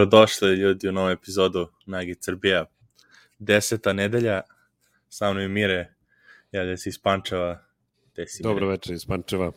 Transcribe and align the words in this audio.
Dobro, 0.00 0.20
došli 0.20 0.54
ljudi 0.54 0.88
u 0.88 0.92
novu 0.92 1.10
epizodu 1.10 1.68
Nagi 1.86 2.14
Srbija. 2.20 2.64
Deseta 3.38 3.92
nedelja, 3.92 4.40
sa 5.08 5.30
mnom 5.30 5.42
je 5.42 5.48
Mire, 5.48 5.94
ja 6.52 6.64
da 6.64 6.76
si 6.76 6.88
iz 6.88 6.98
Pančeva. 6.98 7.64
Gde 8.12 8.26
si, 8.26 8.42
Dobro 8.42 8.66
Mire? 8.66 8.70
večer 8.70 8.94
iz 8.94 9.06
Pančeva. 9.06 9.52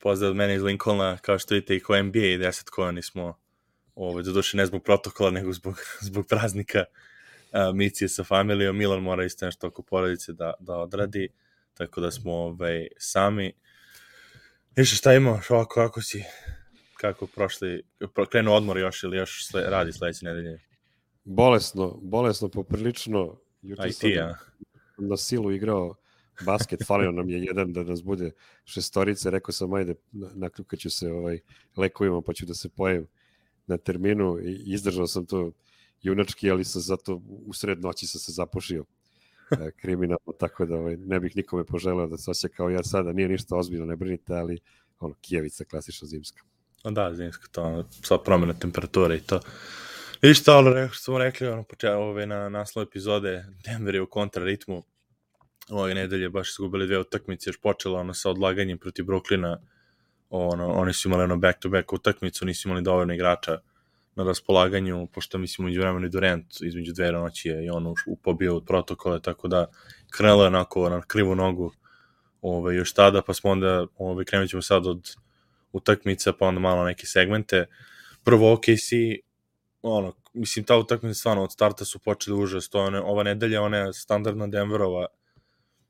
Pozdrav 0.00 0.30
od 0.30 0.36
mene 0.36 0.54
iz 0.54 0.62
Lincolna, 0.62 1.16
kao 1.16 1.38
što 1.38 1.54
vidite 1.54 1.76
i 1.76 1.80
ko 1.80 2.02
NBA 2.02 2.18
i 2.18 2.38
desetkovani 2.38 3.02
smo, 3.02 3.38
ovaj, 3.94 4.22
do 4.22 4.32
duše 4.32 4.56
ne 4.56 4.66
zbog 4.66 4.84
protokola, 4.84 5.30
nego 5.30 5.52
zbog, 5.52 5.80
zbog 6.08 6.26
praznika 6.26 6.84
a, 7.52 7.72
Micije 7.72 8.08
sa 8.08 8.24
familijom. 8.24 8.76
Milan 8.76 9.02
mora 9.02 9.24
isto 9.24 9.46
nešto 9.46 9.66
oko 9.66 9.82
porodice 9.82 10.32
da, 10.32 10.54
da 10.60 10.76
odradi, 10.76 11.28
tako 11.74 12.00
da 12.00 12.10
smo 12.10 12.32
ovaj, 12.32 12.86
sami. 12.98 13.52
Više 14.76 14.96
šta 14.96 15.14
imaš 15.14 15.50
ovako, 15.50 15.74
kako 15.74 16.02
si, 16.02 16.24
kako 17.00 17.26
prošli, 17.26 17.82
pro- 18.14 18.26
krenu 18.26 18.52
odmor 18.52 18.78
još 18.78 19.02
ili 19.02 19.16
još 19.16 19.46
sle, 19.46 19.62
radi 19.62 19.92
sledeće 19.92 20.24
nedelje? 20.24 20.60
Bolesno, 21.24 21.98
bolesno 22.02 22.48
poprilično. 22.48 23.36
Juče 23.62 23.82
A 23.82 23.86
i 23.86 23.92
sam 23.92 24.10
ti, 24.10 24.18
a? 24.20 24.34
na 24.98 25.16
silu 25.16 25.52
igrao 25.52 25.94
basket, 26.44 26.80
falio 26.86 27.12
nam 27.12 27.30
je 27.30 27.42
jedan 27.42 27.72
da 27.72 27.82
nas 27.82 28.02
bude 28.02 28.30
šestorice, 28.64 29.30
rekao 29.30 29.52
sam 29.52 29.72
ajde, 29.72 29.94
na- 30.12 30.30
nakljukaću 30.34 30.90
se 30.90 31.12
ovaj, 31.12 31.38
lekovima 31.76 32.22
pa 32.22 32.32
ću 32.32 32.46
da 32.46 32.54
se 32.54 32.68
pojavim 32.68 33.06
na 33.66 33.76
terminu 33.76 34.38
i 34.42 34.62
izdržao 34.66 35.06
sam 35.06 35.26
to 35.26 35.52
junački, 36.02 36.50
ali 36.50 36.64
sam 36.64 36.82
zato 36.82 37.22
u 37.46 37.52
sred 37.52 37.80
noći 37.80 38.06
sam 38.06 38.20
se 38.20 38.32
zapušio 38.32 38.84
e, 39.50 39.70
kriminalno, 39.70 40.32
tako 40.38 40.66
da 40.66 40.76
ovaj, 40.76 40.96
ne 40.96 41.20
bih 41.20 41.36
nikome 41.36 41.64
poželeo 41.64 42.06
da 42.06 42.18
se 42.18 42.30
osjeća 42.30 42.54
kao 42.56 42.70
ja 42.70 42.82
sada, 42.82 43.12
nije 43.12 43.28
ništa 43.28 43.56
ozbiljno, 43.56 43.86
ne 43.86 43.96
brinite, 43.96 44.34
ali 44.34 44.58
ono, 45.00 45.14
kijevica 45.20 45.64
klasična 45.64 46.08
zimska. 46.08 46.42
Da, 46.84 47.14
zimska, 47.14 47.48
to 47.52 47.62
ono, 47.62 47.84
sva 48.02 48.18
promjena 48.22 48.54
temperature 48.54 49.16
i 49.16 49.20
to. 49.20 49.40
I 50.22 50.34
šta, 50.34 50.58
ono, 50.58 50.70
re, 50.70 50.88
što 50.92 51.02
smo 51.04 51.18
rekli, 51.18 51.48
ono, 51.48 51.62
počeo, 51.62 51.98
ove, 51.98 52.26
na 52.26 52.48
naslov 52.48 52.82
epizode, 52.82 53.44
Denver 53.64 53.94
je 53.94 54.02
u 54.02 54.06
kontraritmu, 54.06 54.82
ove 55.70 55.94
nedelje 55.94 56.28
baš 56.28 56.54
su 56.54 56.62
gubili 56.62 56.86
dve 56.86 56.98
utakmice, 56.98 57.50
još 57.50 57.60
počela 57.60 58.00
ono 58.00 58.14
sa 58.14 58.30
odlaganjem 58.30 58.78
protiv 58.78 59.04
Brooklyna, 59.04 59.56
ono, 60.30 60.72
oni 60.72 60.92
su 60.92 61.08
imali 61.08 61.22
ono 61.24 61.36
back-to-back 61.36 61.92
utakmicu, 61.92 62.44
nisu 62.46 62.68
imali 62.68 62.82
dovoljno 62.82 63.14
igrača 63.14 63.58
na 64.14 64.24
raspolaganju, 64.24 65.06
pošto 65.12 65.38
mislim 65.38 65.68
uđu 65.68 65.80
vremenu 65.80 66.06
i 66.06 66.10
Durant 66.10 66.46
između 66.60 66.92
dve 66.92 67.12
noći 67.12 67.48
je 67.48 67.64
i 67.64 67.70
on 67.70 67.86
uš- 67.86 68.04
upobio 68.06 68.56
od 68.56 68.64
protokole, 68.66 69.22
tako 69.22 69.48
da 69.48 69.66
krenulo 70.10 70.42
je 70.42 70.46
onako 70.46 70.88
na 70.88 71.02
krivu 71.02 71.34
nogu 71.34 71.72
ove, 72.42 72.74
još 72.74 72.92
tada, 72.92 73.22
pa 73.22 73.34
smo 73.34 73.50
onda, 73.50 73.86
ove, 73.96 74.24
krenut 74.24 74.50
ćemo 74.50 74.62
sad 74.62 74.86
od 74.86 75.14
utakmica, 75.72 76.32
pa 76.32 76.46
onda 76.46 76.60
malo 76.60 76.84
neke 76.84 77.06
segmente. 77.06 77.66
Prvo 78.24 78.52
OKC, 78.52 78.92
ono, 79.82 80.14
mislim, 80.32 80.64
ta 80.64 80.76
utakmica 80.76 81.18
stvarno 81.18 81.42
od 81.42 81.52
starta 81.52 81.84
su 81.84 81.98
počeli 81.98 82.42
užas, 82.42 82.68
to 82.68 82.78
je 82.80 82.86
one, 82.86 83.00
ova 83.00 83.22
nedelja, 83.22 83.62
ona 83.62 83.92
standardna 83.92 84.46
Denverova, 84.46 85.06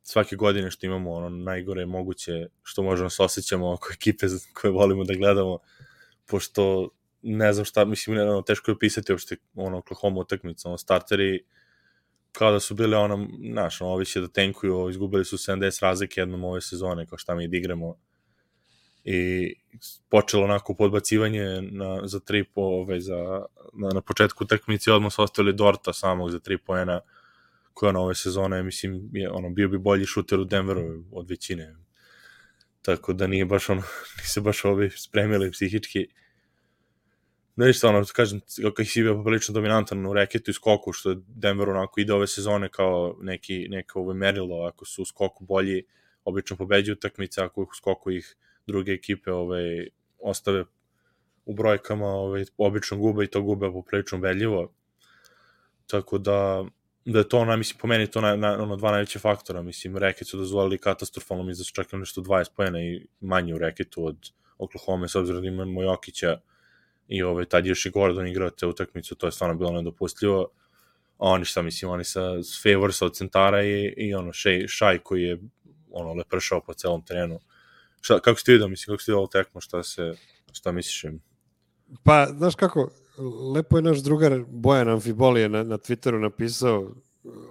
svake 0.02 0.36
godine 0.36 0.70
što 0.70 0.86
imamo 0.86 1.12
ono 1.12 1.28
najgore 1.28 1.86
moguće 1.86 2.46
što 2.62 2.82
možemo 2.82 3.06
da 3.06 3.10
se 3.10 3.22
osjećamo 3.22 3.72
oko 3.72 3.88
ekipe 3.94 4.26
koje 4.54 4.70
volimo 4.70 5.04
da 5.04 5.14
gledamo 5.14 5.58
pošto 6.26 6.88
ne 7.22 7.52
znam 7.52 7.64
šta 7.64 7.84
mislim 7.84 8.16
ne, 8.16 8.30
ono, 8.30 8.42
teško 8.42 8.70
je 8.70 8.74
opisati 8.74 9.12
uopšte 9.12 9.36
ono 9.54 9.78
Oklahoma 9.78 10.20
utakmicu 10.20 10.68
ono 10.68 10.78
starteri 10.78 11.44
kao 12.32 12.52
da 12.52 12.60
su 12.60 12.74
bili 12.74 12.94
ono 12.94 13.28
znaš 13.50 13.80
ono, 13.80 13.90
ovi 13.90 14.04
će 14.04 14.20
da 14.20 14.28
tenkuju 14.28 14.90
izgubili 14.90 15.24
su 15.24 15.36
70 15.36 15.82
razlike 15.82 16.20
jednom 16.20 16.44
ove 16.44 16.60
sezone 16.60 17.06
kao 17.06 17.18
šta 17.18 17.34
mi 17.34 17.48
da 17.48 17.56
igramo 17.56 17.96
i 19.04 19.54
počelo 20.08 20.44
onako 20.44 20.74
podbacivanje 20.74 21.62
na, 21.62 22.06
za 22.06 22.20
tri 22.20 22.44
po, 22.44 22.60
ove, 22.60 23.00
za, 23.00 23.44
na, 23.72 23.88
na 23.94 24.00
početku 24.00 24.44
utakmice 24.44 24.92
odmah 24.92 25.12
su 25.12 25.22
ostavili 25.22 25.52
Dorta 25.52 25.92
samog 25.92 26.30
za 26.30 26.38
tri 26.38 26.58
poena 26.58 27.00
koja 27.74 27.90
ono 27.90 28.00
ove 28.00 28.14
sezone, 28.14 28.62
mislim, 28.62 29.10
je, 29.12 29.30
ono, 29.30 29.50
bio 29.50 29.68
bi 29.68 29.78
bolji 29.78 30.06
šuter 30.06 30.40
u 30.40 30.44
Denveru 30.44 31.04
od 31.12 31.30
većine. 31.30 31.76
Tako 32.82 33.12
da 33.12 33.26
nije 33.26 33.44
baš 33.44 33.70
ono, 33.70 33.82
nisu 34.18 34.40
baš 34.42 34.64
ovi 34.64 34.90
spremili 34.90 35.50
psihički. 35.52 36.06
Da 37.56 37.66
ništa, 37.66 37.88
ono, 37.88 38.04
kažem, 38.12 38.40
kako 38.62 38.84
si 38.84 39.02
bio 39.02 39.14
poprilično 39.14 39.52
dominantan 39.52 40.06
u 40.06 40.12
reketu 40.12 40.50
i 40.50 40.54
skoku, 40.54 40.92
što 40.92 41.14
Denver 41.14 41.68
onako 41.68 42.00
ide 42.00 42.12
ove 42.12 42.26
sezone 42.26 42.68
kao 42.68 43.16
neki, 43.20 43.68
neko 43.68 44.00
ove 44.00 44.14
merilo, 44.14 44.66
ako 44.66 44.84
su 44.84 45.02
u 45.02 45.04
skoku 45.04 45.44
bolji, 45.44 45.84
obično 46.24 46.56
pobeđuju 46.56 46.92
utakmice, 46.92 47.42
ako 47.42 47.62
u 47.62 47.66
skoku 47.76 48.10
ih 48.10 48.36
druge 48.70 48.92
ekipe 48.92 49.32
ove, 49.32 49.86
ostave 50.18 50.64
u 51.44 51.54
brojkama, 51.54 52.06
ove, 52.06 52.44
obično 52.56 52.96
gube 52.96 53.24
i 53.24 53.30
to 53.30 53.42
gube 53.42 53.72
poprilično 53.72 54.18
ubedljivo. 54.18 54.72
Tako 55.86 56.18
da, 56.18 56.64
da 57.04 57.18
je 57.18 57.28
to 57.28 57.38
ona, 57.38 57.56
mislim, 57.56 57.78
po 57.80 57.86
meni 57.86 58.06
to 58.06 58.20
na, 58.20 58.36
na, 58.36 58.62
ono, 58.62 58.76
dva 58.76 58.90
najveće 58.90 59.18
faktora, 59.18 59.62
mislim, 59.62 59.96
reket 59.96 60.28
su 60.28 60.38
dozvolili 60.38 60.78
katastrofalno, 60.78 61.44
mislim 61.44 61.60
da 61.60 61.64
su 61.64 61.74
čak 61.74 61.92
nešto 61.92 62.20
20 62.20 62.50
pojena 62.56 62.80
i 62.80 63.06
manje 63.20 63.54
u 63.54 63.58
reketu 63.58 64.06
od 64.06 64.30
Oklahoma, 64.58 65.08
s 65.08 65.14
obzirom 65.14 65.42
da 65.42 65.48
imamo 65.48 65.82
Jokića 65.82 66.40
i 67.08 67.22
ovaj, 67.22 67.44
tad 67.44 67.66
još 67.66 67.86
i 67.86 67.90
Gordon 67.90 68.26
igrao 68.26 68.50
te 68.50 68.66
utakmicu, 68.66 69.14
to 69.14 69.26
je 69.26 69.32
stvarno 69.32 69.56
bilo 69.56 69.72
nedopustljivo, 69.72 70.48
a 71.18 71.28
oni 71.28 71.44
šta, 71.44 71.62
mislim, 71.62 71.90
oni 71.90 72.04
sa 72.04 72.20
Favorsa 72.62 73.06
od 73.06 73.16
centara 73.16 73.62
i, 73.64 73.94
i 73.96 74.14
ono, 74.14 74.32
šaj, 74.32 74.64
šaj 74.68 74.98
koji 74.98 75.22
je 75.22 75.38
ono, 75.90 76.14
lepršao 76.14 76.60
po 76.60 76.74
celom 76.74 77.04
terenu. 77.04 77.40
Šta, 78.00 78.20
kako 78.20 78.40
ste 78.40 78.52
vidio, 78.52 78.68
mislim, 78.68 78.92
kako 78.92 79.02
ste 79.02 79.12
vidio 79.12 79.18
ovo 79.18 79.26
tekmo, 79.26 79.60
šta 79.60 79.82
se, 79.82 80.14
šta 80.52 80.72
misliš 80.72 81.04
im? 81.04 81.20
Pa, 82.02 82.26
znaš 82.26 82.54
kako, 82.54 82.90
lepo 83.54 83.78
je 83.78 83.82
naš 83.82 83.98
drugar 83.98 84.44
Bojan 84.48 84.88
Amfibolije 84.88 85.48
na, 85.48 85.62
na 85.62 85.78
Twitteru 85.78 86.18
napisao 86.18 86.94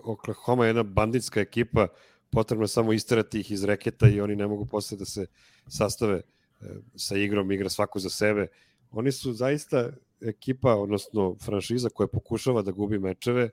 Oklahoma 0.03 0.65
je 0.65 0.69
jedna 0.69 0.83
banditska 0.83 1.41
ekipa, 1.41 1.87
potrebno 2.29 2.63
je 2.63 2.67
samo 2.67 2.93
isterati 2.93 3.39
ih 3.39 3.51
iz 3.51 3.63
reketa 3.63 4.09
i 4.09 4.21
oni 4.21 4.35
ne 4.35 4.47
mogu 4.47 4.65
posle 4.65 4.97
da 4.97 5.05
se 5.05 5.25
sastave 5.67 6.15
e, 6.15 6.65
sa 6.95 7.17
igrom, 7.17 7.51
igra 7.51 7.69
svako 7.69 7.99
za 7.99 8.09
sebe. 8.09 8.47
Oni 8.91 9.11
su 9.11 9.33
zaista 9.33 9.89
ekipa, 10.21 10.75
odnosno 10.75 11.35
franšiza 11.45 11.89
koja 11.89 12.07
pokušava 12.07 12.61
da 12.61 12.71
gubi 12.71 12.99
mečeve, 12.99 13.49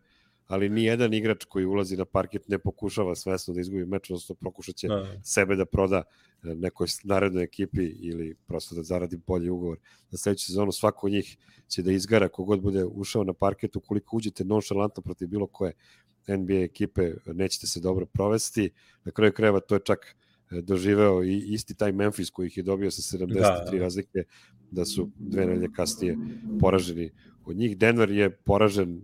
ali 0.47 0.69
ni 0.69 0.85
jedan 0.85 1.15
igrač 1.15 1.45
koji 1.45 1.67
ulazi 1.67 1.97
na 1.97 2.05
parket 2.05 2.49
ne 2.49 2.59
pokušava 2.59 3.15
svesno 3.15 3.55
da 3.55 3.61
izgubi 3.61 3.87
meč, 3.87 4.11
odnosno 4.11 4.35
pokušat 4.35 4.75
će 4.77 4.89
Da, 4.89 5.21
sebe 5.23 5.57
da 5.57 5.65
proda 5.67 6.03
e, 6.43 6.55
nekoj 6.55 6.87
narednoj 7.05 7.45
ekipi 7.45 7.85
ili 7.85 8.35
prosto 8.47 8.75
da 8.75 8.83
zaradi 8.83 9.17
bolji 9.17 9.51
ugovor 9.51 9.79
za 10.11 10.19
sledeću 10.19 10.47
sezonu. 10.47 10.73
Svako 10.73 11.07
od 11.07 11.13
njih 11.13 11.37
će 11.69 11.83
da 11.83 11.93
izgara 11.93 12.29
kogod 12.29 12.61
bude 12.61 12.85
ušao 12.85 13.25
na 13.25 13.33
parket. 13.33 13.77
Ukoliko 13.77 14.17
uđete 14.17 14.45
nonšalantno 14.45 15.03
protiv 15.03 15.29
bilo 15.29 15.47
koje 15.47 15.73
NBA 16.29 16.55
ekipe, 16.55 17.13
nećete 17.27 17.67
se 17.67 17.81
dobro 17.81 18.07
provesti. 18.07 18.71
Na 19.05 19.13
kraju 19.13 19.33
krajeva 19.33 19.61
to 19.61 19.75
je 19.75 19.81
čak 19.85 20.17
e, 20.51 20.63
doživeo 20.63 21.25
i 21.25 21.37
isti 21.39 21.75
taj 21.75 21.93
Memphis 21.93 22.31
koji 22.31 22.47
ih 22.47 22.57
je 22.57 22.63
dobio 22.63 22.91
sa 22.91 23.17
73 23.17 23.27
Da, 23.27 23.65
da. 23.71 23.79
razlike, 23.79 24.25
da 24.71 24.85
su 24.85 25.11
dve 25.19 25.47
nedelje 25.47 25.69
kasnije 25.77 26.17
poraženi 26.61 27.11
od 27.45 27.57
njih. 27.57 27.79
Denver 27.79 28.11
je 28.11 28.31
poražen 28.31 29.03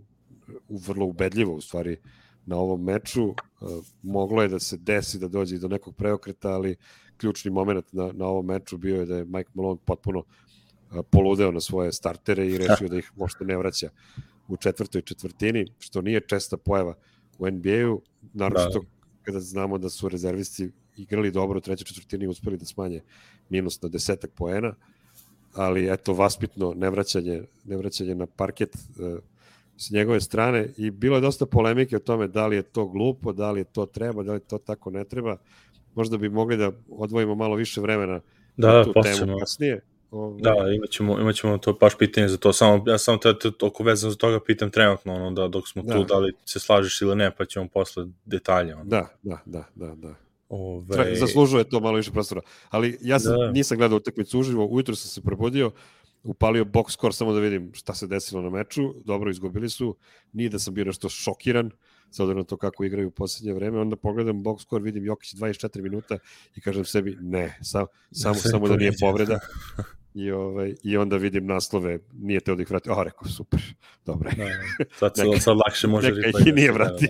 vrlo 0.69 1.05
ubedljivo 1.05 1.53
u 1.53 1.61
stvari 1.61 1.97
na 2.45 2.57
ovom 2.57 2.83
meču. 2.83 3.29
E, 3.29 3.33
Moglo 4.01 4.41
je 4.41 4.47
da 4.47 4.59
se 4.59 4.77
desi 4.77 5.19
da 5.19 5.27
dođe 5.27 5.57
do 5.57 5.67
nekog 5.67 5.95
preokreta, 5.95 6.49
ali 6.49 6.75
ključni 7.17 7.51
moment 7.51 7.85
na, 7.91 8.11
na 8.13 8.25
ovom 8.25 8.45
meču 8.45 8.77
bio 8.77 8.99
je 8.99 9.05
da 9.05 9.17
je 9.17 9.25
Mike 9.25 9.49
Malone 9.53 9.79
potpuno 9.85 10.23
e, 10.23 11.03
poludeo 11.11 11.51
na 11.51 11.59
svoje 11.59 11.91
startere 11.91 12.47
i 12.47 12.57
rešio 12.57 12.87
da 12.87 12.97
ih 12.97 13.11
možda 13.15 13.45
ne 13.45 13.57
vraća 13.57 13.89
u 14.47 14.57
četvrtoj 14.57 15.01
četvrtini, 15.01 15.65
što 15.79 16.01
nije 16.01 16.21
česta 16.21 16.57
pojava 16.57 16.95
u 17.37 17.49
NBA-u, 17.49 18.01
naročito 18.33 18.79
da. 18.79 18.85
kada 19.23 19.39
znamo 19.39 19.77
da 19.77 19.89
su 19.89 20.09
rezervisti 20.09 20.71
igrali 20.97 21.31
dobro 21.31 21.57
u 21.57 21.61
trećoj 21.61 21.85
četvrtini 21.85 22.25
i 22.25 22.27
uspeli 22.27 22.57
da 22.57 22.65
smanje 22.65 23.01
minus 23.49 23.81
na 23.81 23.89
desetak 23.89 24.31
poena, 24.35 24.75
ali 25.53 25.93
eto, 25.93 26.13
vaspitno 26.13 26.73
nevraćanje, 26.73 27.43
nevraćanje 27.65 28.15
na 28.15 28.25
parket 28.25 28.75
e, 28.75 28.79
s 29.83 29.91
njegove 29.91 30.21
strane 30.21 30.69
i 30.77 30.91
bilo 30.91 31.17
je 31.17 31.21
dosta 31.21 31.45
polemike 31.45 31.95
o 31.95 31.99
tome 31.99 32.27
da 32.27 32.47
li 32.47 32.55
je 32.55 32.61
to 32.63 32.85
glupo, 32.85 33.33
da 33.33 33.51
li 33.51 33.59
je 33.59 33.63
to 33.63 33.85
treba, 33.85 34.23
da 34.23 34.33
li 34.33 34.39
to 34.39 34.57
tako 34.57 34.89
ne 34.91 35.03
treba. 35.03 35.37
Možda 35.95 36.17
bi 36.17 36.29
mogli 36.29 36.57
da 36.57 36.71
odvojimo 36.89 37.35
malo 37.35 37.55
više 37.55 37.81
vremena 37.81 38.21
da, 38.57 38.73
na 38.73 38.83
tu 38.83 38.93
posebno. 38.93 39.25
temu 39.25 39.39
kasnije. 39.39 39.81
Ovaj, 40.11 40.41
Da, 40.41 40.55
imaćemo, 40.75 41.19
imaćemo 41.19 41.57
to 41.57 41.73
baš 41.73 41.97
pitanje 41.97 42.27
za 42.27 42.37
to. 42.37 42.53
Samo, 42.53 42.83
ja 42.87 42.97
samo 42.97 43.17
te, 43.17 43.39
te 43.39 43.65
oko 43.65 43.83
vezano 43.83 44.11
za 44.11 44.17
toga 44.17 44.39
pitam 44.47 44.71
trenutno, 44.71 45.13
ono, 45.13 45.31
da 45.31 45.47
dok 45.47 45.67
smo 45.67 45.81
da. 45.83 45.93
tu, 45.93 46.03
Da. 46.03 46.17
li 46.17 46.33
se 46.45 46.59
slažeš 46.59 47.01
ili 47.01 47.15
ne, 47.15 47.31
pa 47.35 47.45
ćemo 47.45 47.67
posle 47.67 48.05
detalje. 48.25 48.75
Ono. 48.75 48.83
da, 48.83 49.07
da, 49.23 49.39
da, 49.45 49.63
da, 49.75 49.95
da. 49.95 50.15
Ove, 50.49 50.93
Tre, 50.95 51.15
zaslužuje 51.15 51.63
to 51.63 51.79
malo 51.79 51.97
više 51.97 52.11
prostora. 52.11 52.41
Ali 52.69 52.97
ja 53.01 53.19
sam, 53.19 53.31
Da. 53.31 53.45
da. 53.45 53.51
nisam 53.51 53.77
gledao 53.77 53.97
utakmicu 53.97 54.39
uživo, 54.39 54.65
ujutro 54.65 54.95
sam 54.95 55.09
se 55.09 55.21
probudio, 55.21 55.71
upalio 56.23 56.65
box 56.65 56.91
score 56.91 57.13
samo 57.13 57.33
da 57.33 57.39
vidim 57.39 57.71
šta 57.73 57.93
se 57.93 58.07
desilo 58.07 58.41
na 58.41 58.49
meču, 58.49 58.93
dobro 59.05 59.31
izgubili 59.31 59.69
su, 59.69 59.97
nije 60.33 60.49
da 60.49 60.59
sam 60.59 60.73
bio 60.73 60.85
nešto 60.85 61.09
šokiran, 61.09 61.71
s 62.11 62.19
obzirom 62.19 62.37
na 62.37 62.43
to 62.43 62.57
kako 62.57 62.83
igraju 62.83 63.07
u 63.07 63.11
poslednje 63.11 63.53
vreme, 63.53 63.79
onda 63.79 63.95
pogledam 63.95 64.43
box 64.43 64.61
score, 64.61 64.83
vidim 64.83 65.05
Jokić 65.05 65.33
24 65.33 65.81
minuta 65.81 66.17
i 66.55 66.61
kažem 66.61 66.85
sebi 66.85 67.17
ne, 67.21 67.57
sam, 67.61 67.85
samo, 68.11 68.35
sve 68.35 68.51
samo 68.51 68.67
da 68.67 68.75
nije 68.75 68.91
povreda. 68.99 69.39
I, 70.13 70.31
ovaj, 70.31 70.75
I 70.83 70.97
onda 70.97 71.17
vidim 71.17 71.45
naslove, 71.45 71.99
nije 72.13 72.39
te 72.39 72.51
od 72.51 72.59
ih 72.59 72.69
vratio. 72.69 72.93
A, 72.93 73.03
rekao, 73.03 73.27
super, 73.27 73.59
dobro. 74.05 74.29
Da, 74.37 74.45
sad, 74.99 75.11
sad, 75.15 75.41
sad 75.41 75.57
lakše 75.57 75.87
može 75.87 76.11
neka 76.11 76.39
ih 76.39 76.47
i 76.47 76.51
nije 76.51 76.71
vratio. 76.71 77.09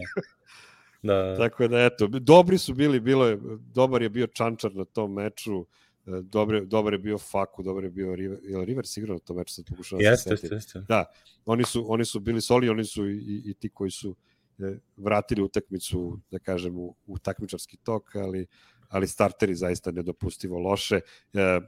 Da, 1.04 1.14
da. 1.14 1.24
da. 1.24 1.38
Tako 1.38 1.68
da, 1.68 1.80
eto, 1.80 2.08
dobri 2.08 2.58
su 2.58 2.74
bili, 2.74 3.00
bilo 3.00 3.28
je, 3.28 3.40
dobar 3.74 4.02
je 4.02 4.10
bio 4.10 4.28
Čančar 4.28 4.76
na 4.76 4.86
tom 4.86 5.14
meču, 5.14 5.66
dobar, 6.06 6.66
dobar 6.66 6.94
je 6.94 7.00
bio 7.00 7.18
Faku, 7.18 7.64
dobar 7.64 7.84
je 7.84 7.90
bio 7.90 8.16
River, 8.16 8.40
je 8.44 8.66
Rivers 8.66 8.98
igrao 8.98 9.14
na 9.14 9.20
tom 9.20 9.38
meču, 9.38 9.54
sad 9.54 9.66
pokušavam 9.70 10.04
da 10.04 10.18
se 10.18 10.30
jeste, 10.30 10.48
jeste. 10.52 10.82
Da, 10.88 11.06
oni 11.46 11.64
su, 11.64 11.86
oni 11.92 12.06
su 12.06 12.20
bili 12.20 12.42
soli, 12.42 12.70
oni 12.70 12.86
su 12.86 13.10
i, 13.10 13.42
i 13.46 13.54
ti 13.54 13.70
koji 13.70 13.92
su 13.92 14.16
e, 14.60 14.78
vratili 14.98 15.42
utakmicu, 15.42 16.20
da 16.32 16.40
kažem, 16.40 16.78
u, 16.78 16.96
u 17.08 17.18
takmičarski 17.18 17.78
tok, 17.78 18.16
ali 18.16 18.48
ali 18.94 19.08
starteri 19.08 19.56
zaista 19.56 19.92
nedopustivo 19.92 20.60
loše. 20.60 20.96
E, 21.34 21.40
e, 21.40 21.62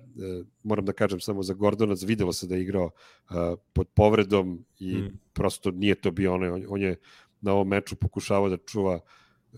moram 0.63 0.85
da 0.85 0.93
kažem 0.93 1.19
samo 1.19 1.43
za 1.43 1.53
Gordonac, 1.53 2.03
videlo 2.03 2.33
se 2.33 2.47
da 2.47 2.55
je 2.55 2.61
igrao 2.61 2.91
e, 3.29 3.33
pod 3.73 3.87
povredom 3.95 4.65
i 4.79 4.97
mm. 4.97 5.19
prosto 5.33 5.71
nije 5.71 5.95
to 5.95 6.11
bio 6.11 6.33
ono, 6.33 6.53
on, 6.53 6.65
on 6.69 6.81
je 6.81 6.95
na 7.41 7.53
ovom 7.53 7.67
meču 7.67 7.95
pokušavao 7.95 8.49
da 8.49 8.57
čuva 8.57 8.99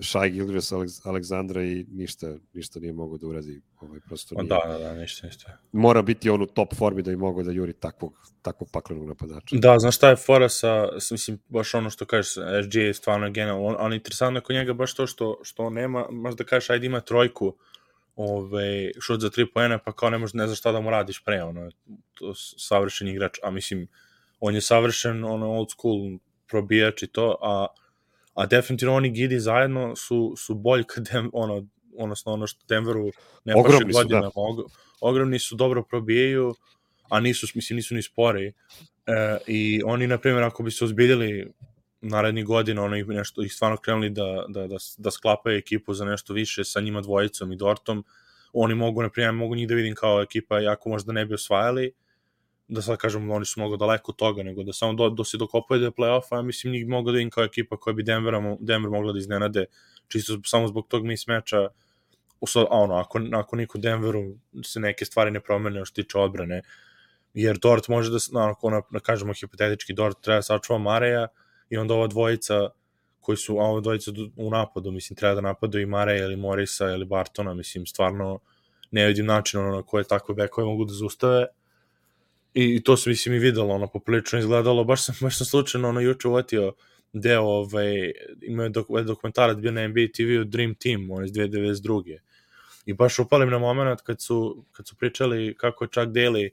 Shai 0.01 0.29
Gilgis 0.29 0.71
Aleksandra 1.05 1.63
i 1.63 1.85
ništa, 1.89 2.35
ništa 2.53 2.79
nije 2.79 2.94
mogao 2.94 3.17
da 3.17 3.27
uradi. 3.27 3.61
Ovaj, 3.79 3.99
prosto 4.07 4.35
nije. 4.35 4.47
Da, 4.47 4.59
da, 4.67 4.77
da, 4.77 4.94
ništa, 4.94 5.27
ništa. 5.27 5.57
Mora 5.71 6.01
biti 6.01 6.29
on 6.29 6.41
u 6.41 6.45
top 6.45 6.75
formi 6.75 7.01
da 7.01 7.11
bi 7.11 7.17
mogao 7.17 7.44
da 7.44 7.51
juri 7.51 7.73
takvog, 7.73 8.13
takvog 8.41 8.69
paklenog 8.71 9.07
napadača. 9.07 9.55
Da, 9.55 9.75
znaš 9.79 9.95
šta 9.95 10.09
je 10.09 10.15
fora 10.15 10.49
sa, 10.49 10.88
mislim, 11.11 11.39
baš 11.49 11.73
ono 11.73 11.89
što 11.89 12.05
kažeš, 12.05 12.33
SG 12.65 12.75
je 12.75 12.94
stvarno 12.94 13.31
genial, 13.31 13.65
on, 13.65 13.75
on 13.79 13.94
interesantno 13.94 14.41
kod 14.41 14.55
njega 14.55 14.73
baš 14.73 14.95
to 14.95 15.07
što, 15.07 15.39
što 15.44 15.63
on 15.63 15.73
nema, 15.73 16.05
možda 16.11 16.44
kažeš, 16.44 16.69
ajde 16.69 16.85
ima 16.85 17.01
trojku, 17.01 17.55
ove, 18.15 18.91
šut 19.01 19.21
za 19.21 19.29
tri 19.29 19.45
poena, 19.51 19.77
pa 19.77 19.91
kao 19.91 20.09
ne 20.09 20.17
možeš, 20.17 20.33
ne 20.33 20.47
znaš 20.47 20.59
šta 20.59 20.71
da 20.71 20.79
mu 20.81 20.89
radiš 20.89 21.23
pre, 21.23 21.44
ono, 21.44 21.69
to 22.13 22.33
savršen 22.57 23.07
igrač, 23.07 23.39
a 23.44 23.51
mislim, 23.51 23.88
on 24.39 24.55
je 24.55 24.61
savršen, 24.61 25.23
ono, 25.23 25.51
old 25.51 25.71
school 25.71 26.17
probijač 26.49 27.03
i 27.03 27.07
to, 27.07 27.35
a 27.41 27.67
a 28.38 28.45
definitivno 28.45 28.95
oni 28.95 29.10
Gidi 29.10 29.39
zajedno 29.39 29.95
su, 29.95 30.34
su 30.38 30.56
bolji 30.56 30.84
kad 30.84 31.10
Dem, 31.12 31.30
ono, 31.34 31.68
odnosno 31.98 32.31
ono 32.31 32.48
što 32.48 32.66
Denveru 32.69 33.12
ne 33.45 33.56
ogromni 33.56 33.94
su, 33.94 34.04
da. 34.04 34.31
og, 34.36 34.72
ogromni 35.01 35.39
su, 35.39 35.56
dobro 35.56 35.84
probijaju, 35.84 36.54
a 37.10 37.19
nisu, 37.19 37.48
mislim, 37.56 37.75
nisu 37.75 37.95
ni 37.95 38.01
spori. 38.01 38.48
E, 38.48 39.38
I 39.48 39.81
oni, 39.86 40.07
na 40.07 40.18
primjer, 40.18 40.44
ako 40.44 40.63
bi 40.63 40.72
se 40.72 40.86
ozbiljili 40.86 41.51
narednih 42.01 42.45
godina, 42.45 42.84
ono 42.84 42.95
ih 42.95 43.07
nešto, 43.07 43.44
ih 43.44 43.54
stvarno 43.54 43.78
krenuli 43.78 44.10
da, 44.10 44.45
da, 44.50 44.68
da, 44.68 44.78
da 44.98 45.12
sklapaju 45.12 45.57
ekipu 45.57 45.94
za 45.94 46.06
nešto 46.06 46.33
više 46.33 46.63
sa 46.63 46.81
njima 46.81 47.01
dvojicom 47.01 47.51
i 47.51 47.56
Dortom, 47.56 48.04
oni 48.54 48.75
mogu, 48.75 49.01
na 49.01 49.10
primjer, 49.10 49.33
mogu 49.33 49.56
njih 49.56 49.68
da 49.68 49.75
vidim 49.75 49.95
kao 49.95 50.22
ekipa, 50.22 50.60
jako 50.60 50.90
možda 50.90 51.13
ne 51.13 51.25
bi 51.25 51.33
osvajali, 51.33 51.92
da 52.68 52.81
sad 52.81 52.98
kažem, 52.98 53.31
oni 53.31 53.46
su 53.46 53.60
mnogo 53.60 53.78
daleko 53.78 54.12
od 54.12 54.16
toga, 54.16 54.44
nego 54.44 54.64
da 54.64 54.74
samo 54.74 54.94
do, 54.94 55.10
do 55.10 55.24
se 55.24 55.38
dokopaju 55.38 55.81
do 55.81 55.92
play-offa, 55.92 56.36
ja 56.36 56.42
mislim 56.42 56.74
njih 56.74 56.88
mogu 56.88 57.12
da 57.12 57.19
im 57.19 57.30
kao 57.30 57.44
ekipa 57.44 57.78
koja 57.78 57.94
bi 57.94 58.04
Denvera, 58.04 58.58
Denver 58.60 58.92
mogla 58.92 59.14
da 59.14 59.19
iznenade, 59.19 59.66
čisto 60.08 60.40
samo 60.46 60.68
zbog 60.68 60.88
tog 60.88 61.06
mismeča, 61.06 61.68
a 62.56 62.66
ono, 62.69 62.96
ako, 62.96 63.19
ako 63.34 63.56
niko 63.56 63.78
Denveru 63.78 64.36
se 64.64 64.80
neke 64.80 65.06
stvari 65.06 65.31
ne 65.31 65.40
promene 65.40 65.86
što 65.86 65.96
tiče 65.96 66.18
odbrane, 66.18 66.62
jer 67.34 67.58
Dort 67.58 67.88
može 67.88 68.12
da, 68.12 68.18
onako, 68.34 68.69
na, 68.69 68.81
da 68.92 69.00
kažemo 69.00 69.34
hipotetički, 69.34 69.94
Dort 69.94 70.22
treba 70.22 70.38
da 70.38 70.42
sačuva 70.42 70.80
Mareja 70.80 71.28
i 71.69 71.78
onda 71.78 71.94
ova 71.94 72.08
dvojica 72.08 72.69
koji 73.19 73.38
su, 73.38 73.58
a 73.60 73.64
ova 73.64 73.81
dvojica 73.81 74.12
u 74.36 74.50
napadu, 74.50 74.92
mislim, 74.92 75.18
treba 75.18 75.36
da 75.36 75.42
napadaju 75.42 75.84
i 75.84 75.86
Mareja 75.86 76.25
ili 76.25 76.36
Morisa 76.36 76.90
ili 76.90 77.06
Bartona, 77.06 77.54
mislim, 77.54 77.86
stvarno 77.86 78.40
ne 78.92 79.08
vidim 79.08 79.25
način 79.25 79.60
ono, 79.60 79.75
na 79.75 79.84
koje 79.84 80.04
takve 80.04 80.36
bekove 80.36 80.68
mogu 80.68 80.86
da 80.86 80.94
zaustave, 80.94 81.46
I, 82.59 82.83
to 82.83 82.98
se 82.98 83.09
mislim 83.09 83.36
i 83.36 83.39
videlo, 83.39 83.74
ono, 83.74 83.88
poprilično 83.88 84.39
izgledalo, 84.39 84.83
baš 84.83 85.06
sam, 85.06 85.15
baš 85.21 85.38
sam 85.38 85.45
slučajno, 85.45 85.89
ono, 85.89 86.00
juče 86.00 86.27
uvatio 86.27 86.74
deo, 87.13 87.44
ovaj, 87.44 88.12
imaju 88.42 88.69
dok, 88.69 88.89
ovaj 88.89 89.04
dokumentarac 89.04 89.57
bio 89.57 89.71
na 89.71 89.88
NBA 89.88 90.07
TV-u 90.15 90.44
Dream 90.44 90.75
Team, 90.75 91.12
on 91.12 91.25
iz 91.25 91.31
2092. 91.31 92.18
I 92.86 92.94
baš 92.94 93.19
upalim 93.19 93.50
na 93.50 93.59
moment 93.59 94.01
kad 94.01 94.21
su, 94.21 94.65
kad 94.71 94.88
su 94.88 94.95
pričali 94.95 95.56
kako 95.57 95.88
Chuck 95.88 96.07
Daly 96.07 96.50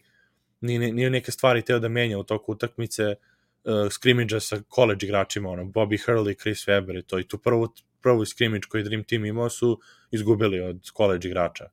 nije, 0.61 0.93
nije 0.93 1.11
neke 1.11 1.33
stvari 1.33 1.63
teo 1.63 1.79
da 1.79 1.89
menja 1.89 2.19
u 2.19 2.23
toku 2.23 2.53
utakmice 2.53 3.05
uh, 3.09 3.73
skrimidža 3.91 4.41
sa 4.41 4.61
college 4.75 5.07
igračima, 5.07 5.51
ono, 5.51 5.65
Bobby 5.65 6.07
Hurley, 6.07 6.41
Chris 6.41 6.67
Webber 6.67 6.99
i 6.99 7.03
to. 7.03 7.19
I 7.19 7.29
tu 7.29 7.39
prvu, 7.39 7.69
prvu 8.03 8.25
skrimidž 8.25 8.67
koji 8.67 8.85
Dream 8.85 9.05
Team 9.05 9.25
imao 9.25 9.51
su 9.51 9.81
izgubili 10.11 10.61
od 10.61 10.91
college 10.97 11.29
igrača. 11.29 11.69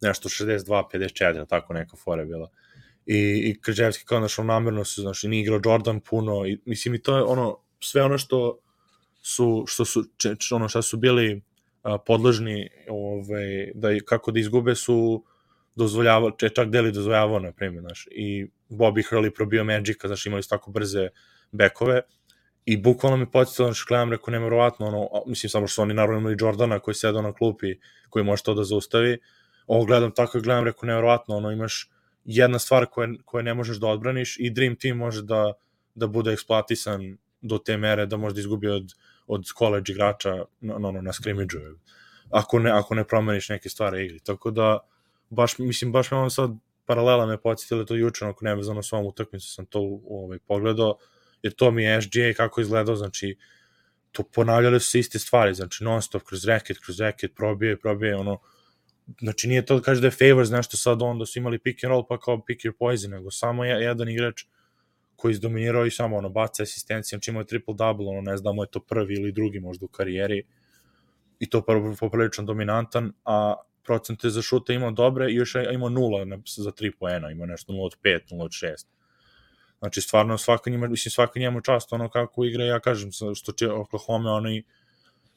Nešto 0.00 0.28
62-54, 0.28 1.46
tako 1.48 1.72
neka 1.72 1.96
fora 1.96 2.24
bila. 2.24 2.50
I, 3.06 3.50
i 3.50 3.60
Krđevski 3.60 4.04
kao 4.04 4.20
našao 4.20 4.44
namerno 4.44 4.84
se, 4.84 5.00
znači, 5.00 5.28
nije 5.28 5.42
igrao 5.42 5.60
Jordan 5.64 6.00
puno 6.00 6.46
i 6.46 6.58
mislim 6.64 6.94
i 6.94 7.02
to 7.02 7.16
je 7.16 7.22
ono, 7.22 7.58
sve 7.80 8.02
ono 8.02 8.18
što 8.18 8.58
su, 9.22 9.64
što 9.66 9.84
su, 9.84 10.04
če, 10.16 10.34
ono 10.50 10.68
što 10.68 10.82
su 10.82 10.96
bili 10.96 11.42
a, 11.82 11.98
podložni 11.98 12.68
ovaj, 12.88 13.70
da, 13.74 13.88
kako 14.04 14.32
da 14.32 14.40
izgube 14.40 14.74
su 14.74 15.24
dozvoljavao, 15.74 16.30
če, 16.30 16.48
čak 16.48 16.70
deli 16.70 16.92
dozvoljavao, 16.92 17.38
na 17.38 17.52
primjer, 17.52 17.82
znaš, 17.82 18.06
i 18.10 18.46
Bobby 18.68 19.04
Hurley 19.10 19.30
probio 19.30 19.64
Magica, 19.64 20.08
znaš, 20.08 20.26
imali 20.26 20.42
su 20.42 20.48
tako 20.48 20.70
brze 20.70 21.08
bekove, 21.52 22.02
i 22.64 22.76
bukvalno 22.76 23.16
mi 23.16 23.30
podsjetilo, 23.30 23.68
znači, 23.68 23.84
gledam, 23.88 24.10
rekao, 24.10 24.32
nevjerovatno, 24.32 24.86
ono, 24.86 25.08
mislim, 25.26 25.50
samo 25.50 25.66
što 25.66 25.74
su 25.74 25.82
oni 25.82 25.94
naravno 25.94 26.18
imali 26.18 26.36
Jordana 26.40 26.78
koji 26.78 26.94
seda 26.94 27.22
na 27.22 27.32
klupi, 27.32 27.74
koji 28.10 28.24
može 28.24 28.42
to 28.42 28.54
da 28.54 28.64
zaustavi, 28.64 29.18
ovo 29.66 29.84
gledam 29.84 30.10
tako 30.10 30.40
gledam, 30.40 30.64
rekao, 30.64 30.86
nevjerovatno, 30.86 31.36
ono, 31.36 31.50
imaš 31.50 31.90
jedna 32.26 32.58
stvar 32.58 32.86
koje, 32.86 33.14
koje 33.24 33.42
ne 33.42 33.54
možeš 33.54 33.76
da 33.76 33.86
odbraniš 33.86 34.36
i 34.38 34.50
Dream 34.50 34.76
Team 34.76 34.96
može 34.96 35.22
da, 35.22 35.52
da 35.94 36.06
bude 36.06 36.32
eksploatisan 36.32 37.16
do 37.40 37.58
te 37.58 37.76
mere 37.76 38.06
da 38.06 38.16
možda 38.16 38.40
izgubi 38.40 38.68
od, 38.68 38.92
od 39.26 39.44
college 39.58 39.92
igrača 39.92 40.44
no, 40.60 40.78
no, 40.78 40.92
na 40.92 41.12
skrimidžu 41.12 41.58
ako 42.30 42.58
ne, 42.58 42.70
ako 42.70 42.94
ne 42.94 43.04
promeniš 43.04 43.48
neke 43.48 43.68
stvari 43.68 44.04
igri. 44.04 44.20
Tako 44.20 44.50
da, 44.50 44.78
baš, 45.30 45.58
mislim, 45.58 45.92
baš 45.92 46.10
me 46.10 46.16
on 46.18 46.30
sad 46.30 46.50
paralela 46.86 47.26
me 47.26 47.40
podsjetila 47.40 47.84
to 47.84 47.94
juče, 47.94 48.24
ako 48.24 48.44
nevezano 48.44 48.82
s 48.82 48.92
ovom 48.92 49.06
utakmicu 49.06 49.48
sam 49.48 49.66
to 49.66 50.00
ovaj, 50.08 50.38
pogledao, 50.46 50.98
jer 51.42 51.52
to 51.52 51.70
mi 51.70 51.84
je 51.84 52.02
SGA 52.02 52.32
kako 52.36 52.60
izgledao, 52.60 52.96
znači, 52.96 53.36
to 54.12 54.22
ponavljali 54.22 54.80
su 54.80 54.90
se 54.90 54.98
iste 54.98 55.18
stvari, 55.18 55.54
znači 55.54 55.84
non 55.84 56.02
stop 56.02 56.22
kroz 56.22 56.44
reket, 56.44 56.78
kroz 56.78 57.00
reket, 57.00 57.34
probije, 57.34 57.80
probije, 57.80 58.16
ono, 58.16 58.38
znači 59.20 59.48
nije 59.48 59.66
to 59.66 59.74
da 59.76 59.82
kaže 59.82 60.00
da 60.00 60.06
je 60.06 60.10
favors 60.10 60.50
nešto 60.50 60.76
sad 60.76 61.02
onda 61.02 61.26
su 61.26 61.38
imali 61.38 61.58
pick 61.58 61.84
and 61.84 61.90
roll 61.90 62.06
pa 62.08 62.18
kao 62.18 62.44
pick 62.44 62.64
your 62.64 62.72
poison, 62.78 63.10
nego 63.10 63.30
samo 63.30 63.64
je, 63.64 63.82
jedan 63.82 64.08
igrač 64.08 64.44
koji 65.16 65.32
izdominirao 65.32 65.86
i 65.86 65.90
samo 65.90 66.16
ono 66.16 66.28
baca 66.28 66.62
asistencije, 66.62 67.16
znači 67.16 67.30
imao 67.30 67.40
je 67.40 67.46
triple 67.46 67.74
double, 67.74 68.06
ono 68.06 68.20
ne 68.20 68.36
znam, 68.36 68.56
je 68.56 68.66
to 68.70 68.80
prvi 68.80 69.14
ili 69.14 69.32
drugi 69.32 69.60
možda 69.60 69.84
u 69.84 69.88
karijeri 69.88 70.42
i 71.38 71.50
to 71.50 71.64
poprilično 72.00 72.44
dominantan, 72.44 73.12
a 73.24 73.54
procente 73.84 74.30
za 74.30 74.42
šute 74.42 74.74
imao 74.74 74.90
dobre 74.90 75.30
i 75.30 75.34
još 75.34 75.54
je 75.54 75.74
imao 75.74 75.88
nula 75.88 76.18
za 76.56 76.70
3 76.70 76.92
poena, 76.98 77.30
imao 77.30 77.46
nešto 77.46 77.72
0 77.72 77.84
od 77.84 77.96
5, 78.02 78.20
0 78.32 78.42
od 78.42 78.50
6. 78.50 78.86
Znači, 79.78 80.00
stvarno, 80.00 80.38
svaka 80.38 80.70
njima, 80.70 80.88
mislim, 80.88 81.10
svaka 81.10 81.40
njemu 81.40 81.60
čast, 81.60 81.92
ono 81.92 82.08
kako 82.08 82.44
igra, 82.44 82.64
ja 82.64 82.80
kažem, 82.80 83.10
što 83.34 83.52
će 83.52 83.70
Oklahoma, 83.70 84.30
oni, 84.30 84.64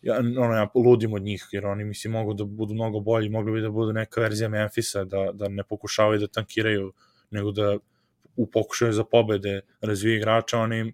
ja, 0.01 0.17
ono, 0.17 0.53
ja 0.53 0.69
ludim 0.75 1.13
od 1.13 1.21
njih, 1.21 1.47
jer 1.51 1.65
oni 1.65 1.83
mislim 1.83 2.13
mogu 2.13 2.33
da 2.33 2.43
budu 2.43 2.73
mnogo 2.73 2.99
bolji, 2.99 3.29
mogli 3.29 3.51
bi 3.51 3.61
da 3.61 3.69
budu 3.69 3.93
neka 3.93 4.21
verzija 4.21 4.49
Memfisa, 4.49 5.03
da, 5.03 5.29
da 5.33 5.47
ne 5.49 5.63
pokušavaju 5.63 6.19
da 6.19 6.27
tankiraju, 6.27 6.93
nego 7.31 7.51
da 7.51 7.77
u 8.35 8.45
pokušaju 8.45 8.93
za 8.93 9.03
pobede 9.03 9.61
razvije 9.81 10.17
igrača, 10.17 10.59
oni 10.59 10.93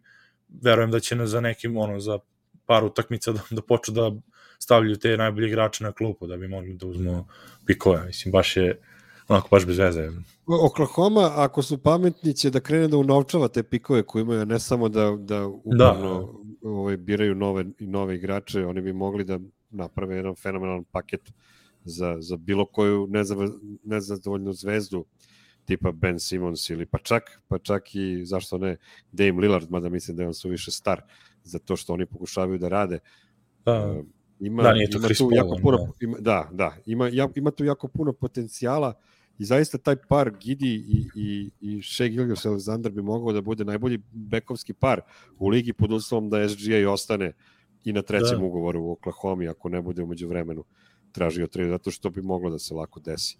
verujem 0.61 0.91
da 0.91 0.99
će 0.99 1.15
na, 1.15 1.27
za 1.27 1.41
nekim, 1.41 1.77
ono, 1.77 1.99
za 1.99 2.19
par 2.65 2.83
utakmica 2.83 3.31
da, 3.31 3.39
da 3.51 3.61
počnu 3.61 3.93
da 3.93 4.11
stavljaju 4.59 4.95
te 4.95 5.17
najbolji 5.17 5.47
igrače 5.47 5.83
na 5.83 5.91
klupu 5.91 6.27
da 6.27 6.37
bi 6.37 6.47
mogli 6.47 6.73
da 6.73 6.87
uzmu 6.87 7.25
pikove. 7.65 8.05
Mislim, 8.05 8.31
baš 8.31 8.57
je 8.57 8.79
onako 9.27 9.47
baš 9.51 9.65
bez 9.65 9.77
veze. 9.77 10.09
Oklahoma, 10.45 11.31
ako 11.35 11.61
su 11.61 11.77
pametni, 11.77 12.33
će 12.33 12.49
da 12.49 12.59
krene 12.59 12.87
da 12.87 12.97
unovčava 12.97 13.47
te 13.47 13.63
pikove 13.63 14.03
koje 14.03 14.21
imaju, 14.21 14.45
ne 14.45 14.59
samo 14.59 14.89
da, 14.89 15.15
da 15.19 15.47
upravno 15.47 16.21
da 16.43 16.44
ovaj, 16.65 16.97
biraju 16.97 17.35
nove, 17.35 17.65
nove 17.79 18.15
igrače, 18.15 18.65
oni 18.65 18.81
bi 18.81 18.93
mogli 18.93 19.23
da 19.23 19.39
naprave 19.69 20.15
jedan 20.15 20.35
fenomenalan 20.35 20.83
paket 20.83 21.31
za, 21.83 22.17
za 22.19 22.37
bilo 22.37 22.65
koju 22.65 23.09
nezadovoljnu 23.83 24.53
zvezdu 24.53 25.05
tipa 25.65 25.91
Ben 25.91 26.19
Simmons 26.19 26.69
ili 26.69 26.85
pa 26.85 26.97
čak, 26.97 27.23
pa 27.47 27.57
čak 27.59 27.95
i 27.95 28.25
zašto 28.25 28.57
ne 28.57 28.77
Dame 29.11 29.41
Lillard, 29.41 29.71
mada 29.71 29.89
mislim 29.89 30.17
da 30.17 30.23
je 30.23 30.27
on 30.27 30.33
su 30.33 30.49
više 30.49 30.71
star 30.71 31.01
za 31.43 31.59
to 31.59 31.75
što 31.75 31.93
oni 31.93 32.05
pokušavaju 32.05 32.57
da 32.57 32.69
rade. 32.69 32.99
Da. 33.65 33.91
Uh, 33.91 34.05
ima, 34.39 34.63
da, 34.63 34.73
nije 34.73 34.89
to 34.89 34.97
ima 34.97 35.07
tu 35.07 35.29
jako 35.31 35.57
puno, 35.61 35.77
da. 35.77 35.91
Ima, 36.01 36.17
da, 36.19 36.49
da, 36.51 36.75
ima, 36.85 37.09
ima 37.35 37.51
tu 37.51 37.65
jako 37.65 37.87
puno 37.87 38.13
potencijala 38.13 38.93
i 39.39 39.45
zaista 39.45 39.77
taj 39.77 39.95
par 39.95 40.31
Gidi 40.39 40.85
i, 40.87 41.07
i, 41.15 41.51
i 41.61 41.81
Shea 41.81 42.07
Gilgis 42.07 42.45
Alexander 42.45 42.89
bi 42.89 43.01
mogao 43.01 43.33
da 43.33 43.41
bude 43.41 43.65
najbolji 43.65 43.99
bekovski 44.11 44.73
par 44.73 45.01
u 45.39 45.47
ligi 45.47 45.73
pod 45.73 45.91
uslovom 45.91 46.29
da 46.29 46.49
SGA 46.49 46.91
ostane 46.91 47.33
i 47.83 47.93
na 47.93 48.01
trećem 48.01 48.39
da. 48.39 48.45
ugovoru 48.45 48.81
u 48.83 48.91
Oklahoma 48.91 49.49
ako 49.49 49.69
ne 49.69 49.81
bude 49.81 50.03
umeđu 50.03 50.27
vremenu 50.27 50.63
tražio 51.11 51.47
trade, 51.47 51.69
zato 51.69 51.91
što 51.91 52.09
bi 52.09 52.21
moglo 52.21 52.49
da 52.49 52.59
se 52.59 52.73
lako 52.73 52.99
desi. 52.99 53.37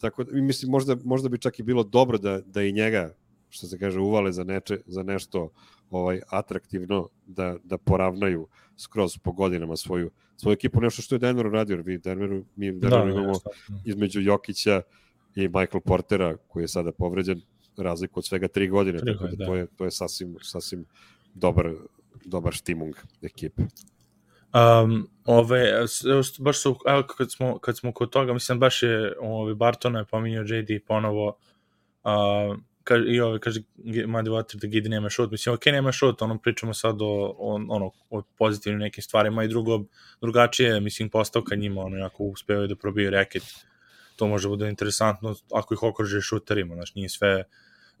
tako 0.00 0.24
da, 0.24 0.40
mislim, 0.40 0.70
možda, 0.70 0.96
možda 1.04 1.28
bi 1.28 1.38
čak 1.38 1.58
i 1.58 1.62
bilo 1.62 1.82
dobro 1.84 2.18
da, 2.18 2.40
da 2.40 2.62
i 2.62 2.72
njega, 2.72 3.14
što 3.48 3.66
se 3.66 3.78
kaže, 3.78 4.00
uvale 4.00 4.32
za, 4.32 4.44
neče, 4.44 4.80
za 4.86 5.02
nešto 5.02 5.50
ovaj 5.90 6.20
atraktivno 6.30 7.08
da, 7.26 7.56
da 7.64 7.78
poravnaju 7.78 8.46
skroz 8.76 9.18
po 9.18 9.32
godinama 9.32 9.76
svoju, 9.76 10.10
svoju 10.36 10.52
ekipu, 10.52 10.80
nešto 10.80 11.02
što 11.02 11.14
je 11.14 11.18
Denver 11.18 11.46
uradio, 11.46 11.82
vi 11.84 11.98
Denveru, 11.98 12.44
mi 12.56 12.72
Denveru 12.72 13.04
da, 13.04 13.10
imamo 13.10 13.32
da, 13.32 13.76
između 13.84 14.20
Jokića 14.20 14.82
i 15.34 15.48
Michael 15.48 15.80
Portera, 15.80 16.36
koji 16.36 16.64
je 16.64 16.68
sada 16.68 16.92
povređen, 16.92 17.40
razliku 17.76 18.20
od 18.20 18.26
svega 18.26 18.48
tri 18.48 18.68
godine, 18.68 18.98
tri 18.98 19.12
tako 19.12 19.26
da, 19.26 19.36
da 19.36 19.46
to 19.46 19.54
je, 19.54 19.66
to 19.76 19.84
je 19.84 19.90
sasvim, 19.90 20.36
sasvim 20.42 20.84
dobar, 21.34 21.72
dobar 22.24 22.52
štimung 22.52 22.94
ekipe. 23.22 23.62
Um, 23.62 25.08
ove, 25.24 25.72
baš 26.38 26.58
su, 26.62 26.76
evo, 26.86 27.02
kad 27.16 27.32
smo, 27.32 27.58
kad 27.58 27.78
smo 27.78 27.92
kod 27.92 28.10
toga, 28.10 28.32
mislim, 28.32 28.58
baš 28.58 28.82
je, 28.82 29.12
ove, 29.20 29.54
Bartona 29.54 29.98
je 29.98 30.04
pominjao 30.04 30.44
JD 30.44 30.68
ponovo, 30.86 31.36
uh, 32.04 32.56
kaže, 32.84 33.04
i 33.08 33.20
ove, 33.20 33.40
kaže, 33.40 33.60
Muddy 33.84 34.30
Water 34.30 34.60
da 34.60 34.66
Gidi 34.66 34.88
nema 34.88 35.10
šut, 35.10 35.30
mislim, 35.30 35.54
ok, 35.54 35.66
nema 35.66 35.92
šut, 35.92 36.22
ono, 36.22 36.38
pričamo 36.38 36.74
sad 36.74 37.02
o, 37.02 37.34
o, 37.38 37.54
ono, 37.68 37.90
o 38.10 38.22
pozitivnim 38.38 38.80
nekim 38.80 39.02
stvarima 39.02 39.44
i 39.44 39.48
drugo, 39.48 39.84
drugačije, 40.20 40.80
mislim, 40.80 41.10
postavka 41.10 41.56
njima, 41.56 41.80
ono, 41.80 42.04
ako 42.04 42.24
uspevaju 42.24 42.68
da 42.68 42.76
probiju 42.76 43.10
reket, 43.10 43.42
to 44.16 44.26
može 44.26 44.48
bude 44.48 44.68
interesantno 44.68 45.34
ako 45.52 45.74
ih 45.74 45.82
okruže 45.82 46.20
šuterima, 46.20 46.74
znači, 46.74 46.92
nije 46.96 47.08
sve, 47.08 47.44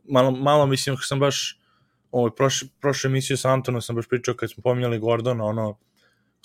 malo, 0.04 0.30
malo 0.30 0.66
mislim, 0.66 0.96
sam 1.02 1.20
baš, 1.20 1.58
ovo, 2.10 2.30
prošle, 2.30 2.68
prošle 2.80 3.08
emisije 3.08 3.36
sa 3.36 3.52
Antonom 3.52 3.82
sam 3.82 3.96
baš 3.96 4.08
pričao 4.08 4.34
kad 4.34 4.50
smo 4.50 4.62
pominjali 4.62 4.98
Gordona, 4.98 5.44
ono, 5.44 5.78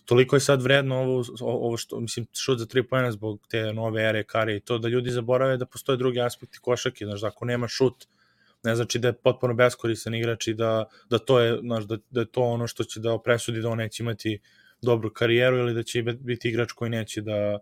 toliko 0.06 0.36
je 0.36 0.40
sad 0.40 0.62
vredno 0.62 0.96
ovo, 1.00 1.24
ovo 1.42 1.78
što, 1.78 2.00
mislim, 2.00 2.28
šut 2.34 2.60
za 2.60 2.66
tri 2.66 2.88
pojena 2.88 3.12
zbog 3.12 3.48
te 3.50 3.74
nove 3.74 4.04
ere, 4.04 4.24
kare 4.24 4.56
i 4.56 4.60
to, 4.60 4.78
da 4.78 4.88
ljudi 4.88 5.12
zaborave 5.12 5.58
da 5.58 5.66
postoje 5.66 5.98
drugi 5.98 6.22
aspekti 6.22 6.60
košake, 6.60 7.06
znaš, 7.06 7.22
da 7.22 7.28
ako 7.28 7.46
nema 7.46 7.68
šut, 7.68 8.08
ne 8.64 8.76
znači 8.76 9.00
da 9.00 9.08
je 9.08 9.14
potpuno 9.14 9.54
beskoristan 9.54 10.16
igrač 10.16 10.48
i 10.48 10.54
da, 10.54 10.86
da 11.10 11.20
to 11.20 11.40
je, 11.40 11.60
znaš, 11.62 11.84
da, 11.84 11.98
da 12.10 12.20
je 12.20 12.26
to 12.26 12.42
ono 12.42 12.68
što 12.68 12.84
će 12.84 13.00
da 13.00 13.20
presudi 13.24 13.62
da 13.62 13.70
on 13.70 13.78
neće 13.78 14.04
imati 14.04 14.40
dobru 14.82 15.14
karijeru 15.14 15.58
ili 15.58 15.74
da 15.74 15.84
će 15.84 16.02
biti 16.04 16.50
igrač 16.50 16.72
koji 16.72 16.90
neće 16.90 17.22
da 17.22 17.60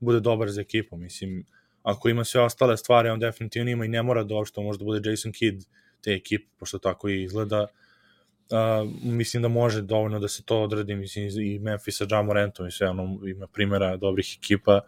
bude 0.00 0.20
dobar 0.20 0.50
za 0.50 0.60
ekipu, 0.60 0.96
mislim, 0.96 1.44
ako 1.82 2.08
ima 2.08 2.24
sve 2.24 2.40
ostale 2.40 2.76
stvari, 2.76 3.08
on 3.08 3.20
definitivno 3.20 3.70
ima 3.70 3.84
i 3.84 3.88
ne 3.88 4.02
mora 4.02 4.24
da 4.24 4.34
uopšte 4.34 4.60
možda 4.60 4.84
bude 4.84 5.10
Jason 5.10 5.32
Kidd 5.32 5.62
te 6.00 6.12
ekipe, 6.12 6.46
pošto 6.58 6.78
tako 6.78 7.08
i 7.08 7.22
izgleda, 7.22 7.62
uh, 7.62 8.90
mislim 9.02 9.42
da 9.42 9.48
može 9.48 9.82
dovoljno 9.82 10.18
da 10.18 10.28
se 10.28 10.42
to 10.42 10.62
odradi, 10.62 10.96
mislim, 10.96 11.28
i 11.40 11.58
Memphis 11.58 11.98
sa 11.98 12.06
Jamorantom 12.10 12.66
i 12.66 12.70
sve, 12.70 12.88
ono, 12.88 13.18
ima 13.26 13.46
primjera 13.46 13.96
dobrih 13.96 14.38
ekipa, 14.38 14.80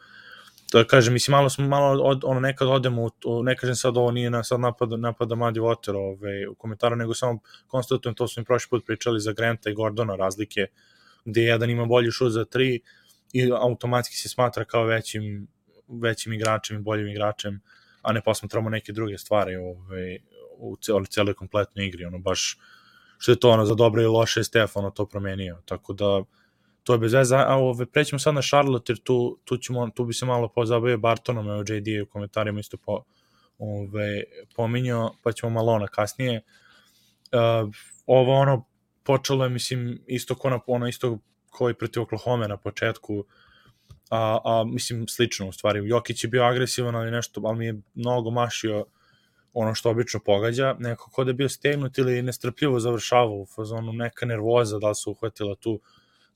da 0.72 0.84
kažem, 0.84 1.12
mislim, 1.12 1.32
malo 1.32 1.48
smo, 1.48 1.68
malo, 1.68 2.02
od, 2.02 2.20
ono, 2.24 2.40
nekad 2.40 2.68
odemo, 2.68 3.10
u, 3.24 3.42
ne 3.42 3.56
kažem 3.56 3.76
sad 3.76 3.96
ovo 3.96 4.10
nije 4.10 4.30
na, 4.30 4.44
sad 4.44 4.60
napada, 4.60 4.96
napada 4.96 5.34
Muddy 5.34 5.60
Water 5.60 5.96
ove, 5.96 6.48
u 6.48 6.54
komentaru, 6.54 6.96
nego 6.96 7.14
samo 7.14 7.38
konstatujem, 7.66 8.14
to 8.14 8.28
smo 8.28 8.40
im 8.40 8.44
prošli 8.44 8.70
put 8.70 8.86
pričali 8.86 9.20
za 9.20 9.32
Granta 9.32 9.70
i 9.70 9.74
Gordona, 9.74 10.16
razlike, 10.16 10.66
gde 11.24 11.42
jedan 11.42 11.70
ima 11.70 11.84
bolji 11.84 12.10
šut 12.10 12.32
za 12.32 12.44
tri 12.44 12.80
i 13.32 13.50
automatski 13.52 14.16
se 14.16 14.28
smatra 14.28 14.64
kao 14.64 14.84
većim, 14.84 15.48
većim 15.88 16.32
igračem 16.32 16.76
i 16.76 16.82
boljim 16.82 17.08
igračem, 17.08 17.60
a 18.02 18.12
ne 18.12 18.22
posmatramo 18.22 18.70
neke 18.70 18.92
druge 18.92 19.18
stvari 19.18 19.56
ove, 19.56 20.18
u 20.56 20.76
celoj, 20.76 21.06
celoj 21.06 21.34
kompletnoj 21.34 21.86
igri, 21.86 22.04
ono 22.04 22.18
baš 22.18 22.58
što 23.18 23.32
je 23.32 23.40
to 23.40 23.50
ono 23.50 23.64
za 23.64 23.74
dobro 23.74 24.02
i 24.02 24.06
loše 24.06 24.44
Stefano 24.44 24.90
to 24.90 25.06
promenio, 25.06 25.62
tako 25.64 25.92
da 25.92 26.22
to 26.82 26.92
je 26.92 26.98
bez 26.98 27.12
veze, 27.12 27.36
a 27.36 27.56
ove, 27.56 27.86
prećemo 27.86 28.18
sad 28.18 28.34
na 28.34 28.42
Charlotte, 28.42 28.92
jer 28.92 28.98
tu, 28.98 29.38
tu, 29.44 29.56
ćemo, 29.56 29.90
tu 29.90 30.04
bi 30.04 30.14
se 30.14 30.26
malo 30.26 30.48
pozabavio 30.48 30.98
Bartonom, 30.98 31.48
evo 31.48 31.60
JD 31.60 32.02
u 32.02 32.06
komentarima 32.06 32.60
isto 32.60 32.76
po, 32.76 33.04
ove, 33.58 34.22
pominjao, 34.56 35.14
pa 35.22 35.32
ćemo 35.32 35.50
malo 35.50 35.72
ona 35.72 35.86
kasnije. 35.86 36.42
Uh, 37.32 37.70
ovo 38.06 38.34
ono, 38.34 38.64
počelo 39.02 39.44
je, 39.44 39.50
mislim, 39.50 40.02
isto 40.06 40.34
ko 40.34 40.50
na, 40.50 40.60
ono, 40.66 40.88
isto 40.88 41.18
koji 41.50 41.74
protiv 41.74 42.02
Oklahoma 42.02 42.46
na 42.46 42.56
početku, 42.56 43.24
a, 44.10 44.38
a 44.44 44.64
mislim, 44.64 45.08
slično 45.08 45.48
u 45.48 45.52
stvari. 45.52 45.88
Jokić 45.88 46.24
je 46.24 46.28
bio 46.28 46.42
agresivan, 46.42 46.94
ali 46.94 47.10
nešto, 47.10 47.40
ali 47.44 47.58
mi 47.58 47.66
je 47.66 47.80
mnogo 47.94 48.30
mašio 48.30 48.84
ono 49.52 49.74
što 49.74 49.90
obično 49.90 50.20
pogađa, 50.20 50.76
neko 50.78 51.10
ko 51.10 51.24
da 51.24 51.30
je 51.30 51.34
bio 51.34 51.48
stegnut 51.48 51.98
ili 51.98 52.22
nestrpljivo 52.22 52.80
završavao 52.80 53.36
u 53.36 53.46
fazonu, 53.46 53.92
neka 53.92 54.26
nervoza, 54.26 54.78
da 54.78 54.88
li 54.88 54.94
se 54.94 55.10
uhvatila 55.10 55.54
tu 55.54 55.80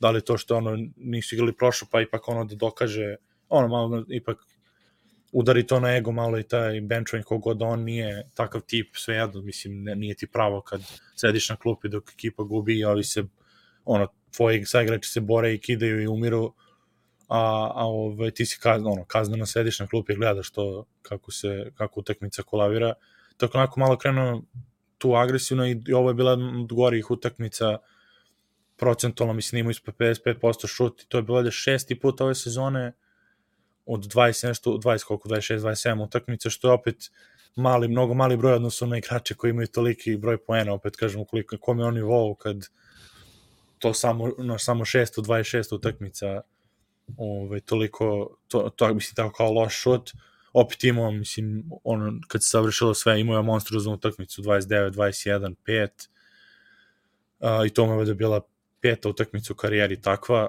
da 0.01 0.11
li 0.11 0.21
to 0.21 0.39
što 0.39 0.57
ono 0.57 0.79
nisu 0.97 1.35
igrali 1.35 1.53
prošlo 1.53 1.89
pa 1.91 2.01
ipak 2.01 2.29
ono 2.29 2.45
da 2.45 2.55
dokaže 2.55 3.17
ono 3.49 3.69
malo 3.69 4.05
ipak 4.09 4.39
udari 5.33 5.67
to 5.67 5.81
na 5.81 5.97
ego 5.97 6.13
malo 6.13 6.39
i 6.39 6.43
taj 6.43 6.81
benchman 6.81 7.23
kogod 7.23 7.63
on 7.63 7.83
nije 7.83 8.29
takav 8.35 8.61
tip 8.61 8.97
svejedno 8.97 9.43
mislim 9.43 9.85
nije 9.85 10.15
ti 10.15 10.27
pravo 10.27 10.61
kad 10.61 10.81
sediš 11.17 11.49
na 11.49 11.57
klupi 11.57 11.89
dok 11.89 12.11
ekipa 12.13 12.43
gubi 12.43 12.79
i 12.79 12.85
ovi 12.85 13.05
se 13.05 13.25
ono 13.85 14.07
tvoji 14.37 14.65
saigrači 14.65 15.11
se 15.11 15.21
bore 15.21 15.55
i 15.55 15.59
kidaju 15.59 16.03
i 16.03 16.07
umiru 16.07 16.55
a, 17.29 17.71
a 17.75 17.87
ovaj, 17.87 18.31
ti 18.31 18.47
si 18.47 18.59
kazno, 18.61 18.91
ono, 18.91 19.05
kazneno 19.05 19.47
sediš 19.47 19.81
na 19.81 19.87
klupi 19.87 20.13
i 20.13 20.17
gledaš 20.17 20.51
to 20.51 20.87
kako 21.03 21.31
se 21.31 21.73
kako 21.75 22.01
utakmica 22.01 22.43
kolavira. 22.43 22.93
Tako 23.37 23.59
onako 23.59 23.81
malo 23.81 23.97
krenuo 23.97 24.43
tu 24.99 25.15
agresivno 25.15 25.67
i, 25.67 25.83
i 25.89 25.93
ovo 25.93 26.11
je 26.11 26.15
bila 26.15 26.33
od 26.33 26.73
gorih 26.73 27.11
utakmica 27.11 27.79
procentualno 28.77 29.35
mislim 29.35 29.61
imao 29.61 29.71
ispod 29.71 29.95
55% 29.97 30.67
šut 30.67 31.03
i 31.03 31.07
to 31.09 31.19
je 31.19 31.23
bilo 31.23 31.43
da 31.43 31.51
šesti 31.51 32.01
put 32.01 32.21
ove 32.21 32.35
sezone 32.35 32.93
od 33.87 34.01
20 34.15 34.49
nešto, 34.49 34.71
20 34.71 35.05
koliko, 35.05 35.29
26, 35.29 35.59
27 35.59 36.05
utakmice, 36.05 36.51
što 36.51 36.69
je 36.69 36.73
opet 36.73 37.11
mali, 37.57 37.89
mnogo 37.89 38.15
mali 38.15 38.37
broj 38.37 38.53
odnosno 38.53 38.87
na 38.87 38.99
igrače 38.99 39.35
koji 39.35 39.51
imaju 39.51 39.69
toliki 39.69 40.17
broj 40.17 40.45
poena, 40.45 40.73
opet 40.73 40.97
kažemo 40.97 41.25
koliko, 41.25 41.57
kome 41.61 41.85
on 41.85 41.95
nivou 41.95 42.35
kad 42.35 42.57
to 43.85 43.95
samo, 43.95 44.31
no, 44.39 44.59
samo 44.59 44.85
6 44.85 45.23
26 45.23 45.75
utakmica 45.75 46.41
ovaj, 47.17 47.61
toliko, 47.61 48.37
to, 48.49 48.71
to, 48.77 48.95
mislim, 48.95 49.15
tako 49.15 49.37
kao 49.37 49.53
loš 49.53 49.75
šut, 49.83 50.11
opet 50.53 50.85
imao, 50.85 51.11
mislim, 51.11 51.71
ono, 51.85 52.13
kad 52.29 52.43
se 52.43 52.49
savršilo 52.49 52.95
sve, 52.95 53.21
imao 53.21 53.37
je 53.37 53.43
monstruoznu 53.43 53.93
utakmicu, 53.93 54.43
29, 54.43 54.91
21, 54.91 55.55
5, 55.67 56.09
uh, 57.41 57.67
i 57.67 57.71
to 57.71 57.87
mu 57.87 58.03
je 58.03 58.15
bila 58.15 58.41
peta 58.81 59.09
utakmica 59.09 59.53
u 59.53 59.57
karijeri 59.57 60.01
takva, 60.01 60.49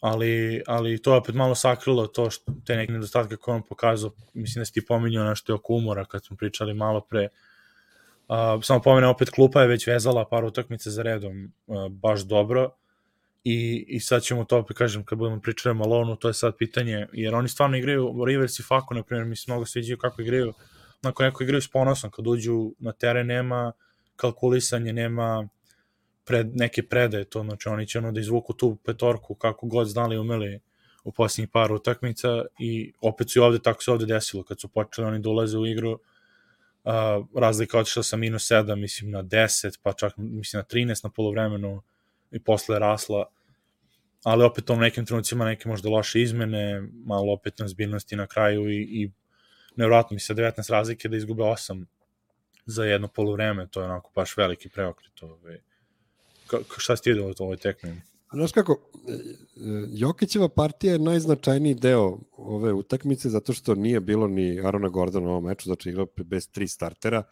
ali, 0.00 0.62
ali 0.66 1.02
to 1.02 1.12
je 1.12 1.18
opet 1.18 1.34
malo 1.34 1.54
sakrilo 1.54 2.06
to 2.06 2.30
što, 2.30 2.52
te 2.66 2.76
neke 2.76 2.92
nedostatke 2.92 3.36
koje 3.36 3.54
on 3.54 3.62
pokazao, 3.62 4.10
mislim 4.34 4.60
da 4.60 4.64
si 4.64 4.72
ti 4.72 4.86
pominjao 4.86 5.28
nešto 5.28 5.54
oko 5.54 5.74
umora 5.74 6.04
kad 6.04 6.24
smo 6.24 6.36
pričali 6.36 6.74
malo 6.74 7.00
pre, 7.00 7.22
uh, 7.24 7.55
samo 8.62 8.80
pomenem 8.82 9.10
opet 9.10 9.30
klupa 9.30 9.62
je 9.62 9.68
već 9.68 9.86
vezala 9.86 10.28
par 10.28 10.44
utakmice 10.44 10.90
za 10.90 11.02
redom 11.02 11.52
uh, 11.66 11.88
baš 11.88 12.20
dobro. 12.20 12.70
I, 13.44 13.84
i 13.88 14.00
sad 14.00 14.22
ćemo 14.22 14.44
to 14.44 14.58
opet 14.58 14.76
kažem 14.76 15.04
kad 15.04 15.18
budemo 15.18 15.40
pričali 15.40 15.70
o 15.70 15.74
Malonu, 15.74 16.16
to 16.16 16.28
je 16.28 16.34
sad 16.34 16.56
pitanje, 16.56 17.06
jer 17.12 17.34
oni 17.34 17.48
stvarno 17.48 17.76
igraju, 17.76 18.24
Rivers 18.24 18.58
i 18.58 18.62
Fako, 18.62 18.94
na 18.94 19.02
primjer, 19.02 19.26
mi 19.26 19.36
se 19.36 19.44
mnogo 19.46 19.66
sviđaju 19.66 19.98
kako 19.98 20.22
igraju, 20.22 20.52
onako 21.02 21.22
neko 21.22 21.42
igraju 21.42 21.62
s 21.62 21.68
ponosom, 21.68 22.10
kad 22.10 22.26
uđu 22.26 22.72
na 22.78 22.92
teren 22.92 23.26
nema 23.26 23.72
kalkulisanje, 24.16 24.92
nema 24.92 25.48
pred, 26.24 26.56
neke 26.56 26.82
predaje 26.82 27.24
to, 27.24 27.42
znači 27.42 27.68
oni 27.68 27.86
će 27.86 27.98
ono 27.98 28.12
da 28.12 28.20
izvuku 28.20 28.52
tu 28.52 28.76
petorku 28.84 29.34
kako 29.34 29.66
god 29.66 29.86
znali 29.86 30.18
umeli 30.18 30.60
u 31.04 31.12
posljednjih 31.12 31.48
par 31.52 31.72
utakmica 31.72 32.44
i 32.58 32.92
opet 33.00 33.30
su 33.30 33.38
i 33.38 33.42
ovde, 33.42 33.58
tako 33.58 33.82
se 33.82 33.90
ovde 33.90 34.06
desilo, 34.06 34.42
kad 34.42 34.60
su 34.60 34.68
počeli 34.68 35.08
oni 35.08 35.18
da 35.18 35.28
ulaze 35.30 35.58
u 35.58 35.66
igru, 35.66 35.92
uh, 35.92 35.98
razlika 37.34 37.78
otišla 37.78 38.02
sa 38.02 38.16
minus 38.16 38.50
7, 38.50 38.74
mislim 38.76 39.10
na 39.10 39.22
10, 39.22 39.78
pa 39.82 39.92
čak 39.92 40.12
mislim 40.16 40.58
na 40.60 40.64
13 40.64 41.04
na 41.04 41.10
polovremenu 41.10 41.82
i 42.30 42.42
posle 42.44 42.78
rasla, 42.78 43.26
ali 44.24 44.44
opet 44.44 44.70
u 44.70 44.76
nekim 44.76 45.06
trenucima 45.06 45.44
neke 45.44 45.68
možda 45.68 45.88
loše 45.88 46.20
izmene, 46.22 46.82
malo 47.04 47.32
opet 47.32 47.58
na 47.58 47.68
zbiljnosti 47.68 48.16
na 48.16 48.26
kraju 48.26 48.70
i, 48.70 48.82
i 48.82 49.10
nevratno 49.76 50.14
mi 50.14 50.20
se 50.20 50.34
19 50.34 50.70
razlike 50.70 51.08
da 51.08 51.16
izgube 51.16 51.42
8 51.42 51.84
za 52.66 52.84
jedno 52.84 53.08
polovreme, 53.08 53.68
to 53.70 53.80
je 53.80 53.86
onako 53.86 54.10
baš 54.14 54.36
veliki 54.36 54.68
preokret. 54.68 55.22
Ovaj 55.22 55.58
Ka, 56.46 56.58
šta 56.78 56.96
si 56.96 57.02
ti 57.02 57.20
u 57.20 57.34
ovoj 57.38 57.56
tekmi? 57.56 58.00
Znaš 58.36 58.52
kako, 58.52 58.72
e, 58.72 59.12
e, 59.12 59.18
Jokićeva 59.88 60.48
partija 60.48 60.92
je 60.92 60.98
najznačajniji 60.98 61.74
deo 61.74 62.18
ove 62.36 62.72
utakmice 62.72 63.28
zato 63.28 63.52
što 63.52 63.74
nije 63.74 64.00
bilo 64.00 64.28
ni 64.28 64.60
Arona 64.60 64.88
Gordona 64.88 65.28
u 65.28 65.30
ovom 65.30 65.44
meču, 65.44 65.64
znači 65.64 65.88
igrao 65.88 66.06
bez 66.24 66.48
tri 66.50 66.68
startera 66.68 67.22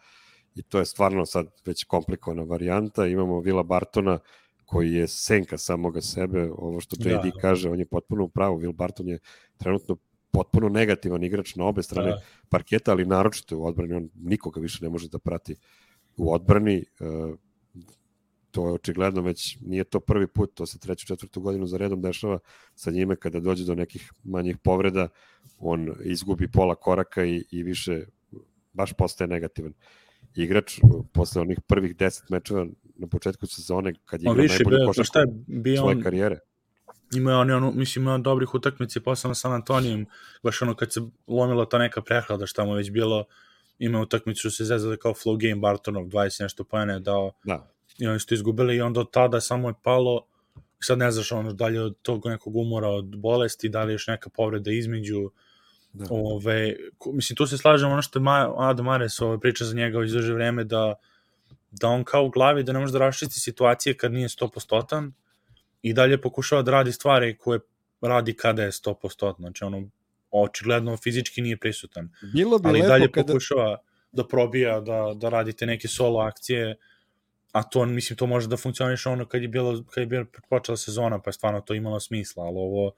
i 0.55 0.63
to 0.63 0.79
je 0.79 0.85
stvarno 0.85 1.25
sad 1.25 1.47
već 1.65 1.83
komplikovana 1.83 2.43
varijanta. 2.43 3.05
Imamo 3.05 3.39
Vila 3.39 3.63
Bartona 3.63 4.19
koji 4.65 4.93
je 4.93 5.07
senka 5.07 5.57
samoga 5.57 6.01
sebe, 6.01 6.49
ovo 6.57 6.79
što 6.79 6.95
JD 6.99 7.33
da. 7.33 7.39
kaže, 7.41 7.69
on 7.69 7.79
je 7.79 7.85
potpuno 7.85 8.23
u 8.23 8.29
pravu. 8.29 8.59
Will 8.59 8.73
Barton 8.73 9.07
je 9.07 9.19
trenutno 9.57 9.97
potpuno 10.31 10.69
negativan 10.69 11.23
igrač 11.23 11.55
na 11.55 11.65
obe 11.65 11.83
strane 11.83 12.09
da. 12.09 12.21
parketa, 12.49 12.91
ali 12.91 13.05
naročito 13.05 13.57
u 13.57 13.65
odbrani, 13.65 13.93
on 13.93 14.09
nikoga 14.15 14.61
više 14.61 14.83
ne 14.83 14.89
može 14.89 15.09
da 15.09 15.19
prati 15.19 15.55
u 16.17 16.33
odbrani. 16.33 16.85
Uh, 16.99 17.37
to 18.55 18.67
je 18.67 18.73
očigledno 18.73 19.21
već 19.21 19.57
nije 19.61 19.83
to 19.83 19.99
prvi 19.99 20.27
put, 20.27 20.53
to 20.53 20.65
se 20.65 20.79
treću, 20.79 21.07
četvrtu 21.07 21.41
godinu 21.41 21.67
za 21.67 21.77
redom 21.77 22.01
dešava 22.01 22.39
sa 22.75 22.91
njime 22.91 23.15
kada 23.15 23.39
dođe 23.39 23.65
do 23.65 23.75
nekih 23.75 24.11
manjih 24.23 24.57
povreda, 24.57 25.07
on 25.59 25.91
izgubi 26.03 26.47
pola 26.51 26.75
koraka 26.75 27.25
i, 27.25 27.43
i 27.51 27.63
više 27.63 28.05
baš 28.73 28.93
postaje 28.93 29.27
negativan 29.27 29.73
igrač 30.35 30.79
posle 31.13 31.41
onih 31.41 31.59
prvih 31.67 31.95
10 31.95 32.31
mečeva 32.31 32.65
na 32.95 33.07
početku 33.07 33.47
sezone 33.47 33.93
kad 34.05 34.21
je 34.21 34.31
igrao 34.31 34.45
najbolju 34.45 34.87
košarku 34.87 35.13
svoje 35.77 35.97
on, 35.97 36.03
karijere. 36.03 36.39
Ima 37.15 37.37
on, 37.39 37.51
on, 37.51 37.73
mislim, 37.75 38.05
ima 38.05 38.17
dobrih 38.17 38.53
utakmica 38.53 38.99
posle 38.99 39.35
sa 39.35 39.51
Antonijom, 39.51 40.05
baš 40.43 40.61
ono 40.61 40.75
kad 40.75 40.93
se 40.93 41.01
lomila 41.27 41.65
ta 41.69 41.77
neka 41.77 42.01
prehlada 42.01 42.45
šta 42.45 42.65
mu 42.65 42.73
već 42.73 42.91
bilo, 42.91 43.25
ima 43.79 44.01
utakmicu 44.01 44.39
što 44.39 44.49
se 44.49 44.65
zezali 44.65 44.97
kao 44.97 45.13
flow 45.13 45.37
game 45.41 45.61
Bartonov, 45.61 46.05
20 46.05 46.41
nešto 46.41 46.63
pojene 46.63 46.99
dao. 46.99 47.31
Da. 47.43 47.74
I 47.99 48.07
oni 48.07 48.19
su 48.19 48.33
izgubili 48.33 48.75
i 48.75 48.81
onda 48.81 48.99
od 48.99 49.11
tada 49.11 49.41
samo 49.41 49.69
je 49.69 49.73
palo 49.83 50.25
sad 50.79 50.97
ne 50.97 51.11
znaš 51.11 51.31
ono 51.31 51.53
dalje 51.53 51.81
od 51.81 51.95
tog 52.01 52.27
nekog 52.27 52.55
umora 52.55 52.87
od 52.89 53.05
bolesti, 53.17 53.69
da 53.69 53.83
li 53.83 53.93
još 53.93 54.07
neka 54.07 54.29
povreda 54.29 54.71
između 54.71 55.31
da. 55.93 56.05
ove, 56.09 56.75
mislim 57.05 57.35
tu 57.35 57.47
se 57.47 57.57
slažem 57.57 57.91
ono 57.91 58.01
što 58.01 58.19
je 58.19 58.23
Ma, 58.23 58.53
Adam 58.57 58.85
Mares 58.85 59.21
ove, 59.21 59.39
priča 59.39 59.65
za 59.65 59.75
njega 59.75 59.99
već 59.99 60.11
duže 60.11 60.33
vreme 60.33 60.63
da 60.63 60.93
da 61.71 61.89
on 61.89 62.03
kao 62.03 62.25
u 62.25 62.29
glavi 62.29 62.63
da 62.63 62.73
ne 62.73 62.79
može 62.79 62.93
da 62.93 62.99
raščisti 62.99 63.39
situacije 63.39 63.97
kad 63.97 64.13
nije 64.13 64.27
100% 64.27 65.11
i 65.81 65.93
dalje 65.93 66.21
pokušava 66.21 66.61
da 66.61 66.71
radi 66.71 66.91
stvari 66.91 67.37
koje 67.37 67.59
radi 68.01 68.33
kada 68.33 68.63
je 68.63 68.71
100%. 68.71 69.35
Znači 69.37 69.63
ono, 69.63 69.89
očigledno 70.31 70.97
fizički 70.97 71.41
nije 71.41 71.57
prisutan. 71.57 72.09
Bilo 72.33 72.59
bi 72.59 72.69
ali 72.69 72.79
lepo 72.79 72.89
dalje 72.89 73.11
kada... 73.11 73.27
pokušava 73.27 73.77
da 74.11 74.27
probija, 74.27 74.79
da, 74.79 75.13
da 75.15 75.29
radite 75.29 75.65
neke 75.65 75.87
solo 75.87 76.19
akcije, 76.19 76.75
a 77.55 77.63
to, 77.63 77.85
mislim, 77.85 78.17
to 78.17 78.27
može 78.27 78.47
da 78.47 78.57
funkcioniše 78.57 79.09
ono 79.09 79.25
kad 79.25 79.41
je 79.41 79.47
bilo, 79.47 79.83
kad 79.89 80.01
je 80.01 80.05
bilo 80.05 80.25
počela 80.49 80.77
sezona, 80.77 81.19
pa 81.19 81.29
je 81.29 81.33
stvarno 81.33 81.61
to 81.61 81.73
imalo 81.73 81.99
smisla, 81.99 82.43
ali 82.43 82.57
ovo, 82.57 82.91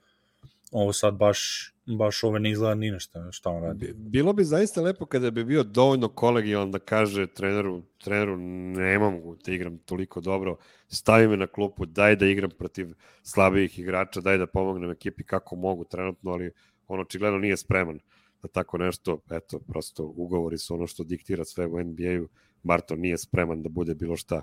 ovo 0.71 0.93
sad 0.93 1.13
baš, 1.13 1.71
baš 1.97 2.23
ove 2.23 2.39
ne 2.39 2.51
izgleda 2.51 2.75
ni 2.75 2.91
nešto 2.91 3.31
šta 3.31 3.49
on 3.49 3.63
radi. 3.63 3.93
Bilo 3.95 4.33
bi 4.33 4.43
zaista 4.43 4.81
lepo 4.81 5.05
kada 5.05 5.31
bi 5.31 5.43
bio 5.43 5.63
dovoljno 5.63 6.07
kolegijalan 6.09 6.71
da 6.71 6.79
kaže 6.79 7.27
treneru, 7.27 7.83
treneru 8.03 8.37
ne 8.37 8.99
mogu 8.99 9.37
da 9.45 9.51
igram 9.51 9.77
toliko 9.77 10.21
dobro, 10.21 10.57
stavi 10.87 11.27
me 11.27 11.37
na 11.37 11.47
klupu, 11.47 11.85
daj 11.85 12.15
da 12.15 12.25
igram 12.25 12.49
protiv 12.49 12.87
slabijih 13.23 13.79
igrača, 13.79 14.21
daj 14.21 14.37
da 14.37 14.47
pomognem 14.47 14.91
ekipi 14.91 15.23
kako 15.23 15.55
mogu 15.55 15.83
trenutno, 15.83 16.31
ali 16.31 16.51
on 16.87 16.99
očigledno 16.99 17.39
nije 17.39 17.57
spreman 17.57 17.99
da 18.41 18.47
tako 18.47 18.77
nešto, 18.77 19.21
eto, 19.31 19.59
prosto 19.59 20.03
ugovori 20.03 20.57
su 20.57 20.73
ono 20.73 20.87
što 20.87 21.03
diktira 21.03 21.45
sve 21.45 21.65
u 21.65 21.83
NBA-u, 21.83 22.27
Barton 22.63 22.99
nije 22.99 23.17
spreman 23.17 23.63
da 23.63 23.69
bude 23.69 23.95
bilo 23.95 24.17
šta 24.17 24.41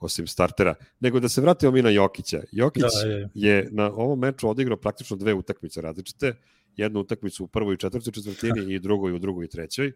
osim 0.00 0.26
startera, 0.26 0.74
nego 1.00 1.20
da 1.20 1.28
se 1.28 1.40
vratimo 1.40 1.72
mi 1.72 1.82
na 1.82 1.90
Jokića. 1.90 2.42
Jokić 2.52 2.82
da, 2.82 3.08
je. 3.08 3.28
je 3.34 3.68
na 3.70 3.92
ovom 3.92 4.18
meču 4.18 4.48
odigrao 4.48 4.76
praktično 4.76 5.16
dve 5.16 5.34
utakmice 5.34 5.80
različite, 5.80 6.34
jednu 6.76 7.00
utakmicu 7.00 7.44
u 7.44 7.46
prvoj 7.46 7.74
i 7.74 7.78
četvrtoj 7.78 8.12
četvrtini 8.12 8.74
i 8.74 8.78
drugoj 8.78 9.12
u 9.12 9.18
drugoj 9.18 9.44
i 9.44 9.48
trećoj. 9.48 9.92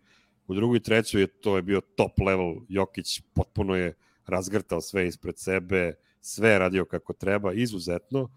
U 0.46 0.54
drugoj 0.54 0.76
i 0.76 0.82
trećoj 0.82 1.20
je 1.20 1.26
to 1.26 1.56
je 1.56 1.62
bio 1.62 1.80
top 1.80 2.20
level 2.26 2.54
Jokić, 2.68 3.22
potpuno 3.34 3.76
je 3.76 3.94
razgrtao 4.26 4.80
sve 4.80 5.08
ispred 5.08 5.38
sebe, 5.38 5.94
sve 6.20 6.50
je 6.50 6.58
radio 6.58 6.84
kako 6.84 7.12
treba, 7.12 7.52
izuzetno. 7.52 8.30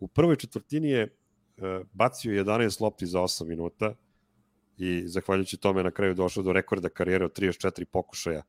U 0.00 0.08
prvoj 0.08 0.36
četvrtini 0.36 0.90
je 0.90 1.16
E, 1.58 1.84
bacio 1.92 2.44
11 2.44 2.82
lopti 2.82 3.06
za 3.06 3.20
8 3.20 3.44
minuta 3.44 3.94
i 4.76 5.02
zahvaljujući 5.06 5.56
tome 5.56 5.82
na 5.82 5.90
kraju 5.90 6.14
došao 6.14 6.42
do 6.42 6.52
rekorda 6.52 6.88
karijere 6.88 7.24
od 7.24 7.38
34 7.38 7.84
pokušaja 7.84 8.42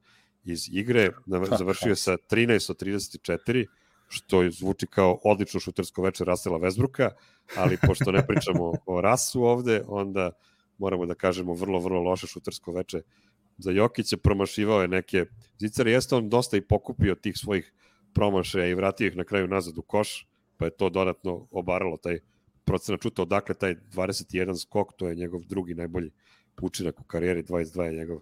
iz 0.43 0.69
igre, 0.71 1.09
završio 1.57 1.89
je 1.89 1.95
sa 1.95 2.17
13 2.31 2.71
od 2.71 2.81
34, 2.81 3.65
što 4.07 4.49
zvuči 4.49 4.87
kao 4.87 5.19
odlično 5.23 5.59
šutersko 5.59 6.01
veče 6.01 6.23
Rasela 6.23 6.57
Vesbruka, 6.57 7.11
ali 7.55 7.77
pošto 7.87 8.11
ne 8.11 8.27
pričamo 8.27 8.73
o 8.85 9.01
Rasu 9.01 9.43
ovde, 9.43 9.83
onda 9.87 10.31
moramo 10.77 11.05
da 11.05 11.13
kažemo 11.13 11.53
vrlo, 11.53 11.79
vrlo 11.79 12.01
loše 12.01 12.27
šutersko 12.27 12.71
veče 12.71 13.01
za 13.57 13.71
Jokića, 13.71 14.17
promašivao 14.17 14.81
je 14.81 14.87
neke 14.87 15.25
zicare, 15.59 15.91
jeste 15.91 16.15
on 16.15 16.29
dosta 16.29 16.57
i 16.57 16.61
pokupio 16.61 17.15
tih 17.15 17.33
svojih 17.37 17.73
promašaja 18.13 18.67
i 18.67 18.73
vratio 18.73 19.07
ih 19.07 19.15
na 19.15 19.23
kraju 19.23 19.47
nazad 19.47 19.77
u 19.77 19.81
koš, 19.81 20.27
pa 20.57 20.65
je 20.65 20.77
to 20.77 20.89
dodatno 20.89 21.47
obaralo 21.51 21.97
taj 21.97 22.19
procena 22.67 22.97
čuta 22.97 23.21
odakle 23.21 23.55
taj 23.55 23.75
21 23.93 24.61
skok, 24.61 24.93
to 24.97 25.09
je 25.09 25.15
njegov 25.15 25.45
drugi 25.45 25.75
najbolji 25.75 26.11
učinak 26.61 26.99
u 26.99 27.03
karijeri, 27.03 27.43
22 27.43 27.81
je 27.81 27.97
njegov 27.99 28.19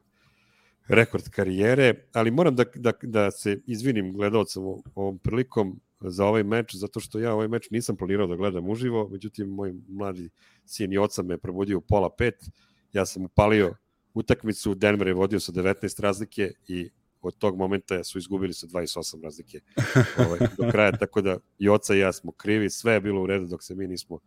rekord 0.88 1.30
karijere, 1.30 1.94
ali 2.14 2.32
moram 2.32 2.56
da, 2.56 2.64
da, 2.76 2.94
da 3.02 3.32
se 3.32 3.60
izvinim 3.68 4.14
gledalcem 4.14 4.64
ovom 4.96 5.18
prilikom 5.20 5.80
za 6.00 6.26
ovaj 6.26 6.44
meč, 6.44 6.76
zato 6.76 7.00
što 7.00 7.20
ja 7.20 7.34
ovaj 7.34 7.48
meč 7.48 7.70
nisam 7.70 7.98
planirao 7.98 8.28
da 8.28 8.36
gledam 8.36 8.70
uživo, 8.70 9.10
međutim 9.10 9.50
moj 9.50 9.74
mladi 9.88 10.30
sin 10.66 10.94
i 10.94 10.98
oca 10.98 11.24
me 11.24 11.38
probudio 11.38 11.78
u 11.78 11.82
pola 11.82 12.10
pet, 12.18 12.46
ja 12.94 13.06
sam 13.06 13.26
upalio 13.26 13.76
utakmicu, 14.14 14.76
Denver 14.76 15.08
je 15.08 15.14
vodio 15.14 15.40
sa 15.40 15.52
19 15.52 16.02
razlike 16.02 16.52
i 16.68 16.90
od 17.28 17.38
tog 17.38 17.58
momenta 17.58 18.04
su 18.04 18.18
izgubili 18.18 18.54
sa 18.54 18.68
28 18.68 19.24
razlike 19.24 19.60
ovaj, 20.26 20.40
do 20.58 20.72
kraja, 20.72 20.92
tako 20.92 21.22
da 21.22 21.38
i 21.60 21.70
oca 21.70 21.96
i 21.96 22.00
ja 22.00 22.12
smo 22.12 22.32
krivi, 22.32 22.70
sve 22.70 22.94
je 22.94 23.02
bilo 23.02 23.24
u 23.24 23.28
redu 23.28 23.46
dok 23.46 23.64
se 23.64 23.76
mi 23.76 23.88
nismo 23.88 24.20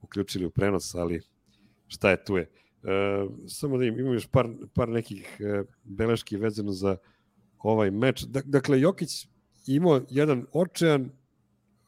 uključili 0.00 0.46
u 0.46 0.50
prenos, 0.50 0.94
ali 0.94 1.20
šta 1.86 2.10
je 2.10 2.24
tu 2.24 2.36
je. 2.36 2.42
E, 2.42 3.26
samo 3.46 3.78
da 3.78 3.84
im, 3.84 3.98
imam 3.98 4.14
još 4.14 4.26
par, 4.26 4.48
par 4.74 4.88
nekih 4.88 5.36
e, 5.40 5.64
beleški 5.84 6.36
vezano 6.36 6.72
za 6.72 6.96
ovaj 7.58 7.90
meč. 7.90 8.24
Dakle, 8.44 8.80
Jokić 8.80 9.26
imao 9.66 10.00
jedan 10.10 10.46
očajan, 10.52 11.10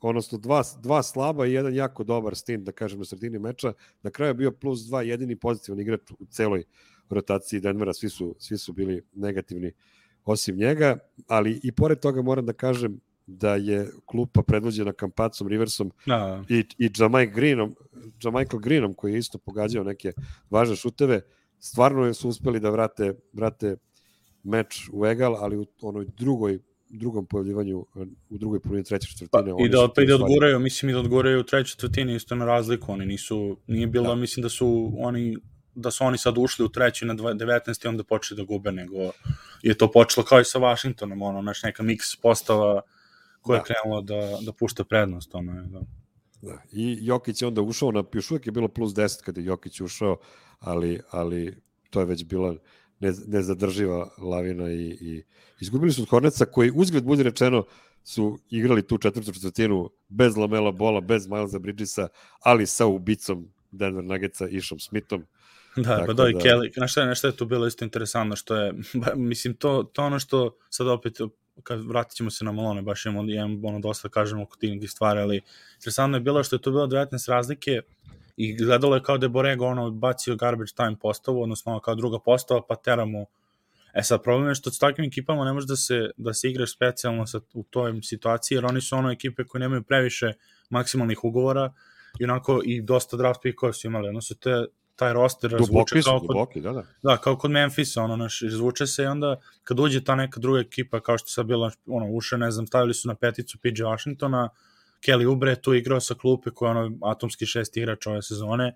odnosno 0.00 0.38
dva, 0.38 0.62
dva 0.82 1.02
slaba 1.02 1.46
i 1.46 1.52
jedan 1.52 1.74
jako 1.74 2.04
dobar 2.04 2.36
stin, 2.36 2.64
da 2.64 2.72
kažem, 2.72 2.98
na 2.98 3.04
sredini 3.04 3.38
meča. 3.38 3.72
Na 4.02 4.10
kraju 4.10 4.30
je 4.30 4.34
bio 4.34 4.52
plus 4.52 4.86
dva, 4.86 5.02
jedini 5.02 5.36
pozitivan 5.36 5.80
igrač 5.80 6.00
u 6.18 6.26
celoj 6.26 6.64
rotaciji 7.10 7.60
Denvera, 7.60 7.92
svi 7.92 8.08
su, 8.08 8.36
svi 8.38 8.58
su 8.58 8.72
bili 8.72 9.02
negativni 9.12 9.68
uh, 9.68 9.74
osim 10.24 10.56
njega, 10.56 10.98
ali 11.26 11.60
i 11.62 11.72
pored 11.72 12.00
toga 12.00 12.22
moram 12.22 12.46
da 12.46 12.52
kažem 12.52 13.00
da 13.26 13.54
je 13.54 13.90
klupa 14.06 14.42
predvođena 14.42 14.92
Kampacom, 14.92 15.48
Riversom 15.48 15.92
da. 16.06 16.44
i, 16.48 16.64
i 16.78 16.90
Jamaica 16.98 17.34
Greenom, 17.34 17.76
Jamaica 18.22 18.56
Greenom 18.58 18.94
koji 18.94 19.12
je 19.12 19.18
isto 19.18 19.38
pogađao 19.38 19.84
neke 19.84 20.12
važne 20.50 20.76
šuteve, 20.76 21.20
stvarno 21.58 22.14
su 22.14 22.28
uspeli 22.28 22.60
da 22.60 22.70
vrate, 22.70 23.14
vrate 23.32 23.76
meč 24.42 24.88
u 24.92 25.06
egal, 25.06 25.36
ali 25.36 25.56
u 25.56 25.66
onoj 25.82 26.06
drugoj 26.18 26.58
drugom 26.92 27.26
pojavljivanju 27.26 27.86
u 28.30 28.38
drugoj 28.38 28.60
polovini 28.60 28.84
treće 28.84 29.08
četvrtine. 29.08 29.54
Pa, 29.56 29.64
I 29.64 29.68
da, 29.68 29.88
pa 29.96 30.02
i 30.02 30.06
da 30.06 30.14
odguraju, 30.14 30.58
mislim 30.58 30.90
i 30.90 30.92
da 30.92 30.98
odguraju 30.98 31.40
u 31.40 31.42
trećoj 31.42 31.70
četvrtini 31.70 32.14
isto 32.14 32.34
na 32.34 32.44
razliku, 32.44 32.92
oni 32.92 33.06
nisu, 33.06 33.56
nije 33.66 33.86
bilo, 33.86 34.08
da. 34.08 34.14
mislim 34.14 34.42
da 34.42 34.48
su 34.48 34.92
oni 34.98 35.36
da 35.74 35.90
su 35.90 36.04
oni 36.04 36.18
sad 36.18 36.38
ušli 36.38 36.64
u 36.64 36.68
treći 36.68 37.04
na 37.04 37.14
19 37.14 37.84
i 37.84 37.88
onda 37.88 38.04
počeli 38.04 38.40
da 38.40 38.44
gube, 38.44 38.72
nego 38.72 38.96
je 39.62 39.78
to 39.78 39.90
počelo 39.90 40.26
kao 40.26 40.40
i 40.40 40.44
sa 40.44 40.58
Washingtonom, 40.58 41.22
ono, 41.22 41.42
znaš, 41.42 41.62
neka 41.62 41.82
miks 41.82 42.16
postava 42.16 42.80
koja 43.40 43.56
da. 43.56 43.60
je 43.60 43.64
krenula 43.64 44.00
da, 44.00 44.38
da 44.40 44.52
pušta 44.52 44.84
prednost, 44.84 45.34
ono 45.34 45.52
je, 45.52 45.62
da. 45.62 45.80
Da. 46.42 46.62
I 46.72 46.98
Jokić 47.00 47.42
je 47.42 47.48
onda 47.48 47.62
ušao, 47.62 47.92
na, 47.92 48.04
još 48.12 48.30
uvijek 48.30 48.46
je 48.46 48.52
bilo 48.52 48.68
plus 48.68 48.92
10 48.92 49.22
kada 49.22 49.40
je 49.40 49.46
Jokić 49.46 49.80
ušao, 49.80 50.16
ali, 50.58 51.00
ali 51.10 51.62
to 51.90 52.00
je 52.00 52.06
već 52.06 52.24
bila 52.24 52.54
ne, 53.00 53.12
nezadrživa 53.26 54.08
lavina 54.18 54.72
i, 54.72 54.98
i 55.00 55.22
izgubili 55.60 55.92
su 55.92 56.02
od 56.02 56.08
Horneca 56.08 56.44
koji 56.44 56.72
uzgled 56.74 57.04
bude 57.04 57.22
rečeno 57.22 57.64
su 58.04 58.38
igrali 58.50 58.86
tu 58.86 58.98
četvrtu 58.98 59.32
četvrtinu 59.32 59.90
bez 60.08 60.36
Lamela 60.36 60.72
Bola, 60.72 61.00
bez 61.00 61.26
Milesa 61.26 61.58
Bridgesa, 61.58 62.08
ali 62.40 62.66
sa 62.66 62.86
ubicom 62.86 63.52
Denver 63.70 64.04
Nuggetsa, 64.04 64.48
Išom 64.48 64.78
Smithom. 64.78 65.26
Da, 65.76 66.04
pa 66.06 66.12
da, 66.12 66.28
i 66.28 66.34
Kelly, 66.34 66.80
na 66.80 66.86
šta 66.86 67.04
nešto 67.04 67.26
je 67.26 67.36
tu 67.36 67.46
bilo 67.46 67.66
isto 67.66 67.84
interesantno, 67.84 68.36
što 68.36 68.56
je, 68.56 68.72
ba, 69.02 69.14
mislim, 69.14 69.54
to, 69.54 69.82
to 69.92 70.02
ono 70.02 70.18
što 70.18 70.56
sad 70.70 70.88
opet, 70.88 71.18
kad 71.62 71.84
vratit 71.84 72.16
ćemo 72.16 72.30
se 72.30 72.44
na 72.44 72.52
Malone, 72.52 72.82
baš 72.82 73.06
imamo, 73.06 73.30
imamo 73.30 73.68
ono 73.68 73.78
dosta 73.78 74.08
da 74.08 74.12
kažemo 74.12 74.42
oko 74.42 74.56
tih 74.56 74.90
stvari, 74.90 75.20
ali 75.20 75.40
interesantno 75.74 76.16
je 76.16 76.20
bilo 76.20 76.44
što 76.44 76.56
je 76.56 76.60
to 76.60 76.70
bilo 76.70 76.86
19 76.86 77.30
razlike 77.30 77.80
i 78.36 78.56
gledalo 78.56 78.94
je 78.94 79.02
kao 79.02 79.18
da 79.18 79.24
je 79.24 79.30
Borego 79.30 79.66
ono 79.66 79.90
bacio 79.90 80.36
garbage 80.36 80.72
time 80.76 80.96
postavu, 81.00 81.42
odnosno 81.42 81.80
kao 81.80 81.94
druga 81.94 82.18
postava, 82.18 82.60
pa 82.68 82.76
teramo. 82.76 83.24
E 83.94 84.02
sad, 84.02 84.22
problem 84.22 84.48
je 84.48 84.54
što 84.54 84.70
s 84.70 84.78
takvim 84.78 85.06
ekipama 85.06 85.44
ne 85.44 85.52
može 85.52 85.66
da 85.66 85.76
se, 85.76 86.10
da 86.16 86.34
se 86.34 86.50
igraš 86.50 86.74
specijalno 86.74 87.26
sa, 87.26 87.40
u 87.54 87.62
toj 87.62 88.00
situaciji, 88.02 88.56
jer 88.56 88.66
oni 88.66 88.80
su 88.80 88.96
ono 88.96 89.10
ekipe 89.10 89.44
koje 89.44 89.60
nemaju 89.60 89.82
previše 89.82 90.32
maksimalnih 90.70 91.24
ugovora 91.24 91.72
i 92.18 92.24
onako 92.24 92.60
i 92.64 92.82
dosta 92.82 93.16
draft 93.16 93.40
pickova 93.42 93.72
su 93.72 93.86
imali, 93.86 94.08
odnosno 94.08 94.36
te 94.40 94.64
taj 94.96 95.12
roster 95.12 95.50
razvuče 95.50 96.02
kao 96.02 96.18
kod, 96.18 96.28
duboki, 96.28 96.60
da, 96.60 96.72
da. 96.72 96.82
da, 97.02 97.16
kao 97.16 97.36
kod 97.36 97.50
Memphisa, 97.50 98.02
ono, 98.02 98.16
naš, 98.16 98.42
izvuče 98.42 98.86
se 98.86 99.02
i 99.02 99.06
onda 99.06 99.36
kad 99.64 99.80
uđe 99.80 100.04
ta 100.04 100.14
neka 100.14 100.40
druga 100.40 100.60
ekipa, 100.60 101.00
kao 101.00 101.18
što 101.18 101.28
sad 101.28 101.46
bila, 101.46 101.70
ono, 101.86 102.06
uše, 102.06 102.38
ne 102.38 102.50
znam, 102.50 102.66
stavili 102.66 102.94
su 102.94 103.08
na 103.08 103.14
peticu 103.14 103.58
PJ 103.58 103.82
Washingtona, 103.82 104.48
Kelly 105.06 105.26
Ubre 105.26 105.56
tu 105.56 105.74
igrao 105.74 106.00
sa 106.00 106.14
klupe 106.14 106.50
koji 106.50 106.68
je 106.68 106.70
ono 106.70 106.98
atomski 107.02 107.46
šest 107.46 107.76
igrač 107.76 108.06
ove 108.06 108.22
sezone, 108.22 108.74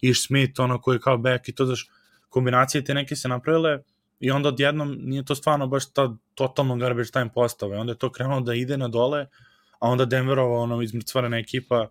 Ish 0.00 0.26
Smith, 0.26 0.60
ono 0.60 0.80
koji 0.80 0.96
je 0.96 1.00
kao 1.00 1.18
back 1.18 1.48
i 1.48 1.54
to, 1.54 1.66
znaš, 1.66 1.88
kombinacije 2.28 2.84
te 2.84 2.94
neke 2.94 3.16
se 3.16 3.28
napravile 3.28 3.78
i 4.20 4.30
onda 4.30 4.48
odjednom 4.48 4.96
nije 5.00 5.24
to 5.24 5.34
stvarno 5.34 5.66
baš 5.66 5.92
ta 5.92 6.16
totalno 6.34 6.76
garbage 6.76 7.10
time 7.10 7.30
postava 7.34 7.74
i 7.74 7.78
onda 7.78 7.92
je 7.92 7.98
to 7.98 8.12
krenulo 8.12 8.40
da 8.40 8.54
ide 8.54 8.76
na 8.76 8.88
dole, 8.88 9.26
a 9.78 9.88
onda 9.88 10.04
Denverova 10.04 10.58
ono 10.60 10.82
izmrcvarena 10.82 11.38
ekipa 11.38 11.88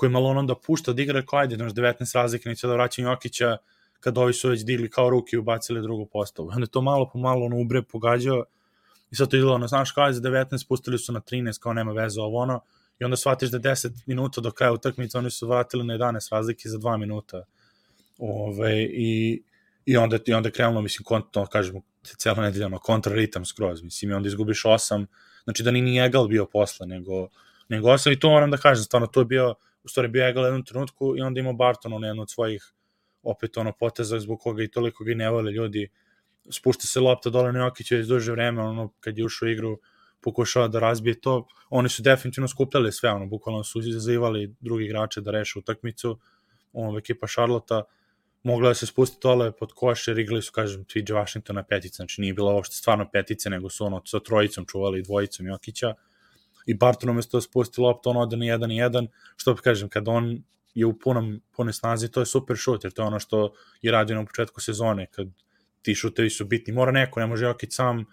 koji 0.00 0.10
malo 0.10 0.28
onda 0.28 0.54
pušta 0.54 0.92
da 0.92 1.02
igra 1.02 1.22
kao 1.26 1.38
ajde, 1.38 1.56
znaš, 1.56 1.72
19 1.72 2.14
razlike, 2.14 2.48
neće 2.48 2.66
da 2.66 2.72
vraćam 2.72 3.04
Jokića 3.04 3.56
kad 4.00 4.18
ovi 4.18 4.32
su 4.32 4.48
već 4.48 4.64
digli 4.64 4.90
kao 4.90 5.10
ruke 5.10 5.36
i 5.36 5.38
ubacili 5.38 5.82
drugu 5.82 6.06
postavu. 6.06 6.48
Onda 6.48 6.62
je 6.62 6.70
to 6.70 6.80
malo 6.80 7.10
po 7.12 7.18
malo 7.18 7.46
ono 7.46 7.56
ubre 7.56 7.82
pogađao 7.82 8.44
i 9.10 9.16
sad 9.16 9.28
to 9.28 9.36
izgleda, 9.36 9.54
ono, 9.54 9.68
znaš, 9.68 9.92
kao 9.92 10.12
za 10.12 10.20
19 10.20 10.68
pustili 10.68 10.98
su 10.98 11.12
na 11.12 11.20
13, 11.20 11.58
kao 11.60 11.72
nema 11.72 11.92
veze 11.92 12.20
ovo 12.20 12.38
ono, 12.38 12.60
i 12.98 13.04
onda 13.04 13.16
shvatiš 13.16 13.50
da 13.50 13.58
10 13.58 13.90
minuta 14.06 14.40
do 14.40 14.50
kraja 14.50 14.72
utakmice 14.72 15.18
oni 15.18 15.30
su 15.30 15.48
vratili 15.48 15.84
na 15.84 15.94
11 15.94 16.32
razlike 16.32 16.68
za 16.68 16.78
2 16.78 16.96
minuta. 16.96 17.44
Ove, 18.18 18.82
i, 18.82 19.42
i 19.84 19.96
onda, 19.96 20.18
i 20.26 20.34
onda 20.34 20.50
krenulo, 20.50 20.82
mislim, 20.82 21.04
konto, 21.04 21.46
kažemo, 21.46 21.80
cijela 22.02 22.42
nedelja, 22.42 22.66
ono, 22.66 22.78
kontraritam 22.78 23.44
skroz, 23.44 23.82
mislim, 23.82 24.10
i 24.10 24.14
onda 24.14 24.28
izgubiš 24.28 24.62
8, 24.62 25.06
znači 25.44 25.62
da 25.62 25.70
ni 25.70 25.82
ni 25.82 25.98
Egal 25.98 26.28
bio 26.28 26.46
posle, 26.46 26.86
nego, 26.86 27.28
nego 27.68 27.88
8, 27.88 28.12
i 28.12 28.20
to 28.20 28.30
moram 28.30 28.50
da 28.50 28.56
kažem, 28.56 28.84
stvarno, 28.84 29.06
to 29.06 29.20
je 29.20 29.24
bio, 29.24 29.54
u 29.84 29.88
stvari 29.88 30.08
bio 30.08 30.28
Egal 30.28 30.44
jednom 30.44 30.64
trenutku 30.64 31.16
i 31.16 31.20
onda 31.20 31.40
imao 31.40 31.52
Barton, 31.52 31.92
on 31.92 32.04
jedno 32.04 32.22
od 32.22 32.30
svojih 32.30 32.72
opet 33.22 33.56
ono 33.56 33.72
poteza 33.72 34.20
zbog 34.20 34.38
koga 34.40 34.62
i 34.62 34.70
toliko 34.70 35.04
ga 35.04 35.14
ne 35.14 35.30
vole 35.30 35.52
ljudi, 35.52 35.88
spušta 36.50 36.86
se 36.86 37.00
lopta 37.00 37.30
dole 37.30 37.52
na 37.52 37.64
Jokić 37.64 37.90
već 37.90 38.06
duže 38.06 38.32
vreme, 38.32 38.62
ono, 38.62 38.92
kad 39.00 39.18
je 39.18 39.24
ušao 39.24 39.46
u 39.46 39.50
igru, 39.50 39.78
pokušava 40.20 40.68
da 40.68 40.78
razbije 40.78 41.20
to, 41.20 41.46
oni 41.70 41.88
su 41.88 42.02
definitivno 42.02 42.48
skupljali 42.48 42.92
sve, 42.92 43.10
ono, 43.10 43.26
bukvalno 43.26 43.64
su 43.64 43.80
izazivali 43.80 44.54
drugi 44.60 44.84
igrače 44.84 45.20
da 45.20 45.30
reše 45.30 45.58
utakmicu, 45.58 46.18
ono, 46.72 46.98
ekipa 46.98 47.26
Šarlota, 47.26 47.82
mogla 48.42 48.68
da 48.68 48.74
se 48.74 48.86
spusti 48.86 49.18
dole 49.22 49.52
pod 49.52 49.72
koš, 49.72 50.08
jer 50.08 50.18
igrali 50.18 50.42
su, 50.42 50.52
kažem, 50.52 50.84
TJ 50.84 51.12
Washington 51.12 51.56
na 51.56 51.62
petice, 51.62 51.96
znači 51.96 52.20
nije 52.20 52.34
bilo 52.34 52.54
uopšte 52.54 52.76
stvarno 52.76 53.08
petice, 53.12 53.50
nego 53.50 53.68
su 53.68 53.84
ono 53.84 54.02
sa 54.06 54.20
trojicom 54.20 54.66
čuvali 54.66 55.02
dvojicom 55.02 55.46
Jokića, 55.46 55.94
i 56.66 56.74
Barton 56.74 57.10
umesto 57.10 57.36
da 57.36 57.42
spusti 57.42 57.80
loptu, 57.80 58.10
on 58.10 58.16
ode 58.16 58.36
na 58.36 58.44
1-1, 58.44 59.06
što 59.36 59.54
kažem, 59.54 59.88
kad 59.88 60.08
on 60.08 60.42
je 60.74 60.86
u 60.86 60.98
punom, 60.98 61.40
punoj 61.56 61.72
snazi, 61.72 62.10
to 62.10 62.20
je 62.20 62.26
super 62.26 62.56
šut, 62.56 62.84
jer 62.84 62.92
to 62.92 63.02
je 63.02 63.06
ono 63.06 63.20
što 63.20 63.52
je 63.82 63.92
radio 63.92 64.16
na 64.16 64.24
početku 64.24 64.60
sezone, 64.60 65.06
kad 65.06 65.28
ti 65.82 65.94
šutevi 65.94 66.30
su 66.30 66.44
bitni, 66.44 66.72
mora 66.72 66.92
neko, 66.92 67.20
ne 67.20 67.26
može 67.26 67.44
Jokić 67.44 67.72
sam, 67.72 68.04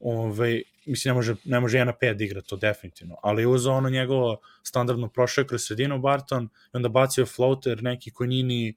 ovaj, 0.00 0.62
mislim, 0.86 1.10
ne 1.10 1.14
može, 1.14 1.34
ne 1.44 1.60
može 1.60 1.78
1 1.78 1.84
na 1.84 1.92
5 2.02 2.14
da 2.14 2.24
igra 2.24 2.40
to 2.40 2.56
definitivno, 2.56 3.16
ali 3.22 3.42
je 3.42 3.46
uzao 3.46 3.76
ono 3.76 3.90
njegovo 3.90 4.40
standardno 4.62 5.08
prošao 5.08 5.44
kroz 5.44 5.62
sredinu 5.62 5.98
Barton 5.98 6.44
i 6.44 6.76
onda 6.76 6.88
bacio 6.88 7.26
floater 7.26 7.82
neki 7.82 8.10
koji 8.10 8.28
nije 8.28 8.44
ni, 8.44 8.74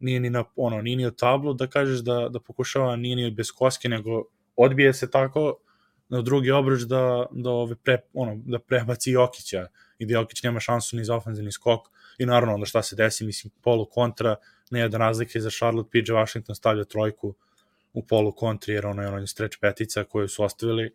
nije 0.00 0.20
ni 0.20 0.30
na, 0.30 0.44
ono, 0.56 0.82
nije 0.82 0.96
ni 0.96 1.06
od 1.06 1.18
tablu, 1.18 1.54
da 1.54 1.66
kažeš 1.66 1.98
da, 1.98 2.28
da 2.28 2.40
pokušava, 2.40 2.96
nije 2.96 3.16
ni 3.16 3.30
bez 3.30 3.52
koske, 3.52 3.88
nego 3.88 4.24
odbije 4.56 4.92
se 4.92 5.10
tako 5.10 5.56
na 6.08 6.22
drugi 6.22 6.50
obruč 6.50 6.82
da, 6.82 7.26
da, 7.30 7.50
ove 7.50 7.76
pre, 7.76 7.98
ono, 8.14 8.36
da 8.44 8.58
prebaci 8.58 9.10
Jokića 9.10 9.66
i 9.98 10.06
da 10.06 10.14
Jokić 10.14 10.42
nema 10.42 10.60
šansu 10.60 10.96
ni 10.96 11.04
za 11.04 11.16
ofenzivni 11.16 11.52
skok 11.52 11.88
i 12.18 12.26
naravno 12.26 12.54
onda 12.54 12.66
šta 12.66 12.82
se 12.82 12.96
desi, 12.96 13.24
mislim, 13.24 13.52
polu 13.62 13.86
kontra, 13.86 14.36
ne 14.70 14.80
jedan 14.80 15.00
razlike 15.00 15.40
za 15.40 15.50
Charlotte, 15.50 15.90
PJ 15.90 16.12
Washington 16.12 16.54
stavlja 16.54 16.84
trojku 16.84 17.34
u 17.92 18.06
polu 18.06 18.32
kontri, 18.32 18.74
jer 18.74 18.86
ono 18.86 19.02
je 19.02 19.08
ono 19.08 19.26
stretch 19.26 19.58
petica 19.60 20.04
koju 20.04 20.28
su 20.28 20.44
ostavili 20.44 20.90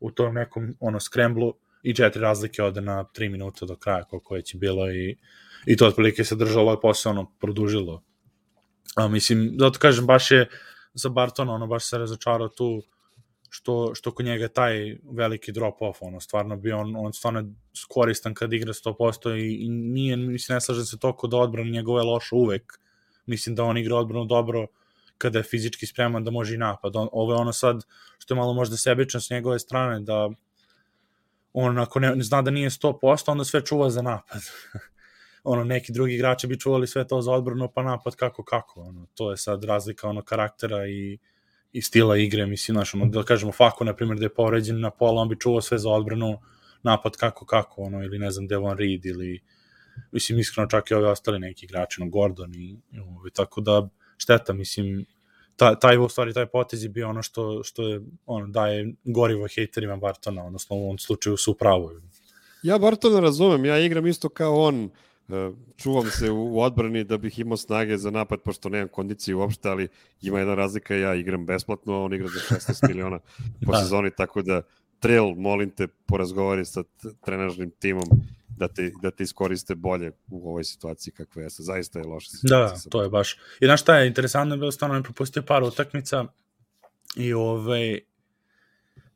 u 0.00 0.10
tom 0.10 0.34
nekom 0.34 0.76
ono 0.80 1.00
skremblu 1.00 1.54
i 1.82 1.94
četiri 1.94 2.22
razlike 2.22 2.62
ode 2.62 2.80
na 2.80 3.04
3 3.04 3.30
minuta 3.30 3.66
do 3.66 3.76
kraja 3.76 4.04
koliko 4.04 4.36
je 4.36 4.42
će 4.42 4.58
bilo 4.58 4.90
i, 4.90 5.16
i 5.66 5.76
to 5.76 5.86
otprilike 5.86 6.24
se 6.24 6.36
držalo 6.36 6.74
i 6.74 6.80
posle 6.82 7.10
ono 7.10 7.32
produžilo. 7.40 8.02
A, 8.96 9.08
mislim, 9.08 9.56
zato 9.58 9.78
kažem, 9.78 10.06
baš 10.06 10.30
je 10.30 10.48
za 10.94 11.08
Bartona, 11.08 11.52
ono 11.52 11.66
baš 11.66 11.84
se 11.84 11.98
razočarao 11.98 12.48
tu 12.48 12.82
što, 13.48 13.94
što 13.94 14.10
kod 14.14 14.26
njega 14.26 14.48
taj 14.48 14.96
veliki 15.12 15.52
drop 15.52 15.82
off, 15.82 16.02
ono, 16.02 16.20
stvarno 16.20 16.56
bio 16.56 16.78
on, 16.78 16.96
on 16.96 17.12
stvarno 17.12 17.44
koristan 17.88 18.34
kad 18.34 18.52
igra 18.52 18.72
100% 18.72 19.36
i, 19.36 19.64
i 19.64 19.68
nije, 19.68 20.16
mislim, 20.16 20.56
ne 20.56 20.60
slažem 20.60 20.84
se 20.84 20.98
toliko 20.98 21.26
da 21.26 21.36
odbrana 21.36 21.70
njegove 21.70 22.02
loše 22.02 22.34
uvek, 22.34 22.80
mislim 23.26 23.54
da 23.54 23.64
on 23.64 23.78
igra 23.78 23.96
odbranu 23.96 24.24
dobro 24.24 24.66
kada 25.18 25.38
je 25.38 25.42
fizički 25.42 25.86
spreman 25.86 26.24
da 26.24 26.30
može 26.30 26.54
i 26.54 26.58
napad. 26.58 26.96
On, 26.96 27.08
ovo 27.12 27.32
je 27.32 27.38
ono 27.38 27.52
sad 27.52 27.84
što 28.18 28.34
je 28.34 28.36
malo 28.38 28.54
možda 28.54 28.76
sebično 28.76 29.20
s 29.20 29.30
njegove 29.30 29.58
strane, 29.58 30.00
da 30.00 30.30
on 31.52 31.78
ako 31.78 32.00
ne, 32.00 32.16
ne 32.16 32.22
zna 32.22 32.42
da 32.42 32.50
nije 32.50 32.70
100%, 32.70 33.30
onda 33.30 33.44
sve 33.44 33.64
čuva 33.64 33.90
za 33.90 34.02
napad. 34.02 34.42
ono, 35.44 35.64
neki 35.64 35.92
drugi 35.92 36.14
igrači 36.14 36.46
bi 36.46 36.60
čuvali 36.60 36.86
sve 36.86 37.06
to 37.06 37.22
za 37.22 37.32
odbranu, 37.32 37.68
pa 37.74 37.82
napad 37.82 38.16
kako 38.16 38.44
kako. 38.44 38.80
Ono, 38.80 39.06
to 39.14 39.30
je 39.30 39.36
sad 39.36 39.64
razlika 39.64 40.08
ono 40.08 40.22
karaktera 40.22 40.86
i 40.86 41.18
i 41.72 41.82
stila 41.82 42.16
igre, 42.16 42.46
mislim, 42.46 42.74
znaš, 42.74 42.94
ono, 42.94 43.06
da 43.06 43.22
kažemo 43.22 43.52
Fako, 43.52 43.84
na 43.84 43.96
primjer, 43.96 44.18
da 44.18 44.24
je 44.24 44.34
povređen 44.34 44.80
na 44.80 44.90
pola, 44.90 45.22
on 45.22 45.28
bi 45.28 45.40
čuvao 45.40 45.60
sve 45.60 45.78
za 45.78 45.90
odbranu, 45.90 46.38
napad 46.82 47.16
kako, 47.16 47.46
kako, 47.46 47.82
ono, 47.82 48.02
ili 48.04 48.18
ne 48.18 48.30
znam, 48.30 48.46
Devon 48.46 48.78
Reed, 48.78 49.06
ili, 49.06 49.40
mislim, 50.12 50.38
iskreno 50.38 50.68
čak 50.68 50.90
i 50.90 50.94
ove 50.94 51.08
ostali 51.08 51.38
neki 51.38 51.66
igrači, 51.66 52.00
no, 52.00 52.08
Gordon 52.08 52.54
i, 52.54 52.58
i, 52.58 52.98
i 53.28 53.30
tako 53.34 53.60
da, 53.60 53.88
šteta, 54.16 54.52
mislim, 54.52 55.06
taj, 55.56 55.74
taj 55.80 55.98
u 55.98 56.08
stvari 56.08 56.34
taj 56.34 56.46
potez 56.46 56.82
je 56.82 56.88
bio 56.88 57.08
ono 57.08 57.22
što, 57.22 57.62
što 57.64 57.88
je, 57.88 58.00
ono, 58.26 58.46
daje 58.46 58.94
gorivo 59.04 59.46
hejterima 59.54 59.96
Bartona, 59.96 60.44
odnosno 60.44 60.76
u 60.76 60.84
ovom 60.84 60.98
slučaju 60.98 61.36
su 61.36 61.52
upravo. 61.52 61.92
Ja 62.62 62.78
Bartona 62.78 63.20
razumem, 63.20 63.64
ja 63.64 63.78
igram 63.78 64.06
isto 64.06 64.28
kao 64.28 64.62
on, 64.62 64.90
čuvam 65.76 66.10
se 66.10 66.30
u 66.30 66.60
odbrani 66.60 67.04
da 67.04 67.18
bih 67.18 67.38
imao 67.38 67.56
snage 67.56 67.96
za 67.96 68.10
napad, 68.10 68.40
pošto 68.40 68.68
nemam 68.68 68.88
kondicije 68.88 69.34
uopšte, 69.34 69.68
ali 69.68 69.88
ima 70.22 70.38
jedna 70.38 70.54
razlika, 70.54 70.94
ja 70.94 71.14
igram 71.14 71.46
besplatno, 71.46 71.94
a 71.94 72.02
on 72.02 72.14
igra 72.14 72.28
za 72.28 72.56
16 72.56 72.88
miliona 72.88 73.18
po 73.66 73.72
da. 73.72 73.78
sezoni, 73.78 74.10
tako 74.16 74.42
da 74.42 74.62
Trail, 75.00 75.34
molim 75.36 75.70
te, 75.70 75.86
porazgovori 75.86 76.64
sa 76.64 76.82
trenažnim 77.24 77.70
timom 77.70 78.04
da 78.48 78.68
te, 78.68 78.90
da 79.02 79.10
te 79.10 79.22
iskoriste 79.22 79.74
bolje 79.74 80.12
u 80.28 80.48
ovoj 80.48 80.64
situaciji 80.64 81.12
kakva 81.12 81.42
je. 81.42 81.48
Zaista 81.48 81.98
je 81.98 82.04
loša 82.04 82.30
situacija. 82.30 82.84
Da, 82.84 82.90
to 82.90 83.02
je 83.02 83.08
baš. 83.08 83.36
I 83.60 83.66
znaš 83.66 83.80
šta 83.80 83.98
je 83.98 84.06
interesantno, 84.06 84.54
je 84.54 84.58
bilo 84.58 84.72
stvarno 84.72 84.96
ne 84.96 85.02
propustio 85.02 85.42
par 85.42 85.62
utakmica 85.62 86.24
i 87.16 87.32
ovaj 87.32 88.00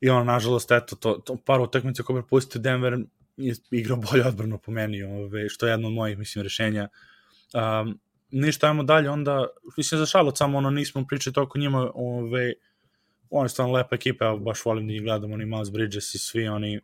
i 0.00 0.10
on 0.10 0.26
nažalost 0.26 0.70
eto 0.70 0.96
to, 0.96 1.12
to 1.12 1.36
par 1.36 1.60
utakmica 1.60 2.02
koje 2.02 2.22
propustio 2.22 2.60
Denver 2.60 2.98
igrao 3.70 3.96
bolje 3.96 4.26
odbrano 4.26 4.58
po 4.58 4.72
meni, 4.72 5.02
ove, 5.02 5.48
što 5.48 5.66
je 5.66 5.70
jedno 5.70 5.88
od 5.88 5.94
mojih, 5.94 6.18
mislim, 6.18 6.42
rešenja. 6.42 6.88
Um, 7.54 7.98
ništa, 8.30 8.66
ajmo 8.66 8.82
dalje, 8.82 9.10
onda, 9.10 9.46
mislim, 9.76 9.98
za 9.98 10.06
Charlotte 10.06 10.36
samo 10.36 10.58
ono, 10.58 10.70
nismo 10.70 11.04
pričali 11.08 11.34
toliko 11.34 11.58
njima, 11.58 11.90
ove, 11.94 12.52
oni 13.30 13.48
su 13.48 13.52
stvarno 13.52 13.74
lepa 13.74 13.96
ekipa, 13.96 14.24
ja 14.24 14.36
baš 14.36 14.64
volim 14.64 14.86
da 14.86 14.94
ih 14.94 15.02
gledam, 15.02 15.32
oni 15.32 15.46
Miles 15.46 15.70
Bridges 15.70 16.14
i 16.14 16.18
svi, 16.18 16.48
oni, 16.48 16.80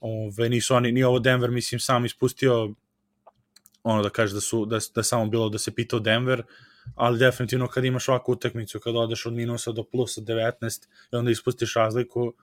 ove, 0.00 0.48
nisu 0.48 0.74
oni, 0.74 0.92
ni 0.92 1.02
ovo 1.04 1.18
Denver, 1.18 1.50
mislim, 1.50 1.80
sam 1.80 2.04
ispustio, 2.04 2.74
ono 3.82 4.02
da 4.02 4.10
kaže 4.10 4.34
da 4.34 4.40
su, 4.40 4.66
da, 4.66 4.78
da 4.94 5.02
samo 5.02 5.26
bilo 5.26 5.48
da 5.48 5.58
se 5.58 5.74
pitao 5.74 6.00
Denver, 6.00 6.42
ali 6.94 7.18
definitivno 7.18 7.68
kad 7.68 7.84
imaš 7.84 8.08
ovakvu 8.08 8.32
utakmicu, 8.32 8.80
kad 8.80 8.96
odeš 8.96 9.26
od 9.26 9.32
minusa 9.32 9.72
do 9.72 9.84
plusa 9.84 10.20
19 10.20 10.86
i 11.12 11.16
onda 11.16 11.30
ispustiš 11.30 11.74
razliku, 11.74 12.34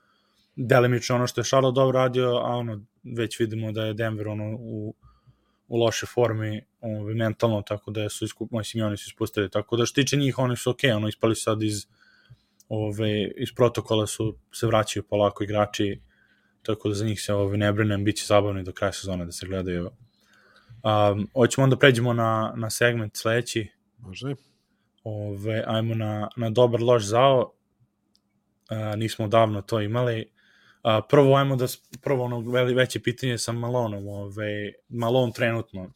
delimično 0.55 1.15
ono 1.15 1.27
što 1.27 1.41
je 1.41 1.45
Charlotte 1.45 1.75
dobro 1.75 1.99
radio, 1.99 2.27
a 2.27 2.55
ono, 2.55 2.85
već 3.03 3.39
vidimo 3.39 3.71
da 3.71 3.85
je 3.85 3.93
Denver 3.93 4.27
ono 4.27 4.55
u, 4.59 4.95
u 5.67 5.77
loše 5.77 6.05
formi 6.05 6.61
ovaj, 6.81 7.13
mentalno, 7.13 7.61
tako 7.61 7.91
da 7.91 8.09
su 8.09 8.25
iskup, 8.25 8.51
mislim, 8.51 8.85
oni 8.85 8.97
su 8.97 9.05
ispustili, 9.07 9.49
tako 9.49 9.77
da 9.77 9.85
što 9.85 10.01
tiče 10.01 10.17
njih, 10.17 10.39
oni 10.39 10.57
su 10.57 10.69
okej, 10.69 10.89
okay, 10.89 10.95
ono, 10.95 11.07
ispali 11.07 11.35
sad 11.35 11.63
iz 11.63 11.85
ove, 12.69 13.31
iz 13.37 13.49
protokola 13.55 14.07
su 14.07 14.37
se 14.51 14.67
vraćaju 14.67 15.03
polako 15.03 15.43
igrači, 15.43 16.01
tako 16.63 16.89
da 16.89 16.95
za 16.95 17.05
njih 17.05 17.21
se 17.21 17.33
ove, 17.33 17.57
ne 17.57 17.73
brinem, 17.73 18.03
bit 18.03 18.17
će 18.17 18.25
zabavno 18.25 18.63
do 18.63 18.71
kraja 18.71 18.91
sezone 18.91 19.25
da 19.25 19.31
se 19.31 19.47
gledaju. 19.47 19.91
Um, 20.85 21.27
hoćemo 21.33 21.63
onda 21.63 21.77
pređemo 21.77 22.13
na, 22.13 22.53
na 22.55 22.69
segment 22.69 23.15
sledeći. 23.15 23.67
Može. 23.97 24.35
Ove, 25.03 25.63
ajmo 25.67 25.95
na, 25.95 26.29
na 26.35 26.49
dobar 26.49 26.81
loš 26.81 27.03
zao. 27.03 27.51
Uh, 28.71 28.99
nismo 28.99 29.27
davno 29.27 29.61
to 29.61 29.81
imali. 29.81 30.34
A, 30.85 31.01
prvo, 31.01 31.35
ajmo 31.35 31.55
da, 31.55 31.65
prvo 32.01 32.23
ono 32.23 32.39
veće 32.75 32.99
pitanje 32.99 33.37
sa 33.37 33.51
Malonom, 33.51 34.07
ove, 34.07 34.73
Malon 34.89 35.31
trenutno, 35.31 35.91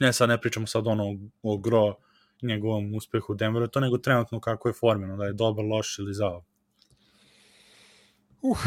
ne 0.00 0.12
sad 0.12 0.28
ne 0.28 0.40
pričamo 0.40 0.66
sad 0.66 0.86
ono 0.86 1.18
o 1.42 1.58
gro 1.58 1.94
njegovom 2.42 2.94
uspehu 2.94 3.32
u 3.32 3.36
Denveru, 3.36 3.68
to 3.68 3.80
nego 3.80 3.98
trenutno 3.98 4.40
kako 4.40 4.68
je 4.68 4.72
formeno, 4.72 5.16
da 5.16 5.24
je 5.24 5.32
dobar, 5.32 5.64
loš 5.64 5.98
ili 5.98 6.14
zao. 6.14 6.44
Uh, 8.42 8.58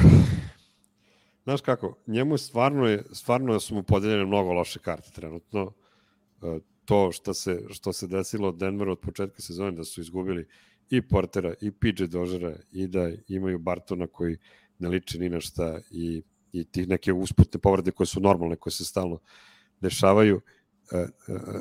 znaš 1.43 1.61
kako, 1.61 1.97
njemu 2.07 2.37
stvarno, 2.37 2.87
je, 2.87 3.03
stvarno 3.13 3.59
su 3.59 3.75
mu 3.75 3.83
podeljene 3.83 4.25
mnogo 4.25 4.53
loše 4.53 4.79
karte 4.79 5.11
trenutno. 5.11 5.73
E, 6.41 6.59
to 6.85 7.11
što 7.11 7.33
se, 7.33 7.61
što 7.69 7.93
se 7.93 8.07
desilo 8.07 8.47
od 8.47 8.57
Denveru 8.57 8.91
od 8.91 8.99
početka 8.99 9.41
sezone, 9.41 9.71
da 9.71 9.83
su 9.83 10.01
izgubili 10.01 10.47
i 10.89 11.01
Portera, 11.01 11.53
i 11.61 11.71
PJ 11.71 12.03
Dožera, 12.03 12.55
i 12.71 12.87
da 12.87 13.11
imaju 13.27 13.59
Bartona 13.59 14.07
koji 14.07 14.37
ne 14.79 14.89
liči 14.89 15.19
ni 15.19 15.29
na 15.29 15.39
šta 15.39 15.79
i, 15.91 16.23
i 16.51 16.63
ti 16.63 16.85
neke 16.85 17.13
usputne 17.13 17.59
povrede 17.59 17.91
koje 17.91 18.07
su 18.07 18.19
normalne, 18.19 18.55
koje 18.55 18.73
se 18.73 18.85
stalno 18.85 19.19
dešavaju. 19.81 20.41
E, 20.91 20.97
e, 20.97 21.07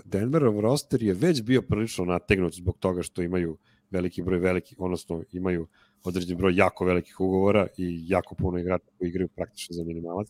Denverov 0.04 0.60
roster 0.60 1.02
je 1.02 1.14
već 1.14 1.42
bio 1.42 1.62
prilično 1.62 2.04
nategnut 2.04 2.54
zbog 2.54 2.78
toga 2.78 3.02
što 3.02 3.22
imaju 3.22 3.58
veliki 3.90 4.22
broj 4.22 4.38
velikih, 4.38 4.80
odnosno 4.80 5.22
imaju 5.32 5.66
određen 6.04 6.38
broj 6.38 6.56
jako 6.56 6.84
velikih 6.84 7.20
ugovora 7.20 7.66
i 7.78 8.04
jako 8.08 8.34
puno 8.34 8.58
igrača 8.58 8.90
koji 8.98 9.08
igraju 9.08 9.28
praktično 9.28 9.74
za 9.74 9.84
minimalac. 9.84 10.28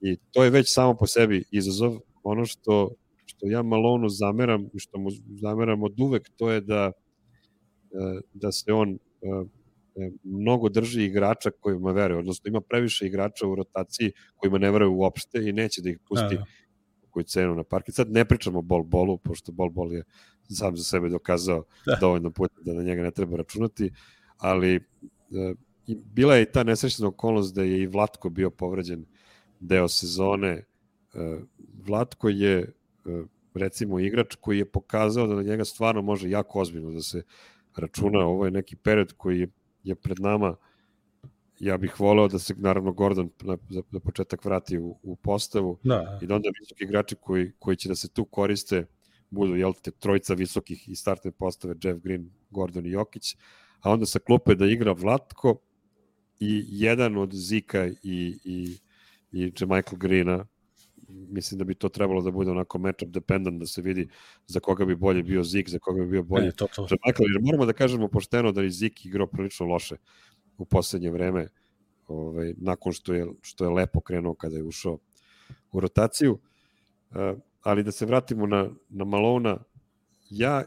I 0.00 0.16
to 0.32 0.44
je 0.44 0.50
već 0.50 0.74
samo 0.74 0.94
po 0.94 1.06
sebi 1.06 1.44
izazov. 1.50 1.98
Ono 2.22 2.44
što, 2.44 2.90
što 3.24 3.46
ja 3.46 3.62
Malonu 3.62 4.08
zameram 4.08 4.68
i 4.74 4.78
što 4.78 4.98
mu 4.98 5.10
zameram 5.40 5.82
od 5.82 6.00
uvek, 6.00 6.30
to 6.36 6.50
je 6.50 6.60
da, 6.60 6.92
e, 7.92 8.20
da 8.34 8.52
se 8.52 8.72
on 8.72 8.98
mnogo 10.22 10.68
drži 10.68 11.04
igrača 11.04 11.50
kojima 11.60 11.92
veruje, 11.92 12.18
odnosno 12.18 12.48
ima 12.48 12.60
previše 12.60 13.06
igrača 13.06 13.46
u 13.46 13.54
rotaciji 13.54 14.12
kojima 14.36 14.58
ne 14.58 14.70
veruje 14.70 14.88
uopšte 14.88 15.48
i 15.48 15.52
neće 15.52 15.82
da 15.82 15.90
ih 15.90 15.98
pusti 16.08 16.34
da, 16.34 16.40
da. 16.40 16.44
koju 17.10 17.24
cenu 17.24 17.54
na 17.54 17.64
parket. 17.64 17.94
Sad 17.94 18.10
ne 18.10 18.24
pričamo 18.24 18.58
o 18.58 18.62
bol 18.62 18.82
bolu, 18.82 19.18
pošto 19.18 19.52
bol 19.52 19.70
bol 19.70 19.92
je 19.92 20.04
sam 20.50 20.76
za 20.76 20.84
sebe 20.84 21.08
dokazao 21.08 21.64
da. 21.86 21.98
dovoljno 22.00 22.30
puta 22.30 22.54
da 22.64 22.72
na 22.72 22.82
njega 22.82 23.02
ne 23.02 23.10
treba 23.10 23.36
računati, 23.36 23.92
ali 24.36 24.74
e, 24.74 24.80
bila 25.86 26.36
je 26.36 26.42
i 26.42 26.52
ta 26.52 26.64
nesrećna 26.64 27.08
okolnost 27.08 27.54
da 27.54 27.62
je 27.62 27.82
i 27.82 27.86
Vlatko 27.86 28.30
bio 28.30 28.50
povređen 28.50 29.04
deo 29.60 29.88
sezone. 29.88 30.48
E, 30.48 30.64
Vlatko 31.86 32.28
je 32.28 32.58
e, 32.58 32.68
recimo 33.54 34.00
igrač 34.00 34.34
koji 34.34 34.58
je 34.58 34.64
pokazao 34.64 35.26
da 35.26 35.34
na 35.34 35.42
njega 35.42 35.64
stvarno 35.64 36.02
može 36.02 36.30
jako 36.30 36.60
ozbiljno 36.60 36.90
da 36.90 37.00
se 37.00 37.22
računa. 37.76 38.18
Ovo 38.18 38.44
je 38.44 38.50
neki 38.50 38.76
period 38.76 39.12
koji 39.12 39.40
je, 39.40 39.48
je 39.88 39.94
pred 39.94 40.20
nama 40.20 40.56
ja 41.60 41.76
bih 41.76 42.00
voleo 42.00 42.28
da 42.28 42.38
se 42.38 42.54
naravno 42.58 42.92
Gordon 42.92 43.30
na, 43.42 43.58
za, 43.70 43.82
za 43.90 44.00
početak 44.00 44.44
vrati 44.44 44.78
u, 44.78 44.98
u 45.02 45.16
postavu 45.16 45.78
da. 45.84 46.18
i 46.22 46.26
da 46.26 46.34
onda 46.34 46.50
visoki 46.60 46.84
igrači 46.84 47.16
koji, 47.20 47.52
koji 47.58 47.76
će 47.76 47.88
da 47.88 47.94
se 47.94 48.08
tu 48.08 48.24
koriste 48.24 48.86
budu 49.30 49.56
jel 49.56 49.72
te 49.82 49.90
trojica 49.90 50.34
visokih 50.34 50.88
i 50.88 50.94
startne 50.94 51.30
postave 51.30 51.74
Jeff 51.82 52.00
Green, 52.02 52.30
Gordon 52.50 52.86
i 52.86 52.90
Jokić, 52.90 53.36
a 53.80 53.90
onda 53.90 54.06
sa 54.06 54.18
klupe 54.18 54.54
da 54.54 54.66
igra 54.66 54.92
Vlatko 54.92 55.60
i 56.40 56.64
jedan 56.68 57.16
od 57.16 57.32
Zika 57.32 57.86
i, 57.86 58.38
i, 58.44 58.78
i 59.32 59.52
Michael 59.60 59.98
Greena 59.98 60.46
mislim 61.08 61.58
da 61.58 61.64
bi 61.64 61.74
to 61.74 61.88
trebalo 61.88 62.22
da 62.22 62.30
bude 62.30 62.50
onako 62.50 62.78
matchup 62.78 63.08
dependent, 63.08 63.60
da 63.60 63.66
se 63.66 63.82
vidi 63.82 64.08
za 64.46 64.60
koga 64.60 64.84
bi 64.84 64.96
bolje 64.96 65.22
bio 65.22 65.44
Zik, 65.44 65.68
za 65.68 65.78
koga 65.78 66.02
bi 66.02 66.10
bio 66.10 66.22
bolje. 66.22 66.48
E, 66.48 66.52
to, 66.52 66.66
to. 66.66 66.86
Jer 67.18 67.42
moramo 67.42 67.66
da 67.66 67.72
kažemo 67.72 68.08
pošteno 68.08 68.52
da 68.52 68.62
je 68.62 68.70
Zik 68.70 69.06
igrao 69.06 69.26
prilično 69.26 69.66
loše 69.66 69.96
u 70.58 70.64
poslednje 70.64 71.10
vreme, 71.10 71.48
ovaj, 72.06 72.54
nakon 72.56 72.92
što 72.92 73.14
je, 73.14 73.26
što 73.42 73.64
je 73.64 73.70
lepo 73.70 74.00
krenuo 74.00 74.34
kada 74.34 74.56
je 74.56 74.62
ušao 74.62 74.98
u 75.72 75.80
rotaciju. 75.80 76.38
Uh, 77.10 77.16
ali 77.62 77.82
da 77.82 77.92
se 77.92 78.06
vratimo 78.06 78.46
na, 78.46 78.70
na 78.88 79.04
Malona, 79.04 79.58
ja, 80.30 80.64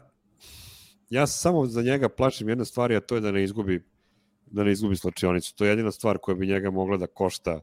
ja 1.10 1.26
samo 1.26 1.66
za 1.66 1.82
njega 1.82 2.08
plašim 2.08 2.48
jedne 2.48 2.64
stvari, 2.64 2.96
a 2.96 3.00
to 3.00 3.14
je 3.14 3.20
da 3.20 3.32
ne 3.32 3.44
izgubi 3.44 3.82
da 4.52 4.64
ne 4.64 4.72
izgubi 4.72 4.96
slačionicu. 4.96 5.54
To 5.56 5.64
je 5.64 5.70
jedina 5.70 5.90
stvar 5.90 6.18
koja 6.18 6.34
bi 6.34 6.46
njega 6.46 6.70
mogla 6.70 6.96
da 6.96 7.06
košta, 7.06 7.60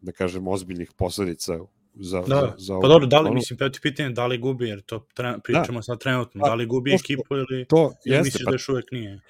da 0.00 0.12
kažem, 0.12 0.48
ozbiljnih 0.48 0.90
posledica 0.96 1.60
za, 1.94 2.20
da, 2.20 2.24
za, 2.26 2.54
za 2.58 2.78
pa 2.82 2.88
dobro, 2.88 3.06
da 3.06 3.20
li, 3.20 3.26
ono... 3.26 3.34
mislim, 3.34 3.58
peti 3.58 3.80
pitanje, 3.82 4.10
da 4.10 4.26
li 4.26 4.38
gubi, 4.38 4.68
jer 4.68 4.82
to 4.82 5.06
tre, 5.14 5.34
pričamo 5.44 5.78
da. 5.78 5.82
sad 5.82 6.00
trenutno, 6.00 6.40
pa, 6.40 6.48
da 6.48 6.54
li 6.54 6.66
gubi 6.66 6.90
to 6.90 6.98
što, 6.98 7.12
ekipu 7.12 7.34
ili, 7.34 7.66
to, 7.68 7.92
ili 8.04 8.16
jeste, 8.16 8.24
misliš 8.24 8.44
pa, 8.44 8.50
da 8.50 8.54
još 8.54 8.68
uvek 8.68 8.92
nije? 8.92 9.20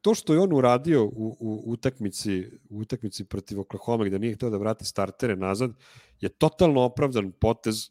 To 0.00 0.14
što 0.14 0.32
je 0.32 0.40
on 0.40 0.52
uradio 0.52 1.04
u, 1.04 1.36
u 1.40 1.72
utakmici, 1.72 2.46
u 2.70 2.78
utakmici 2.78 3.24
protiv 3.24 3.60
Oklahoma 3.60 4.04
gde 4.04 4.18
nije 4.18 4.34
hteo 4.34 4.50
da 4.50 4.56
vrati 4.56 4.84
startere 4.84 5.36
nazad, 5.36 5.72
je 6.20 6.28
totalno 6.28 6.80
opravdan 6.80 7.32
potez 7.32 7.90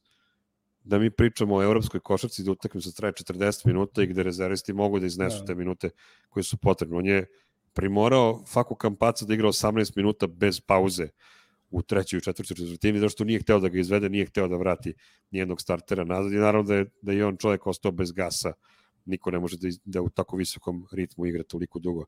da 0.84 1.00
mi 1.00 1.12
pričamo 1.12 1.56
o 1.56 1.64
evropskoj 1.64 2.00
košarci 2.00 2.44
da 2.44 2.52
utakmica 2.52 2.92
traje 2.92 3.14
40 3.14 3.68
minuta 3.68 4.04
i 4.04 4.08
gde 4.08 4.24
rezervisti 4.24 4.74
mogu 4.74 5.00
da 5.00 5.06
iznesu 5.06 5.40
da. 5.40 5.46
te 5.46 5.56
minute 5.56 5.90
koje 6.30 6.44
su 6.44 6.58
potrebne. 6.58 6.98
On 6.98 7.06
je 7.06 7.26
primorao 7.74 8.46
Faku 8.46 8.76
Kampaca 8.76 9.26
da 9.26 9.34
igra 9.34 9.48
18 9.48 9.94
minuta 9.96 10.28
bez 10.28 10.60
pauze 10.60 11.08
u 11.70 11.82
trećoj 11.82 12.18
i 12.18 12.22
četvrtoj 12.22 12.56
četvrtini, 12.56 13.00
zašto 13.00 13.24
nije 13.24 13.40
hteo 13.40 13.60
da 13.60 13.70
ga 13.70 13.80
izvede, 13.80 14.10
nije 14.10 14.26
hteo 14.26 14.48
da 14.48 14.58
vrati 14.58 14.94
nijednog 15.32 15.62
startera 15.62 16.04
nazad 16.04 16.34
i 16.34 16.36
naravno 16.36 16.68
da 16.68 16.76
je, 16.76 16.86
da 17.02 17.12
je 17.12 17.26
on 17.26 17.38
čovjek 17.38 17.68
ostao 17.68 17.92
bez 17.92 18.12
gasa. 18.12 18.54
Niko 19.06 19.32
ne 19.32 19.40
može 19.40 19.58
da, 19.58 19.68
da 19.86 20.02
u 20.02 20.10
tako 20.10 20.38
visokom 20.38 20.88
ritmu 20.92 21.26
igra 21.26 21.44
toliko 21.44 21.80
dugo 21.80 22.06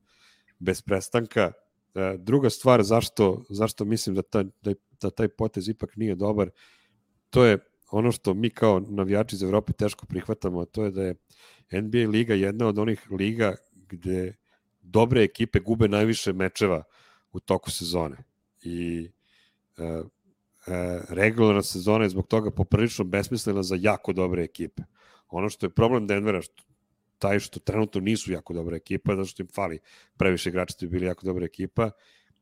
bez 0.59 0.81
prestanka. 0.81 1.51
E, 1.95 2.17
druga 2.17 2.49
stvar, 2.49 2.83
zašto, 2.83 3.43
zašto 3.49 3.85
mislim 3.85 4.15
da, 4.15 4.21
ta, 4.21 4.43
da, 4.43 4.73
da 5.01 5.09
taj 5.09 5.27
potez 5.27 5.69
ipak 5.69 5.95
nije 5.95 6.15
dobar, 6.15 6.49
to 7.29 7.45
je 7.45 7.57
ono 7.91 8.11
što 8.11 8.33
mi 8.33 8.49
kao 8.49 8.79
navijači 8.79 9.35
iz 9.35 9.43
Evrope 9.43 9.73
teško 9.73 10.05
prihvatamo, 10.05 10.65
to 10.65 10.85
je 10.85 10.91
da 10.91 11.03
je 11.03 11.15
NBA 11.81 12.09
liga 12.09 12.33
jedna 12.33 12.67
od 12.67 12.79
onih 12.79 13.11
liga 13.11 13.55
gde 13.73 14.33
dobre 14.81 15.23
ekipe 15.23 15.59
gube 15.59 15.87
najviše 15.87 16.33
mečeva 16.33 16.83
u 17.31 17.39
toku 17.39 17.71
sezone. 17.71 18.17
I 18.63 19.09
regularna 21.09 21.61
sezona 21.61 22.03
je 22.03 22.09
zbog 22.09 22.27
toga 22.27 22.51
poprilično 22.51 23.05
besmislena 23.05 23.63
za 23.63 23.77
jako 23.79 24.13
dobre 24.13 24.43
ekipe. 24.43 24.83
Ono 25.29 25.49
što 25.49 25.65
je 25.65 25.69
problem 25.69 26.07
Denvera, 26.07 26.41
što, 26.41 26.63
taj 27.17 27.39
što 27.39 27.59
trenutno 27.59 28.01
nisu 28.01 28.31
jako 28.31 28.53
dobra 28.53 28.75
ekipa, 28.75 29.15
zato 29.15 29.25
što 29.25 29.43
im 29.43 29.47
fali 29.55 29.79
previše 30.17 30.49
igrača 30.49 30.75
da 30.79 30.85
bi 30.85 30.91
bili 30.91 31.05
jako 31.05 31.25
dobra 31.25 31.45
ekipa 31.45 31.91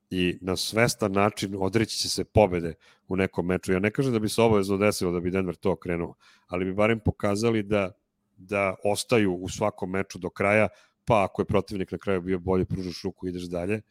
i 0.09 0.37
na 0.41 0.55
svestan 0.55 1.11
način 1.11 1.55
odreći 1.59 1.97
će 1.97 2.09
se 2.09 2.23
pobede 2.23 2.73
u 3.07 3.15
nekom 3.15 3.45
meču. 3.45 3.71
Ja 3.71 3.79
ne 3.79 3.91
kažem 3.91 4.13
da 4.13 4.19
bi 4.19 4.29
se 4.29 4.41
obavezno 4.41 4.77
desilo 4.77 5.11
da 5.11 5.19
bi 5.19 5.31
Denver 5.31 5.55
to 5.55 5.71
okrenuo, 5.71 6.13
ali 6.47 6.65
bi 6.65 6.73
barem 6.73 6.99
pokazali 6.99 7.63
da, 7.63 7.91
da 8.37 8.75
ostaju 8.83 9.33
u 9.33 9.49
svakom 9.49 9.89
meču 9.89 10.17
do 10.17 10.29
kraja, 10.29 10.67
pa 11.05 11.23
ako 11.23 11.41
je 11.41 11.45
protivnik 11.45 11.91
na 11.91 11.97
kraju 11.97 12.21
bio 12.21 12.39
bolje, 12.39 12.65
pružaš 12.65 13.03
ruku 13.03 13.27
i 13.27 13.29
ideš 13.29 13.43
dalje. 13.43 13.81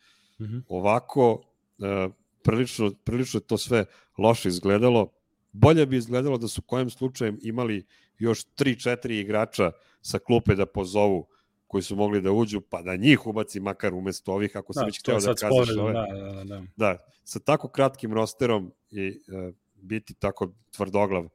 Mm 0.40 0.44
-hmm. 0.44 0.62
Ovako, 0.68 1.33
uh, 1.79 2.12
prilično, 2.42 2.90
prilično 3.05 3.40
to 3.40 3.59
sve 3.59 3.85
loše 4.18 4.48
izgledalo. 4.48 5.12
Bolje 5.53 5.87
bi 5.87 5.96
izgledalo 5.96 6.38
da 6.38 6.48
su 6.48 6.62
kojem 6.62 6.90
slučajem 6.90 7.38
imali 7.42 7.87
još 8.18 8.44
3-4 8.59 9.20
igrača 9.20 9.72
sa 10.03 10.18
klupe 10.18 10.55
da 10.55 10.66
pozovu 10.66 11.27
koji 11.68 11.83
su 11.83 11.96
mogli 11.96 12.20
da 12.20 12.33
uđu, 12.33 12.61
pa 12.61 12.83
da 12.83 12.96
njih 12.96 13.27
ubaci 13.27 13.61
makar 13.61 13.94
umesto 13.94 14.33
ovih, 14.33 14.57
ako 14.57 14.72
se 14.72 14.81
da, 14.81 14.87
već 14.87 15.01
hteo 15.01 15.20
da 15.20 15.35
kazaš 15.35 15.77
ove. 15.79 15.92
Da, 15.92 16.07
da, 16.11 16.33
da, 16.33 16.44
da. 16.44 16.62
da, 16.77 16.98
sa 17.24 17.38
tako 17.38 17.68
kratkim 17.68 18.12
rosterom 18.12 18.72
i 18.90 19.09
uh, 19.09 19.55
biti 19.74 20.14
tako 20.14 20.53
tvrdoglav 20.77 21.29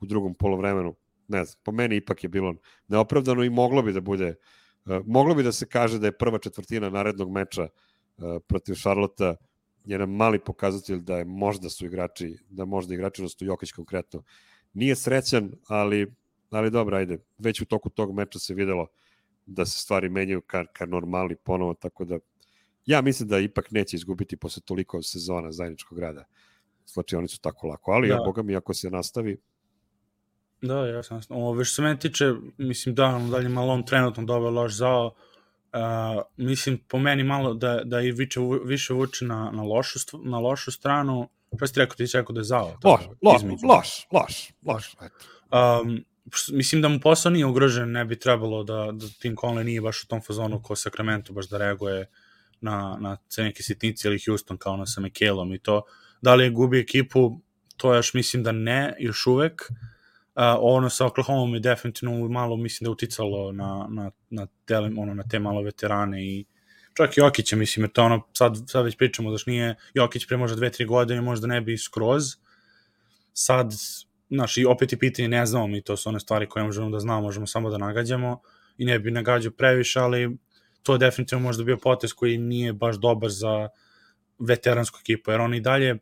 u 0.00 0.06
drugom 0.06 0.34
polovremenu, 0.34 0.94
ne 1.28 1.44
znam, 1.44 1.60
po 1.64 1.72
meni 1.72 1.96
ipak 1.96 2.24
je 2.24 2.28
bilo 2.28 2.54
neopravdano 2.88 3.44
i 3.44 3.50
moglo 3.50 3.82
bi 3.82 3.92
da 3.92 4.00
bude, 4.00 4.34
uh, 4.84 5.00
moglo 5.06 5.34
bi 5.34 5.42
da 5.42 5.52
se 5.52 5.66
kaže 5.66 5.98
da 5.98 6.06
je 6.06 6.18
prva 6.18 6.38
četvrtina 6.38 6.90
narednog 6.90 7.30
meča 7.30 7.62
uh, 7.62 8.24
protiv 8.46 8.74
Šarlota 8.74 9.36
jedan 9.88 10.10
mali 10.10 10.38
pokazatelj 10.38 11.00
da 11.00 11.18
je 11.18 11.24
možda 11.24 11.70
su 11.70 11.86
igrači, 11.86 12.36
da 12.48 12.64
možda 12.64 12.94
igrači, 12.94 13.22
odnosno 13.22 13.46
Jokić 13.46 13.72
konkretno, 13.72 14.22
nije 14.72 14.96
srećan, 14.96 15.52
ali, 15.68 16.14
ali 16.50 16.70
dobro, 16.70 16.96
ajde, 16.96 17.18
već 17.38 17.60
u 17.60 17.66
toku 17.66 17.90
tog 17.90 18.12
meča 18.14 18.38
se 18.38 18.54
videlo 18.54 18.86
da 19.46 19.66
se 19.66 19.78
stvari 19.78 20.08
menjaju 20.08 20.40
ka, 20.40 20.66
ka 20.66 20.86
normali 20.86 21.36
ponovo, 21.36 21.74
tako 21.74 22.04
da 22.04 22.18
ja 22.86 23.00
mislim 23.02 23.28
da 23.28 23.38
ipak 23.38 23.70
neće 23.70 23.96
izgubiti 23.96 24.36
posle 24.36 24.62
toliko 24.64 25.02
sezona 25.02 25.52
zajedničkog 25.52 25.98
rada 25.98 26.24
slačionicu 26.84 27.40
tako 27.40 27.66
lako, 27.66 27.92
ali 27.92 28.08
da. 28.08 28.14
ja, 28.14 28.20
boga 28.24 28.42
mi, 28.42 28.56
ako 28.56 28.74
se 28.74 28.90
nastavi... 28.90 29.38
Da, 30.62 30.86
ja 30.86 31.02
sam, 31.02 31.20
ovo 31.28 31.64
što 31.64 31.74
se 31.74 31.82
meni 31.82 31.98
tiče, 31.98 32.32
mislim 32.58 32.94
da, 32.94 33.20
dalje 33.30 33.48
malo 33.48 33.72
on 33.72 33.84
trenutno 33.86 34.24
dobar 34.24 34.52
loš 34.52 34.76
zao, 34.76 35.14
uh, 35.72 36.22
mislim 36.36 36.78
po 36.88 36.98
meni 36.98 37.24
malo 37.24 37.54
da, 37.54 37.80
da 37.84 38.00
i 38.00 38.12
više, 38.12 38.40
više 38.64 38.94
vuče 38.94 39.24
na, 39.24 39.50
na, 39.54 39.62
lošu, 39.62 39.98
na 40.24 40.38
lošu 40.38 40.70
stranu, 40.70 41.28
pa 41.58 41.66
si 41.66 41.80
rekao, 41.80 41.96
ti 41.96 42.06
si 42.06 42.16
rekao 42.16 42.32
da 42.32 42.40
je 42.40 42.44
zao. 42.44 42.78
Loš, 42.84 43.00
loš, 43.22 43.42
loš, 43.62 44.06
loš, 44.12 44.52
loš. 44.66 44.96
Um, 45.82 46.04
mislim 46.52 46.82
da 46.82 46.88
mu 46.88 47.00
posao 47.00 47.32
nije 47.32 47.46
ugrožen, 47.46 47.90
ne 47.92 48.04
bi 48.04 48.18
trebalo 48.18 48.64
da, 48.64 48.88
da 48.92 49.06
Tim 49.20 49.36
Conley 49.36 49.62
nije 49.62 49.80
baš 49.80 50.04
u 50.04 50.06
tom 50.06 50.22
fazonu 50.22 50.62
ko 50.62 50.76
Sacramento 50.76 51.32
baš 51.32 51.48
da 51.48 51.58
reaguje 51.58 52.10
na, 52.60 52.96
na 53.00 53.16
neke 53.38 53.62
sitnice 53.62 54.08
ili 54.08 54.20
Houston 54.26 54.56
kao 54.56 54.76
na 54.76 54.86
sa 54.86 55.00
Mikelom 55.00 55.54
i 55.54 55.58
to. 55.58 55.82
Da 56.22 56.34
li 56.34 56.44
je 56.44 56.50
gubi 56.50 56.80
ekipu, 56.80 57.40
to 57.76 57.94
još 57.94 58.14
mislim 58.14 58.42
da 58.42 58.52
ne, 58.52 58.96
još 58.98 59.26
uvek. 59.26 59.62
Uh, 59.70 59.76
ono 60.60 60.90
sa 60.90 61.06
Oklahoma 61.06 61.56
je 61.56 61.60
definitivno 61.60 62.28
malo 62.28 62.56
mislim 62.56 62.84
da 62.84 62.90
uticalo 62.90 63.52
na, 63.52 63.86
na, 63.90 64.10
na, 64.30 64.46
te, 64.64 64.76
ono, 64.76 65.14
na 65.14 65.22
te 65.22 65.38
malo 65.38 65.62
veterane 65.62 66.24
i 66.24 66.44
čak 66.96 67.16
i 67.16 67.20
Jokića, 67.20 67.56
mislim, 67.56 67.84
jer 67.84 67.92
to 67.92 68.02
ono, 68.02 68.22
sad, 68.32 68.56
sad 68.66 68.84
već 68.84 68.96
pričamo, 68.96 69.30
da 69.30 69.36
nije 69.46 69.74
Jokić 69.94 70.26
pre 70.26 70.36
možda 70.36 70.56
dve, 70.56 70.70
tri 70.70 70.84
godine, 70.84 71.20
možda 71.20 71.46
ne 71.46 71.60
bi 71.60 71.78
skroz, 71.78 72.22
sad 73.32 73.72
znaš, 74.30 74.56
i 74.56 74.64
opet 74.64 74.92
je 74.92 74.98
pitanje, 74.98 75.28
ne 75.28 75.46
znamo 75.46 75.66
mi, 75.66 75.82
to 75.82 75.96
su 75.96 76.08
one 76.08 76.20
stvari 76.20 76.48
koje 76.48 76.64
možemo 76.64 76.90
da 76.90 77.00
znamo, 77.00 77.20
možemo 77.20 77.46
samo 77.46 77.70
da 77.70 77.78
nagađamo 77.78 78.40
i 78.78 78.84
ne 78.84 78.98
bi 78.98 79.10
nagađao 79.10 79.52
previše, 79.52 80.00
ali 80.00 80.36
to 80.82 80.92
je 80.92 80.98
definitivno 80.98 81.42
možda 81.42 81.64
bio 81.64 81.76
potez 81.76 82.12
koji 82.12 82.38
nije 82.38 82.72
baš 82.72 82.96
dobar 82.96 83.30
za 83.30 83.68
veteransku 84.38 84.98
ekipu, 85.00 85.30
jer 85.30 85.40
on 85.40 85.54
i 85.54 85.60
dalje, 85.60 85.98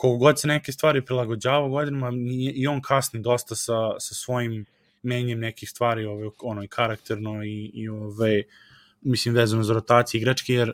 koliko 0.00 0.18
god 0.18 0.40
se 0.40 0.48
neke 0.48 0.72
stvari 0.72 1.04
prilagođava 1.04 1.68
godinama, 1.68 2.12
i 2.54 2.66
on 2.66 2.80
kasni 2.82 3.20
dosta 3.20 3.54
sa, 3.54 3.98
sa 3.98 4.14
svojim 4.14 4.64
menjem 5.02 5.40
nekih 5.40 5.70
stvari, 5.70 6.06
ove, 6.06 6.30
ono, 6.42 6.62
i 6.64 6.68
karakterno 6.68 7.44
i, 7.44 7.70
i 7.74 7.88
ove, 7.88 8.42
mislim, 9.00 9.34
vezano 9.34 9.62
za 9.62 9.74
rotacije 9.74 10.18
igračke, 10.18 10.54
jer 10.54 10.72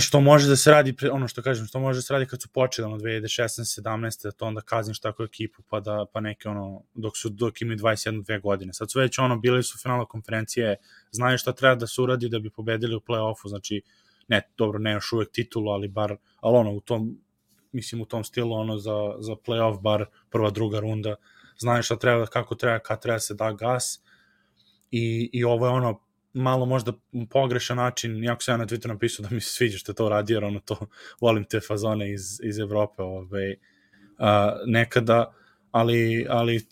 što 0.00 0.20
može 0.20 0.48
da 0.48 0.56
se 0.56 0.70
radi, 0.70 0.92
pre, 0.96 1.10
ono 1.10 1.28
što 1.28 1.42
kažem, 1.42 1.66
što 1.66 1.80
može 1.80 1.98
da 1.98 2.02
se 2.02 2.12
radi 2.12 2.26
kad 2.26 2.42
su 2.42 2.48
počeli, 2.48 2.86
ono, 2.86 2.98
2016, 2.98 3.80
17, 3.80 4.22
da 4.24 4.30
to 4.30 4.46
onda 4.46 4.60
kazniš 4.60 5.00
takvu 5.00 5.24
ekipu, 5.24 5.62
pa 5.68 5.80
da, 5.80 6.04
pa 6.12 6.20
neke, 6.20 6.48
ono, 6.48 6.82
dok 6.94 7.16
su, 7.16 7.28
dok 7.28 7.62
imaju 7.62 7.78
21, 7.78 8.24
2 8.24 8.40
godine. 8.42 8.72
Sad 8.72 8.90
su 8.90 8.98
već, 8.98 9.18
ono, 9.18 9.38
bili 9.38 9.62
su 9.62 9.78
finala 9.78 10.04
konferencije, 10.04 10.76
znaju 11.10 11.38
šta 11.38 11.52
treba 11.52 11.74
da 11.74 11.86
se 11.86 12.02
uradi 12.02 12.28
da 12.28 12.38
bi 12.38 12.50
pobedili 12.50 12.96
u 12.96 13.00
play-offu, 13.00 13.48
znači, 13.48 13.82
ne, 14.28 14.42
dobro, 14.58 14.78
ne 14.78 14.92
još 14.92 15.12
uvek 15.12 15.30
titulu, 15.32 15.70
ali 15.70 15.88
bar, 15.88 16.16
ali 16.40 16.56
ono, 16.56 16.72
u 16.72 16.80
tom, 16.80 17.16
mislim, 17.72 18.00
u 18.02 18.06
tom 18.06 18.24
stilu, 18.24 18.52
ono, 18.52 18.78
za, 18.78 19.14
za 19.18 19.32
play-off, 19.32 19.80
bar 19.80 20.06
prva, 20.30 20.50
druga 20.50 20.80
runda, 20.80 21.14
znaju 21.58 21.82
šta 21.82 21.96
treba, 21.96 22.26
kako 22.26 22.54
treba, 22.54 22.78
kad 22.78 23.02
treba 23.02 23.18
se 23.18 23.34
da 23.34 23.52
gas, 23.52 24.00
i, 24.90 25.30
i 25.32 25.44
ovo 25.44 25.66
je 25.66 25.72
ono, 25.72 26.00
malo 26.32 26.66
možda 26.66 26.92
pogrešan 27.30 27.76
način, 27.76 28.24
jako 28.24 28.42
se 28.42 28.50
ja 28.50 28.56
na 28.56 28.66
Twitteru 28.66 28.88
napisao 28.88 29.26
da 29.26 29.34
mi 29.34 29.40
se 29.40 29.52
sviđa 29.52 29.78
što 29.78 29.92
to 29.92 30.08
radi, 30.08 30.32
jer 30.32 30.44
ono 30.44 30.60
to, 30.60 30.76
volim 31.20 31.44
te 31.44 31.60
fazone 31.60 32.12
iz, 32.12 32.40
iz 32.42 32.58
Evrope, 32.58 33.02
ovaj, 33.02 33.56
a, 34.18 34.56
nekada, 34.66 35.32
ali, 35.70 36.26
ali 36.28 36.66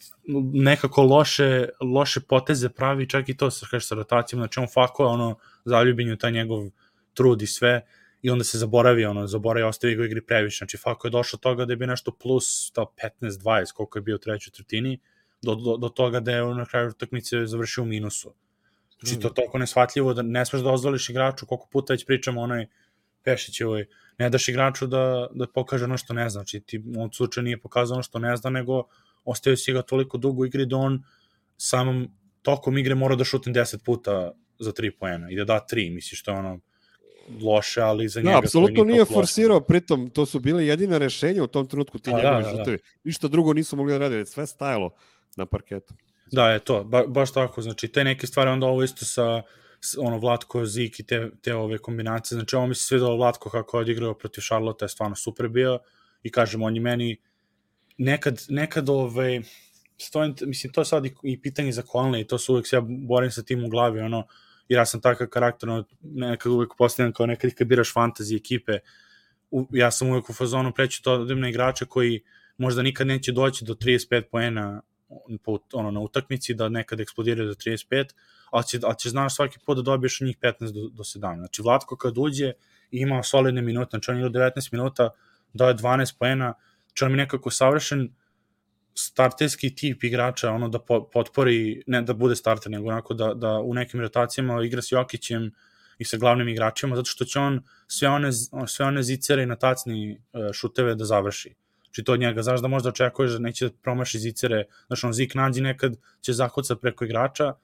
nekako 0.53 1.03
loše, 1.03 1.69
loše 1.81 2.21
poteze 2.21 2.69
pravi, 2.69 3.09
čak 3.09 3.29
i 3.29 3.37
to 3.37 3.51
sa, 3.51 3.67
kaže, 3.71 3.87
sa 3.87 3.95
rotacijom, 3.95 4.41
znači 4.41 4.61
on 4.61 4.67
fako 4.75 5.07
ono, 5.07 5.39
zaljubljen 5.65 6.19
taj 6.19 6.33
njegov 6.33 6.71
trud 7.15 7.43
i 7.43 7.47
sve, 7.47 7.87
i 8.25 8.31
onda 8.31 8.45
se 8.45 8.59
zaboravi, 8.59 9.05
ono, 9.05 9.27
zaboravi, 9.27 9.67
ostavi 9.67 9.95
ga 9.95 10.05
igri 10.05 10.21
previše, 10.27 10.57
znači 10.57 10.77
Fako 10.77 11.07
je 11.07 11.11
došao 11.11 11.39
toga 11.39 11.65
da 11.65 11.73
je 11.73 11.77
bi 11.77 11.87
nešto 11.87 12.13
plus, 12.13 12.71
to 12.73 12.95
15-20, 13.21 13.73
koliko 13.73 13.99
je 13.99 14.03
bio 14.03 14.15
u 14.15 14.19
trećoj 14.19 14.53
tretini, 14.53 15.01
do, 15.43 15.55
do, 15.55 15.77
do 15.77 15.89
toga 15.89 16.21
da 16.21 16.33
je 16.33 16.55
na 16.55 16.65
kraju 16.67 16.89
utakmice 16.89 17.47
završio 17.47 17.85
u 17.85 17.87
minusu. 17.87 18.35
Znači, 19.01 19.21
to 19.21 19.29
je 19.29 19.35
toliko 19.35 19.59
nesvatljivo 19.59 20.15
da 20.15 20.23
ne 20.23 20.47
smeš 20.47 20.63
da 20.63 20.71
ozvoliš 20.71 21.11
igraču, 21.11 21.47
koliko 21.47 21.69
puta 21.73 21.93
već 21.93 22.07
pričamo 22.07 22.41
onoj 22.41 22.67
Pešićevoj, 23.25 23.87
ne 24.19 24.31
daš 24.31 24.49
igraču 24.49 24.87
da, 24.87 25.29
da 25.35 25.47
pokaže 25.47 25.85
ono 25.85 25.99
što 25.99 26.15
ne 26.15 26.29
zna. 26.31 26.31
Znači, 26.31 26.61
ti 26.61 26.83
on 26.97 27.13
slučaj 27.13 27.45
nije 27.45 27.61
pokazao 27.61 27.95
ono 27.95 28.03
što 28.03 28.19
ne 28.19 28.37
zna, 28.37 28.51
nego 28.51 28.83
ostavio 29.25 29.57
si 29.57 29.73
ga 29.73 29.83
toliko 29.83 30.19
dugo 30.19 30.43
u 30.43 30.47
igri 30.47 30.67
da 30.67 30.77
on 30.77 31.03
samom 31.57 32.09
tokom 32.43 32.79
igre 32.79 32.95
mora 32.95 33.17
da 33.17 33.25
šutne 33.25 33.53
10 33.53 33.85
puta 33.85 34.33
za 34.59 34.73
3 34.73 34.91
poena 34.99 35.31
i 35.31 35.37
da 35.37 35.45
da 35.45 35.67
3, 35.73 35.95
misliš 35.95 36.21
što 36.21 36.31
je 36.31 36.39
ono 36.39 36.61
loše, 37.43 37.81
ali 37.81 38.09
za 38.09 38.21
da, 38.21 38.25
njega... 38.25 38.33
Da, 38.33 38.39
apsolutno 38.39 38.85
nije 38.85 39.05
forsirao, 39.05 39.61
pritom 39.61 40.11
to 40.11 40.27
su 40.27 40.41
bile 40.41 40.67
jedine 40.67 40.99
rešenja 40.99 41.43
u 41.43 41.47
tom 41.47 41.67
trenutku 41.67 41.99
ti 41.99 42.11
njegovi 42.11 42.43
da, 42.43 42.53
da, 42.53 42.65
da. 42.65 42.77
Ništa 43.05 43.29
drugo 43.29 43.53
nisu 43.53 43.77
mogli 43.77 43.93
da 43.93 43.99
rade, 43.99 44.27
sve 44.27 44.47
stajalo 44.47 44.91
na 45.37 45.47
parketu. 45.47 45.95
Da, 46.33 46.51
je 46.51 46.59
to, 46.59 46.85
ba, 46.85 47.07
baš 47.07 47.33
tako, 47.33 47.63
znači 47.63 47.89
te 47.89 48.05
neke 48.05 48.27
stvari, 48.27 48.51
onda 48.51 48.67
ovo 48.67 48.83
isto 48.83 49.05
sa, 49.05 49.43
ono 49.99 50.19
Vlatko, 50.19 50.67
Zik 50.67 51.01
i 51.01 51.07
te, 51.07 51.31
te 51.43 51.55
ove 51.55 51.79
kombinacije, 51.79 52.37
znači 52.37 52.57
ovo 52.57 52.67
mi 52.67 52.75
se 52.75 52.83
svidalo 52.83 53.17
Vlatko 53.17 53.51
kako 53.51 53.77
je 53.77 53.81
odigrao 53.81 54.15
protiv 54.15 54.41
Charlotte, 54.41 54.85
je 54.85 54.89
stvarno 54.89 55.17
super 55.17 55.49
bio 55.49 55.79
i 56.23 56.31
kažem, 56.31 56.63
on 56.63 56.75
je 56.75 56.81
meni 56.81 57.17
nekad, 57.99 58.43
nekad 58.49 58.89
ovaj, 58.89 59.41
stojim, 59.99 60.35
mislim, 60.41 60.73
to 60.73 60.81
je 60.81 60.85
sad 60.85 61.07
i, 61.07 61.15
i 61.23 61.41
pitanje 61.41 61.73
za 61.73 61.83
Conley 61.83 62.27
to 62.27 62.39
su 62.39 62.53
uvek 62.53 62.67
se 62.67 62.77
ja 62.77 62.83
borim 62.87 63.31
sa 63.31 63.43
tim 63.43 63.65
u 63.65 63.69
glavi, 63.69 64.01
ono, 64.01 64.27
jer 64.69 64.79
ja 64.79 64.87
sam 64.87 65.01
takav 65.01 65.27
karakter, 65.27 65.69
nekad 66.03 66.53
uvek 66.53 66.71
postavljam 66.79 67.13
kao 67.13 67.27
nekad 67.27 67.55
kad 67.55 67.67
biraš 67.67 67.95
fantasy 67.95 68.37
ekipe, 68.37 68.79
u, 69.51 69.67
ja 69.71 69.91
sam 69.91 70.09
uvek 70.09 70.31
u 70.31 70.33
fazonu 70.33 70.73
preći 70.73 71.03
to 71.03 71.19
da 71.19 71.25
idem 71.25 71.41
na 71.41 71.49
igrače 71.49 71.87
koji 71.87 72.23
možda 72.59 72.83
nikad 72.83 73.07
neće 73.07 73.33
doći 73.33 73.65
do 73.65 73.75
35 73.75 74.23
poena 74.31 74.83
po, 75.45 75.59
ono, 75.73 75.91
na 75.91 76.01
utakmici 76.01 76.55
da 76.55 76.69
nekad 76.69 77.01
eksplodiraju 77.01 77.49
do 77.49 77.55
35, 77.55 78.13
ali, 78.51 78.65
će, 78.65 78.79
ali 78.83 78.95
će 78.99 79.09
znaš 79.09 79.37
svaki 79.37 79.59
put 79.67 79.77
da 79.77 79.83
dobiješ 79.83 80.21
njih 80.21 80.39
15 80.39 80.73
do, 80.73 80.89
do 80.89 81.03
17. 81.03 81.37
Znači, 81.37 81.63
Vlatko 81.63 81.97
kad 81.97 82.19
uđe 82.19 82.53
ima 82.91 83.23
solidne 83.23 83.63
minute, 83.63 83.91
znači 83.91 84.11
on 84.11 84.17
je 84.17 84.29
do 84.29 84.39
19 84.39 84.73
minuta 84.73 85.11
dao 85.53 85.69
je 85.69 85.75
12 85.75 86.19
poena, 86.19 86.55
znači 86.87 87.05
on 87.05 87.11
mi 87.11 87.17
nekako 87.17 87.51
savršen 87.51 88.15
starterski 88.95 89.75
tip 89.75 90.05
igrača, 90.05 90.51
ono 90.51 90.69
da 90.69 90.79
potpori, 91.13 91.83
ne 91.87 92.03
da 92.03 92.15
bude 92.15 92.37
starter, 92.37 92.73
nego 92.73 92.89
onako 92.89 93.15
da, 93.15 93.35
da 93.35 93.59
u 93.59 93.75
nekim 93.75 94.01
rotacijama 94.01 94.65
igra 94.65 94.83
s 94.83 94.93
Jokićem 94.93 95.51
i 95.99 96.05
sa 96.05 96.17
glavnim 96.17 96.49
igračima, 96.49 96.97
zato 96.97 97.11
što 97.11 97.25
će 97.25 97.39
on 97.39 97.63
sve 97.87 98.09
one, 98.09 98.33
sve 98.67 98.87
one 98.87 99.03
zicere 99.03 99.43
i 99.43 99.47
natacni 99.47 100.13
e, 100.13 100.17
šuteve 100.53 100.95
da 100.95 101.05
završi. 101.05 101.55
Znači 101.85 102.05
to 102.05 102.13
od 102.13 102.21
njega, 102.21 102.43
znaš 102.43 102.61
da 102.61 102.69
možda 102.69 102.89
očekuješ 102.89 103.33
da 103.33 103.39
neće 103.39 103.69
da 103.69 103.75
promaši 103.83 104.19
zicere, 104.19 104.65
znaš 104.87 105.05
on 105.05 105.13
zik 105.13 105.35
nađi 105.35 105.61
nekad 105.61 105.97
će 106.21 106.33
zakucati 106.33 106.81
preko 106.81 107.05
igrača, 107.05 107.55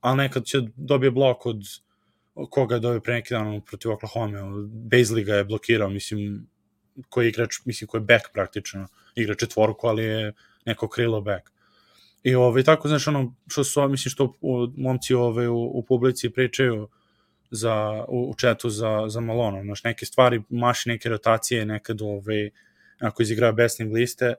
ali 0.00 0.16
nekad 0.16 0.44
će 0.44 0.60
dobije 0.76 1.10
blok 1.10 1.46
od 1.46 1.62
koga 2.50 2.74
je 2.74 2.80
dobio 2.80 3.00
pre 3.00 3.14
neki 3.14 3.34
dan 3.34 3.60
protiv 3.60 3.92
Oklahoma, 3.92 4.40
Bazley 4.90 5.24
ga 5.24 5.34
je 5.34 5.44
blokirao, 5.44 5.88
mislim, 5.90 6.46
koji 7.08 7.26
je 7.26 7.28
igrač, 7.28 7.54
mislim, 7.64 7.88
koji 7.88 8.00
je 8.00 8.04
back 8.04 8.24
praktično, 8.32 8.88
igra 9.14 9.34
četvorku, 9.34 9.86
ali 9.86 10.04
je 10.04 10.32
neko 10.66 10.88
krilo 10.88 11.20
back. 11.20 11.50
I 12.22 12.34
ovaj, 12.34 12.62
tako, 12.62 12.88
znaš, 12.88 13.08
ono, 13.08 13.34
što 13.46 13.64
su, 13.64 13.88
mislim, 13.88 14.10
što 14.10 14.32
momci 14.76 15.14
ove, 15.14 15.48
u, 15.48 15.62
u 15.78 15.82
publici 15.82 16.30
pričaju 16.30 16.88
za, 17.50 18.04
u, 18.08 18.30
u 18.30 18.34
četu 18.34 18.70
za, 18.70 19.04
za 19.08 19.20
Malonom, 19.20 19.64
znaš, 19.64 19.84
neke 19.84 20.06
stvari, 20.06 20.42
maši 20.48 20.88
neke 20.88 21.08
rotacije, 21.08 21.66
nekad, 21.66 22.02
ovaj, 22.02 22.50
ako 23.00 23.22
izigrava 23.22 23.52
besnim 23.52 23.92
liste. 23.92 24.34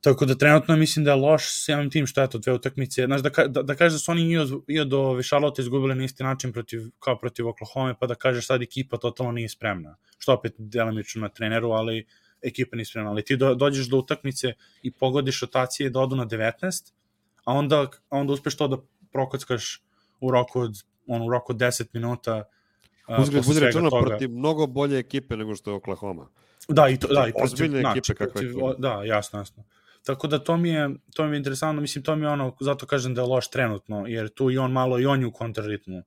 Tako 0.00 0.26
da 0.26 0.34
trenutno 0.34 0.76
mislim 0.76 1.04
da 1.04 1.10
je 1.10 1.16
loš 1.16 1.42
s 1.64 1.68
jednom 1.68 1.90
tim 1.90 2.06
što 2.06 2.20
je 2.20 2.30
to 2.30 2.38
dve 2.38 2.52
utakmice. 2.52 3.04
Znaš, 3.06 3.20
da, 3.22 3.30
da, 3.46 3.62
da 3.62 3.74
kažeš 3.74 3.92
da 3.92 3.98
su 3.98 4.10
oni 4.10 4.30
i 4.30 4.38
od, 4.38 4.50
i 4.68 4.80
od 4.80 4.92
ove 4.92 5.22
Charlotte 5.22 5.62
izgubili 5.62 5.94
na 5.94 6.04
isti 6.04 6.22
način 6.22 6.52
protiv, 6.52 6.80
kao 6.98 7.18
protiv 7.18 7.48
Oklahoma, 7.48 7.94
pa 8.00 8.06
da 8.06 8.14
kažeš 8.14 8.46
sad 8.46 8.62
ekipa 8.62 8.96
totalno 8.96 9.32
nije 9.32 9.48
spremna. 9.48 9.96
Što 10.18 10.32
opet 10.32 10.54
delimično 10.58 11.22
na 11.22 11.28
treneru, 11.28 11.70
ali 11.70 12.06
ekipa 12.42 12.76
nije 12.76 12.84
spremna. 12.84 13.10
Ali 13.10 13.24
ti 13.24 13.36
do, 13.36 13.54
dođeš 13.54 13.88
do 13.88 13.96
utakmice 13.96 14.52
i 14.82 14.90
pogodiš 14.90 15.40
rotacije 15.40 15.90
da 15.90 16.00
odu 16.00 16.16
na 16.16 16.26
19, 16.26 16.92
a 17.44 17.52
onda, 17.52 17.80
a 18.10 18.18
onda 18.18 18.32
uspeš 18.32 18.56
to 18.56 18.68
da 18.68 18.76
prokockaš 19.12 19.82
u 20.20 20.30
roku 20.30 20.60
od, 20.60 20.82
on, 21.06 21.22
u 21.22 21.30
roku 21.30 21.52
od 21.52 21.58
10 21.58 21.86
minuta. 21.92 22.44
Uzgled, 23.18 23.44
bude 23.46 23.60
rečeno 23.60 23.90
protiv 23.90 24.30
mnogo 24.30 24.66
bolje 24.66 24.98
ekipe 24.98 25.36
nego 25.36 25.54
što 25.54 25.70
je 25.70 25.74
Oklahoma. 25.74 26.28
Da, 26.68 26.88
i 26.88 26.96
to, 26.96 27.08
da, 27.08 27.26
i 27.28 27.32
protiv, 27.32 27.44
ozbiljne 27.44 27.80
znači, 27.80 27.98
ekipe 27.98 28.14
kakve 28.14 28.32
protiv, 28.32 28.78
Da, 28.78 29.02
jasno, 29.04 29.38
jasno. 29.38 29.64
Tako 30.04 30.26
da 30.26 30.38
to 30.38 30.56
mi 30.56 30.68
je, 30.68 30.90
to 31.14 31.26
mi 31.26 31.36
je 31.36 31.38
interesantno, 31.38 31.80
mislim, 31.80 32.04
to 32.04 32.16
mi 32.16 32.24
je 32.24 32.30
ono, 32.30 32.56
zato 32.60 32.86
kažem 32.86 33.14
da 33.14 33.20
je 33.20 33.26
loš 33.26 33.50
trenutno, 33.50 34.06
jer 34.06 34.28
tu 34.28 34.50
i 34.50 34.58
on 34.58 34.72
malo, 34.72 34.98
i 34.98 35.06
on 35.06 35.20
je 35.20 35.26
u 35.26 35.32
kontraritmu, 35.32 36.02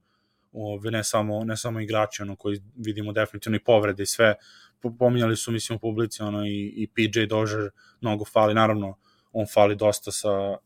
ove, 0.51 0.91
ne 0.91 1.03
samo, 1.03 1.43
ne 1.43 1.57
samo 1.57 1.79
igrači, 1.79 2.21
ono, 2.21 2.35
koji 2.35 2.61
vidimo 2.75 3.11
definitivno 3.11 3.55
i 3.55 3.63
povrede 3.63 4.03
i 4.03 4.05
sve, 4.05 4.35
pominjali 4.99 5.37
su, 5.37 5.51
mislim, 5.51 5.75
u 5.75 5.79
publici, 5.79 6.23
ono, 6.23 6.45
i, 6.45 6.73
i 6.75 6.87
PJ 6.87 7.25
Dožer 7.29 7.69
mnogo 8.01 8.25
fali, 8.25 8.53
naravno, 8.53 8.97
on 9.31 9.45
fali 9.53 9.75
dosta 9.75 10.11
sa, 10.11 10.57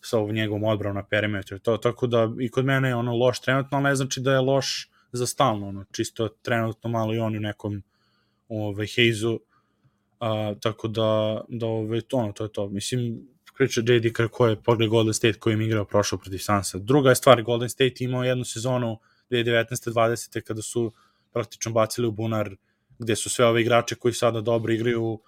sa 0.00 0.18
ovom 0.18 0.34
njegovom 0.34 0.64
odbranom 0.64 0.96
na 0.96 1.06
perimetru, 1.06 1.58
to, 1.58 1.76
tako 1.76 2.06
da 2.06 2.28
i 2.40 2.48
kod 2.48 2.64
mene 2.64 2.88
je 2.88 2.94
ono 2.94 3.16
loš 3.16 3.40
trenutno, 3.40 3.76
ali 3.76 3.84
ne 3.84 3.94
znači 3.94 4.20
da 4.20 4.32
je 4.32 4.40
loš 4.40 4.90
za 5.12 5.26
stalno, 5.26 5.68
ono, 5.68 5.84
čisto 5.92 6.28
trenutno 6.28 6.90
malo 6.90 7.14
i 7.14 7.18
on 7.18 7.36
u 7.36 7.40
nekom 7.40 7.82
ovaj, 8.48 8.86
Heizu, 8.86 9.40
a, 10.20 10.54
tako 10.60 10.88
da, 10.88 11.40
da 11.48 11.66
ovaj, 11.66 12.00
ono, 12.12 12.32
to 12.32 12.44
je 12.44 12.52
to. 12.52 12.68
Mislim, 12.68 13.28
priča 13.56 13.80
JD 13.80 14.12
kako 14.12 14.46
je 14.46 14.62
pogled 14.62 14.90
Golden 14.90 15.14
State 15.14 15.38
koji 15.38 15.54
im 15.54 15.60
igrao 15.60 15.84
prošao 15.84 16.18
protiv 16.18 16.38
Sansa. 16.38 16.78
Druga 16.78 17.08
je 17.08 17.14
stvar, 17.14 17.42
Golden 17.42 17.68
State 17.68 17.94
imao 18.04 18.24
jednu 18.24 18.44
sezonu 18.44 18.98
2019-20. 19.32 20.40
kada 20.40 20.62
su 20.62 20.92
praktično 21.32 21.72
bacili 21.72 22.06
u 22.06 22.12
bunar 22.12 22.56
gde 22.98 23.16
su 23.16 23.30
sve 23.30 23.46
ove 23.46 23.60
igrače 23.60 23.94
koji 23.94 24.14
sada 24.14 24.40
dobro 24.40 24.72
igraju 24.72 25.04
uh, 25.12 25.18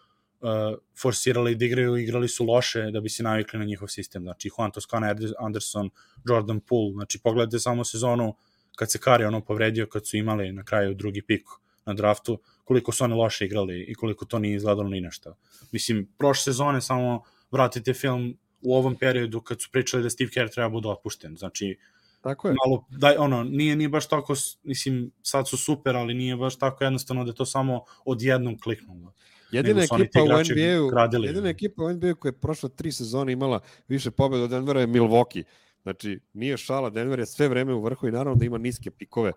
forsirali 1.01 1.55
da 1.55 1.65
igraju, 1.65 1.97
igrali 1.97 2.29
su 2.29 2.45
loše 2.45 2.91
da 2.91 3.01
bi 3.01 3.09
se 3.09 3.23
navikli 3.23 3.59
na 3.59 3.65
njihov 3.65 3.89
sistem. 3.89 4.23
Znači, 4.23 4.51
Juan 4.59 4.71
Toscana, 4.71 5.15
Anderson, 5.39 5.91
Jordan 6.29 6.61
Poole. 6.61 6.93
Znači, 6.93 7.19
pogledajte 7.19 7.59
samo 7.59 7.85
sezonu 7.85 8.35
kad 8.77 8.91
se 8.91 8.99
Kari 8.99 9.25
ono 9.25 9.41
povredio, 9.45 9.87
kad 9.87 10.07
su 10.07 10.17
imali 10.17 10.53
na 10.53 10.65
kraju 10.65 10.95
drugi 10.95 11.23
pik 11.23 11.43
na 11.87 11.95
draftu, 11.95 12.39
koliko 12.65 12.93
su 12.93 13.05
oni 13.05 13.15
loše 13.15 13.45
igrali 13.45 13.85
i 13.89 13.95
koliko 13.95 14.25
to 14.25 14.39
nije 14.39 14.57
izgledalo 14.57 14.89
ni 14.89 15.01
nešto. 15.01 15.37
Mislim, 15.73 16.09
prošle 16.19 16.43
sezone 16.43 16.81
samo 16.81 17.23
vratite 17.51 17.95
film 17.95 18.39
u 18.63 18.77
ovom 18.77 18.97
periodu 18.97 19.41
kad 19.41 19.63
su 19.63 19.69
pričali 19.73 20.03
da 20.03 20.11
Steve 20.11 20.31
Kerr 20.31 20.49
treba 20.49 20.69
bude 20.69 20.89
otpušten. 20.89 21.37
Znači, 21.37 21.79
Tako 22.25 22.49
je. 22.49 22.55
Malo, 22.64 22.85
daj, 22.91 23.16
ono, 23.16 23.45
nije, 23.45 23.77
nije 23.77 23.89
baš 23.89 24.09
tako, 24.09 24.35
mislim, 24.62 25.11
sad 25.22 25.49
su 25.49 25.57
super, 25.57 25.97
ali 25.97 26.14
nije 26.14 26.37
baš 26.37 26.59
tako 26.59 26.85
jednostavno 26.85 27.25
da 27.25 27.31
je 27.31 27.35
to 27.35 27.47
samo 27.47 27.85
odjednom 28.05 28.59
kliknulo. 28.61 29.12
Jedina 29.51 29.83
ekipa 29.83 30.22
u 30.22 30.27
NBA-u, 30.27 31.25
jedina 31.25 31.49
ekipa 31.49 31.85
u 31.85 31.93
NBA 31.93 32.14
koja 32.14 32.31
je 32.31 32.41
prošla 32.41 32.68
tri 32.68 32.93
sezone 32.93 33.33
imala 33.33 33.61
više 33.89 34.11
pobjeda 34.11 34.45
od 34.45 34.51
Denvera 34.51 34.81
je 34.81 34.87
Milwaukee. 34.87 35.43
Znači, 35.83 36.20
nije 36.33 36.57
šala, 36.57 36.91
Denver 36.91 37.18
je 37.18 37.27
sve 37.27 37.49
vreme 37.49 37.75
u 37.75 37.83
vrhu 37.83 38.09
i 38.09 38.12
naravno 38.12 38.35
da 38.35 38.45
ima 38.45 38.59
niske 38.59 38.91
pikove 38.91 39.33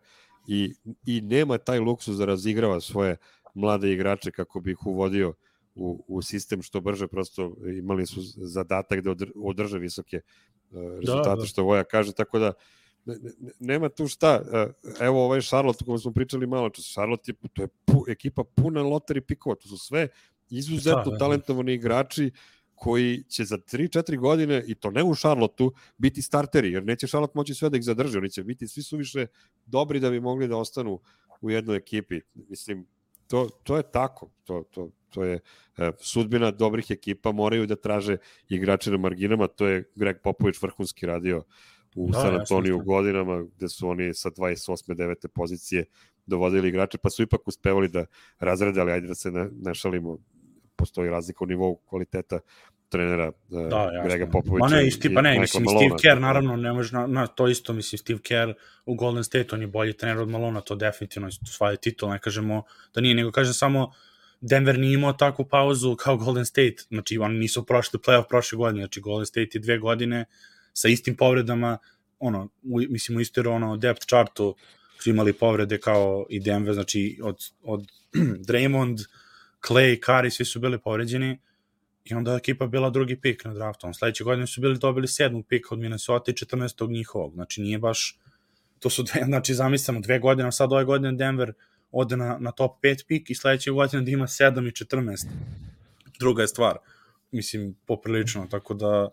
i, 0.48 0.74
i 1.06 1.22
nema 1.22 1.58
taj 1.58 1.80
luksus 1.80 2.18
da 2.18 2.26
razigrava 2.26 2.82
svoje 2.82 3.18
mlade 3.54 3.92
igrače 3.94 4.32
kako 4.32 4.60
bi 4.60 4.72
ih 4.72 4.86
uvodio 4.86 5.34
u, 5.76 6.06
u 6.08 6.22
sistem 6.22 6.62
što 6.62 6.82
brže, 6.82 7.08
prosto 7.08 7.56
imali 7.78 8.06
su 8.06 8.22
zadatak 8.38 9.02
da 9.02 9.16
održe 9.36 9.80
visoke 9.80 10.22
rezultate, 10.72 11.30
da, 11.30 11.36
da. 11.36 11.46
što 11.46 11.64
Voja 11.64 11.84
kaže, 11.84 12.14
tako 12.14 12.40
da 12.40 12.54
ne, 13.06 13.16
ne, 13.40 13.52
nema 13.60 13.90
tu 13.90 14.08
šta. 14.08 14.42
E, 14.54 14.68
Evo 15.06 15.26
ovaj 15.26 15.42
Charlotte, 15.42 15.86
kome 15.86 16.00
smo 16.00 16.12
pričali 16.12 16.48
malo 16.48 16.70
čas, 16.70 16.86
Charlotte 16.86 17.32
je, 17.32 17.50
to 17.54 17.62
je 17.62 17.68
pu, 17.86 18.06
ekipa 18.08 18.44
puna 18.44 18.82
loteri 18.82 19.22
pikova, 19.22 19.56
to 19.56 19.68
su 19.68 19.78
sve 19.78 20.08
izuzetno 20.50 21.04
Da, 21.04 21.12
da. 21.12 21.18
talentovani 21.18 21.74
igrači 21.74 22.32
koji 22.76 23.24
će 23.24 23.46
za 23.46 23.58
3-4 23.58 24.20
godine, 24.20 24.64
i 24.68 24.76
to 24.76 24.92
ne 24.92 25.04
u 25.04 25.16
Charlotteu, 25.16 25.72
biti 25.98 26.22
starteri, 26.22 26.72
jer 26.72 26.84
neće 26.84 27.08
Charlotte 27.08 27.32
moći 27.36 27.54
sve 27.54 27.70
da 27.70 27.78
ih 27.78 27.84
zadrži, 27.84 28.18
oni 28.18 28.30
će 28.30 28.44
biti 28.44 28.68
svi 28.68 28.84
suviše 28.84 29.28
dobri 29.66 30.00
da 30.00 30.10
bi 30.10 30.20
mogli 30.20 30.48
da 30.48 30.58
ostanu 30.58 31.00
u 31.42 31.50
jednoj 31.50 31.78
ekipi. 31.78 32.20
Mislim, 32.36 32.88
to, 33.28 33.50
to 33.64 33.78
je 33.78 33.84
tako, 33.92 34.30
to, 34.44 34.64
to, 34.72 34.90
to 35.10 35.24
je 35.24 35.40
e, 35.78 35.92
sudbina 36.00 36.52
dobrih 36.52 36.86
ekipa, 36.90 37.32
moraju 37.32 37.68
da 37.68 37.76
traže 37.76 38.18
igrače 38.50 38.92
na 38.92 38.98
marginama, 38.98 39.48
to 39.48 39.68
je 39.68 39.84
Greg 39.96 40.18
Popović 40.24 40.62
vrhunski 40.62 41.06
radio 41.06 41.44
u 41.96 42.10
Da, 42.12 42.22
San 42.22 42.40
Antoniju 42.40 42.80
godinama, 42.86 43.44
gde 43.56 43.70
su 43.70 43.90
oni 43.90 44.14
sa 44.14 44.30
28. 44.30 44.96
9. 44.96 45.28
pozicije 45.28 45.86
dovodili 46.26 46.70
igrače, 46.70 46.98
pa 46.98 47.10
su 47.10 47.24
ipak 47.24 47.48
uspevali 47.48 47.90
da 47.90 48.06
razrede, 48.40 48.82
ali 48.82 48.92
ajde 48.92 49.08
da 49.08 49.16
se 49.16 49.32
ne, 49.32 49.50
ne 49.62 49.74
šalimo, 49.76 50.18
postoji 50.76 51.10
razlika 51.10 51.44
u 51.44 51.48
nivou 51.48 51.76
kvaliteta 51.76 52.40
trenera 52.90 53.32
da, 53.50 53.62
Da, 53.62 53.78
jasno. 53.94 54.10
Grega 54.10 54.28
Popovića. 54.32 54.66
Ma 54.66 54.76
ne, 54.76 54.88
isti, 54.88 55.14
pa 55.14 55.22
ne, 55.22 55.40
mislim, 55.40 55.64
Malonea, 55.64 55.90
Steve 55.90 56.02
Kerr, 56.02 56.22
da- 56.22 56.28
naravno, 56.28 56.56
ne 56.56 56.74
može 56.74 56.94
na, 56.94 57.08
na, 57.08 57.28
to 57.28 57.48
isto, 57.48 57.74
mislim, 57.74 57.98
Steve 57.98 58.20
Kerr 58.20 58.54
u 58.86 58.96
Golden 58.96 59.24
State, 59.24 59.56
on 59.56 59.62
je 59.62 59.68
bolji 59.68 59.94
trener 59.94 60.18
od 60.20 60.30
Malona, 60.30 60.62
to 60.62 60.76
definitivno 60.76 61.30
osvaja 61.44 61.76
titul, 61.76 62.10
ne 62.10 62.20
kažemo 62.20 62.64
da 62.94 63.02
nije, 63.02 63.16
nego 63.16 63.32
kažem 63.32 63.54
samo 63.54 63.92
Denver 64.42 64.80
nije 64.80 64.94
imao 64.94 65.14
takvu 65.14 65.46
pauzu 65.46 65.96
kao 65.96 66.18
Golden 66.18 66.46
State, 66.46 66.76
znači 66.88 67.18
oni 67.18 67.40
nisu 67.40 67.66
prošli 67.66 68.00
playoff 68.00 68.28
prošle 68.30 68.58
godine, 68.58 68.82
znači 68.84 69.02
Golden 69.02 69.26
State 69.26 69.50
je 69.54 69.60
dve 69.60 69.78
godine 69.78 70.26
sa 70.74 70.88
istim 70.88 71.16
povredama, 71.16 71.78
ono, 72.20 72.50
u, 72.64 72.80
mislim 72.90 73.18
u 73.18 73.22
istoj 73.22 73.48
ono 73.48 73.78
depth 73.78 74.06
chartu 74.06 74.56
su 75.00 75.10
imali 75.10 75.34
povrede 75.34 75.78
kao 75.78 76.26
i 76.30 76.40
Denver, 76.40 76.74
znači 76.74 77.20
od, 77.24 77.38
od 77.64 77.88
Draymond, 78.48 78.98
Clay, 79.68 80.00
Curry, 80.06 80.30
svi 80.30 80.46
su 80.46 80.60
bili 80.60 80.80
povređeni 80.80 81.40
i 82.12 82.14
onda 82.14 82.36
ekipa 82.36 82.68
bila 82.68 82.90
drugi 82.90 83.16
pik 83.22 83.46
na 83.46 83.54
draftu. 83.54 83.88
On 83.88 83.94
sledeće 83.94 84.24
godine 84.24 84.48
su 84.48 84.62
bili 84.62 84.78
dobili 84.78 85.08
sedmog 85.08 85.46
pika 85.48 85.68
od 85.72 85.80
Minnesota 85.80 86.32
i 86.32 86.34
14. 86.34 86.90
njihovog. 86.90 87.34
Znači 87.34 87.62
nije 87.62 87.80
baš, 87.80 88.20
to 88.80 88.90
su 88.90 89.04
dve, 89.04 89.22
znači 89.26 89.54
zamislimo 89.54 90.00
dve 90.00 90.20
godine, 90.20 90.52
sad 90.52 90.74
ove 90.74 90.84
godine 90.84 91.12
Denver 91.12 91.54
ode 91.92 92.18
na, 92.18 92.38
na 92.40 92.52
top 92.52 92.72
5 92.84 93.06
pik 93.08 93.30
i 93.30 93.36
sledeće 93.36 93.72
godine 93.72 94.04
da 94.04 94.12
ima 94.12 94.28
7 94.28 94.68
i 94.68 94.86
14. 94.86 95.26
Druga 96.20 96.42
je 96.42 96.48
stvar. 96.48 96.78
Mislim, 97.32 97.76
poprilično, 97.86 98.48
tako 98.52 98.74
da 98.74 99.10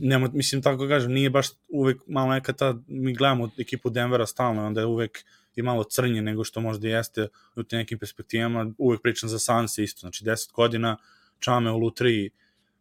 nema, 0.00 0.28
mislim, 0.32 0.62
tako 0.62 0.88
kažem, 0.88 1.12
nije 1.12 1.30
baš 1.30 1.46
uvek 1.68 2.00
malo 2.06 2.32
neka 2.32 2.52
ta, 2.52 2.74
mi 2.86 3.14
gledamo 3.14 3.50
ekipu 3.58 3.90
Denvera 3.90 4.26
stalno, 4.26 4.66
onda 4.66 4.80
je 4.80 4.86
uvek 4.86 5.24
i 5.56 5.62
malo 5.62 5.84
crnje 5.84 6.22
nego 6.22 6.44
što 6.44 6.60
možda 6.60 6.88
jeste 6.88 7.28
u 7.56 7.62
te 7.62 7.76
nekim 7.76 7.98
perspektivama, 7.98 8.72
uvek 8.78 9.02
pričam 9.02 9.28
za 9.28 9.38
Sanse 9.38 9.82
isto, 9.82 10.00
znači 10.00 10.24
10 10.24 10.52
godina 10.52 10.96
čame 11.38 11.72
u 11.72 11.78
Lutriji, 11.78 12.30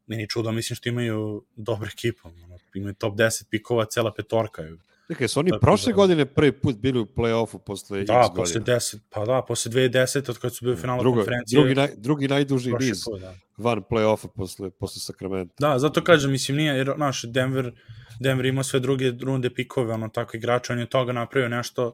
meni 0.08 0.30
čudo, 0.30 0.52
mislim 0.52 0.76
što 0.76 0.90
imaju 0.90 1.44
dobru 1.56 1.88
ekipu, 1.88 2.30
imaju 2.74 2.94
top 2.94 3.16
10 3.16 3.44
pikova, 3.50 3.86
cela 3.86 4.14
petorka. 4.14 4.64
Čekaj, 5.08 5.28
su 5.28 5.40
oni 5.40 5.50
Tako 5.50 5.62
prošle 5.62 5.92
da- 5.92 5.96
godine 5.96 6.26
prvi 6.26 6.52
put 6.52 6.76
bili 6.76 7.00
u 7.00 7.06
play-offu 7.06 7.60
posle 7.60 8.04
Da, 8.04 8.20
X 8.22 8.36
posle 8.36 8.54
godina. 8.54 8.78
10, 8.78 9.00
pa 9.10 9.26
da, 9.26 9.42
posle 9.42 9.72
2010 9.72 10.30
od 10.30 10.38
kad 10.38 10.56
su 10.56 10.66
bili 10.66 10.74
u 10.74 10.78
finalu 10.78 11.02
Drugo, 11.02 11.18
konferencije. 11.18 11.60
drugi, 11.60 11.76
naj, 11.76 11.90
drugi 11.98 12.28
najduži 12.28 12.74
niz 12.74 13.04
put, 13.06 13.22
da. 13.22 13.34
van 13.58 13.82
play-offa 13.82 14.28
posle, 14.28 14.70
posle 14.70 15.00
Sacramento. 15.02 15.54
Da, 15.60 15.80
zato 15.80 16.04
kažem, 16.04 16.32
mislim, 16.32 16.58
nije, 16.58 16.74
jer, 16.74 16.92
znaš, 16.96 17.24
Denver, 17.24 17.72
Denver 18.20 18.46
ima 18.46 18.64
sve 18.64 18.80
druge 18.80 19.12
runde 19.22 19.50
pikove, 19.50 19.94
ono, 19.94 20.10
tako 20.10 20.38
igrača, 20.38 20.74
on 20.74 20.80
je 20.80 20.86
toga 20.86 21.12
napravio 21.14 21.50
nešto, 21.50 21.94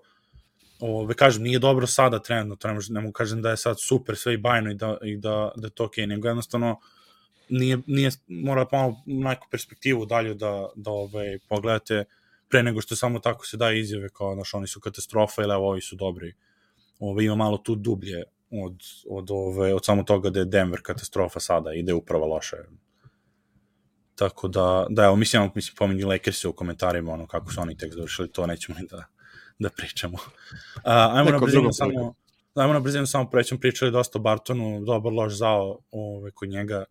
ove, 0.86 1.14
kažem, 1.14 1.44
nije 1.44 1.60
dobro 1.60 1.88
sada 1.88 2.20
trenutno, 2.20 2.56
to 2.56 2.68
ne, 2.90 3.02
mogu 3.02 3.12
kažem 3.12 3.42
da 3.42 3.50
je 3.50 3.58
sad 3.58 3.76
super 3.80 4.16
sve 4.16 4.34
i 4.34 4.38
bajno 4.38 4.72
i 4.72 4.74
da, 4.74 4.98
i 5.04 5.18
da, 5.18 5.52
da 5.56 5.68
je 5.68 5.72
to 5.72 5.86
okej, 5.86 6.08
nego 6.08 6.28
jednostavno 6.28 6.80
nije, 7.50 7.78
nije, 7.88 8.12
mora 8.28 8.66
malo 8.72 9.04
neku 9.06 9.48
perspektivu 9.52 10.06
dalje 10.06 10.34
da, 10.34 10.70
da 10.76 10.92
ovaj, 10.92 11.38
pogledate 11.50 12.06
pre 12.50 12.64
nego 12.64 12.82
što 12.82 12.96
samo 12.96 13.20
tako 13.20 13.46
se 13.46 13.58
daje 13.58 13.80
izjave 13.80 14.10
kao, 14.10 14.34
znaš, 14.34 14.54
oni 14.54 14.68
su 14.68 14.80
katastrofa 14.80 15.42
ili 15.42 15.54
evo, 15.54 15.70
ovi 15.70 15.82
su 15.82 15.96
dobri. 15.96 16.34
Ove, 17.00 17.26
ima 17.26 17.36
malo 17.36 17.58
tu 17.58 17.76
dublje 17.76 18.24
od, 18.52 18.76
od, 19.10 19.32
ove, 19.32 19.74
od 19.74 19.86
samo 19.86 20.04
toga 20.04 20.30
da 20.30 20.40
je 20.40 20.46
Denver 20.46 20.82
katastrofa 20.82 21.40
sada 21.40 21.74
i 21.74 21.84
da 21.84 21.92
je 21.92 21.96
uprava 21.96 22.26
loša. 22.26 22.58
Tako 24.16 24.48
da, 24.48 24.88
da 24.90 25.04
evo, 25.04 25.16
mislim, 25.16 25.52
mislim, 25.56 25.76
pominju 25.78 26.08
Lakers 26.08 26.46
u 26.46 26.54
komentarima, 26.54 27.14
ono, 27.14 27.28
kako 27.28 27.52
su 27.52 27.62
oni 27.62 27.78
tek 27.78 27.94
završili, 27.94 28.32
to 28.32 28.48
nećemo 28.48 28.80
ni 28.80 28.88
da, 28.88 29.06
da 29.64 29.70
pričamo. 29.70 30.18
A, 30.84 31.18
ajmo 31.18 31.32
na 31.32 31.40
brzinu 31.40 31.74
samo, 31.74 32.14
ajmo 32.56 32.74
na 32.74 32.80
brzinu 32.80 33.08
samo 33.08 33.30
prećemo, 33.30 33.60
pričali 33.60 33.92
dosta 33.92 34.20
o 34.20 34.22
Bartonu, 34.22 34.82
dobar 34.86 35.14
loš 35.14 35.34
zao 35.34 35.80
ove, 35.92 36.32
kod 36.32 36.50
njega. 36.50 36.86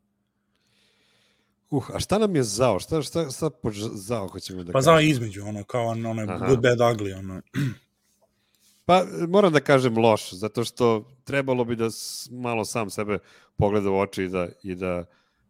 Uh, 1.70 1.91
a 1.95 2.01
šta 2.01 2.18
nam 2.18 2.37
je 2.37 2.43
zao? 2.43 2.81
Šta, 2.81 3.03
šta, 3.03 3.31
šta 3.31 3.51
po 3.51 3.70
ž- 3.70 3.89
zao 3.93 4.29
hoćemo 4.29 4.62
da 4.64 4.73
Pa 4.73 4.79
kažemo? 4.79 4.83
zao 4.83 5.01
je 5.01 5.09
između, 5.09 5.43
ono, 5.45 5.64
kao 5.64 5.87
on, 5.87 6.07
ono, 6.07 6.23
Aha. 6.23 6.47
good, 6.47 6.61
bad, 6.62 6.79
ugly, 6.79 7.18
ono. 7.18 7.43
Pa 8.87 9.05
moram 9.29 9.53
da 9.53 9.61
kažem 9.61 9.99
loš, 9.99 10.33
zato 10.33 10.64
što 10.64 11.09
trebalo 11.25 11.64
bi 11.64 11.77
da 11.77 11.89
malo 12.31 12.64
sam 12.64 12.91
sebe 12.91 13.18
pogleda 13.57 13.91
u 13.91 13.99
oči 13.99 14.23
i 14.25 14.29
da, 14.29 14.49
i 14.62 14.75
da, 14.75 15.05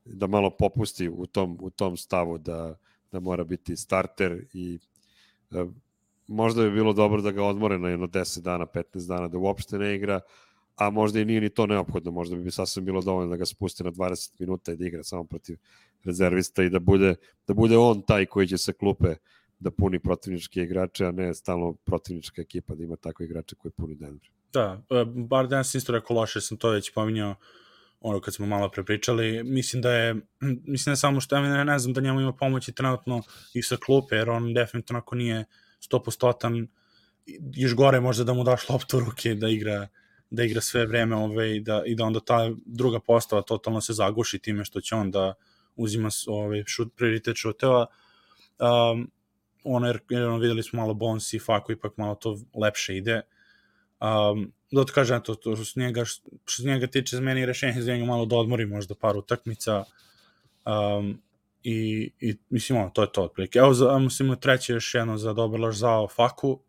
da 0.05 0.27
malo 0.27 0.51
popusti 0.51 1.09
u 1.09 1.27
tom, 1.27 1.59
u 1.61 1.71
tom 1.71 1.97
stavu 1.97 2.39
da, 2.39 2.79
da 3.13 3.21
mora 3.21 3.45
biti 3.45 3.77
starter 3.77 4.47
i 4.53 4.79
e, 5.51 5.65
možda 6.27 6.63
bi 6.63 6.71
bilo 6.71 6.93
dobro 6.93 7.23
da 7.23 7.31
ga 7.31 7.45
odmore 7.45 7.79
na 7.79 7.89
jedno 7.89 8.07
10 8.07 8.41
dana, 8.43 8.67
15 8.67 9.09
dana, 9.09 9.29
da 9.29 9.39
uopšte 9.39 9.79
ne 9.79 9.95
igra, 9.95 10.21
a 10.77 10.91
možda 10.91 11.21
i 11.21 11.25
nije 11.25 11.41
ni 11.41 11.51
to 11.51 11.67
neophodno, 11.67 12.11
možda 12.11 12.37
bi 12.37 12.51
sasvim 12.51 12.85
bilo 12.85 13.03
dovoljno 13.03 13.31
da 13.31 13.37
ga 13.37 13.47
spusti 13.47 13.85
na 13.85 13.91
20 13.91 14.31
minuta 14.39 14.73
i 14.73 14.77
da 14.77 14.87
igra 14.87 15.03
samo 15.03 15.25
protiv 15.25 15.57
rezervista 16.05 16.63
i 16.63 16.71
da 16.71 16.79
bude, 16.79 17.15
da 17.47 17.55
bude 17.55 17.77
on 17.77 18.03
taj 18.03 18.27
koji 18.27 18.49
će 18.49 18.59
se 18.59 18.73
klupe 18.73 19.15
da 19.59 19.71
puni 19.71 19.99
protivničke 19.99 20.63
igrače, 20.63 21.07
a 21.07 21.13
ne 21.13 21.35
stalno 21.35 21.73
protivnička 21.85 22.43
ekipa 22.43 22.75
da 22.75 22.85
ima 22.85 22.97
takve 22.97 23.27
igrače 23.27 23.57
koji 23.57 23.73
puni 23.73 23.95
Denver. 23.95 24.31
Da, 24.53 24.83
e, 24.91 25.05
bar 25.05 25.49
danas 25.49 25.75
isto 25.75 25.93
rekao 25.93 26.17
loše, 26.17 26.41
sam 26.41 26.59
to 26.59 26.71
već 26.71 26.95
pominjao 26.95 27.35
ono 28.01 28.21
kad 28.21 28.35
smo 28.35 28.47
malo 28.47 28.71
prepričali, 28.71 29.45
mislim 29.45 29.83
da 29.83 29.93
je, 29.93 30.15
mislim 30.41 30.93
ne 30.93 30.97
samo 30.97 31.21
što, 31.21 31.37
ja 31.37 31.65
ne, 31.65 31.79
znam 31.79 31.93
da 31.93 32.01
njemu 32.01 32.21
ima 32.21 32.33
pomoći 32.33 32.73
trenutno 32.73 33.23
i 33.55 33.63
sa 33.63 33.77
klupe, 33.77 34.17
jer 34.17 34.31
on 34.31 34.55
definitivno 34.55 34.99
ako 34.99 35.15
nije 35.15 35.45
100% 35.91 36.67
još 37.55 37.75
gore 37.75 38.01
možda 38.01 38.25
da 38.25 38.33
mu 38.33 38.45
daš 38.45 38.69
loptu 38.69 38.97
u 38.97 39.01
ruke 39.01 39.35
da 39.35 39.49
igra 39.49 39.89
da 40.33 40.45
igra 40.45 40.61
sve 40.61 40.87
vreme 40.87 41.17
ove, 41.17 41.57
i, 41.57 41.61
da, 41.61 41.83
i 41.87 41.95
da 41.95 42.05
onda 42.05 42.21
ta 42.21 42.51
druga 42.67 43.01
postava 43.01 43.43
totalno 43.43 43.81
se 43.81 43.93
zaguši 43.93 44.39
time 44.39 44.65
što 44.65 44.81
će 44.81 44.95
on 44.95 45.11
da 45.11 45.35
uzima 45.77 46.09
ovaj, 46.27 46.65
šut, 46.67 46.93
prioritet 46.97 47.37
šuteva. 47.37 47.87
Um, 48.59 49.11
ono, 49.65 49.87
jer, 49.87 50.01
jer 50.09 50.23
ono, 50.23 50.39
videli 50.39 50.63
smo 50.63 50.81
malo 50.81 50.95
Bones 50.95 51.33
i 51.33 51.39
Fako, 51.39 51.73
ipak 51.73 51.97
malo 51.97 52.15
to 52.15 52.39
lepše 52.55 52.97
ide. 52.97 53.21
Um, 54.01 54.53
da 54.71 54.85
ti 54.85 54.93
kažem, 54.93 55.21
to, 55.23 55.35
to 55.35 55.57
što 55.57 55.81
njega, 55.81 56.05
što 56.05 56.63
s 56.63 56.65
njega 56.65 56.87
tiče, 56.87 57.17
za 57.17 57.23
meni 57.23 57.41
je 57.41 57.47
rešenje 57.47 57.83
za 57.83 57.93
njega 57.93 58.05
malo 58.05 58.27
da 58.27 58.37
odmori 58.37 58.67
možda 58.67 58.95
par 58.95 59.17
utakmica. 59.17 59.85
Um, 60.65 61.23
i, 61.63 62.11
i 62.21 62.37
mislim, 62.51 62.79
ono, 62.79 62.91
to 62.91 63.03
je 63.03 63.13
to 63.13 63.23
otprilike. 63.23 63.59
Evo, 63.59 63.75
za, 63.75 63.99
mislim, 63.99 64.37
treće 64.41 64.73
još 64.73 64.95
jedno 64.95 65.19
za 65.19 65.33
dobar 65.33 65.61
loš 65.61 65.77
zao 65.77 66.09
Faku. 66.09 66.61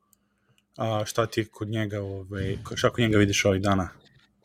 A, 0.78 1.06
šta 1.06 1.26
ti 1.26 1.46
kod 1.46 1.68
njega, 1.68 2.02
ovaj, 2.02 2.58
šta 2.76 2.90
kod 2.90 3.00
njega 3.00 3.18
vidiš 3.18 3.46
ovih 3.46 3.62
dana? 3.62 3.90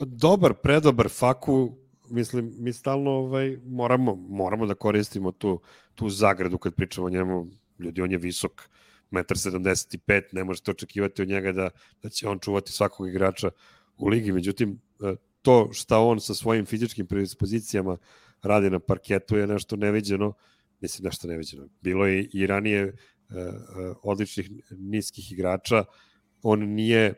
Dobar, 0.01 0.55
predobar 0.55 1.09
faku, 1.09 1.72
mislim, 2.11 2.55
mi 2.59 2.72
stalno 2.72 3.11
ovaj, 3.11 3.59
moramo, 3.64 4.14
moramo 4.14 4.66
da 4.66 4.74
koristimo 4.74 5.32
tu, 5.32 5.61
tu 5.94 6.09
zagradu 6.09 6.59
kad 6.59 6.74
pričamo 6.74 7.07
o 7.07 7.11
njemu. 7.11 7.46
Ljudi, 7.78 8.03
on 8.03 8.12
je 8.12 8.18
visok, 8.18 8.68
1,75 9.11 10.14
m, 10.16 10.22
ne 10.32 10.44
možete 10.44 10.70
očekivati 10.70 11.22
od 11.22 11.28
njega 11.28 11.53
da, 11.53 11.70
da 12.03 12.09
će 12.09 12.28
on 12.28 12.38
čuvati 12.38 12.72
svakog 12.72 13.09
igrača 13.09 13.51
u 13.96 14.09
ligi. 14.09 14.32
Međutim, 14.32 14.80
e, 15.01 15.14
to 15.42 15.68
šta 15.72 15.99
on 15.99 16.20
sa 16.20 16.34
svojim 16.34 16.66
fizičkim 16.66 17.07
predispozicijama 17.07 17.96
radi 18.43 18.70
na 18.70 18.78
parketu 18.78 19.36
je 19.36 19.47
nešto 19.47 19.76
neviđeno, 19.76 20.32
mislim 20.80 21.05
nešto 21.05 21.28
neviđeno. 21.28 21.68
Bilo 21.80 22.07
je 22.07 22.28
i 22.32 22.47
ranije 22.47 22.82
e, 22.82 22.93
e, 23.39 23.55
odličnih 24.03 24.51
niskih 24.70 25.32
igrača, 25.32 25.84
on 26.43 26.61
nije 26.61 27.05
e, 27.05 27.14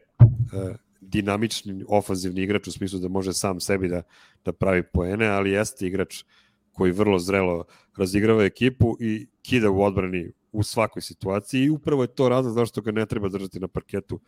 dinamični 1.01 1.85
ofanzivni 1.89 2.43
igrač 2.43 2.67
u 2.67 2.73
smislu 2.73 2.99
da 2.99 3.09
može 3.09 3.33
sam 3.33 3.61
sebi 3.61 3.89
da, 3.89 4.03
da 4.45 4.53
pravi 4.53 4.83
poene, 4.83 5.27
ali 5.27 5.51
jeste 5.51 5.87
igrač 5.87 6.25
koji 6.73 6.93
vrlo 6.93 7.19
zrelo 7.19 7.65
razigrava 7.97 8.45
ekipu 8.45 8.97
i 9.01 9.27
kida 9.43 9.71
u 9.71 9.83
odbrani 9.83 10.33
u 10.53 10.63
svakoj 10.63 11.03
situaciji. 11.03 11.65
I 11.65 11.71
upravo 11.71 12.03
je 12.03 12.15
to 12.15 12.29
razlog 12.29 12.55
zašto 12.55 12.81
ga 12.81 12.93
ne 12.93 13.07
treba 13.07 13.29
držati 13.29 13.61
na 13.61 13.69
parketu. 13.69 14.21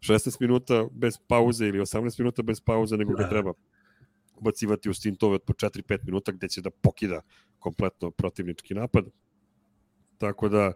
16 0.00 0.36
minuta 0.40 0.86
bez 0.92 1.18
pauze 1.26 1.66
ili 1.66 1.78
18 1.78 2.18
minuta 2.18 2.42
bez 2.42 2.60
pauze, 2.60 2.96
nego 2.96 3.12
ga 3.12 3.28
treba 3.28 3.52
ubacivati 4.40 4.90
u 4.90 4.94
stintove 4.94 5.34
od 5.34 5.42
po 5.42 5.52
4-5 5.52 5.98
minuta 6.04 6.32
gde 6.32 6.48
će 6.48 6.60
da 6.60 6.70
pokida 6.70 7.20
kompletno 7.58 8.10
protivnički 8.10 8.74
napad. 8.74 9.04
Tako 10.18 10.48
da 10.48 10.72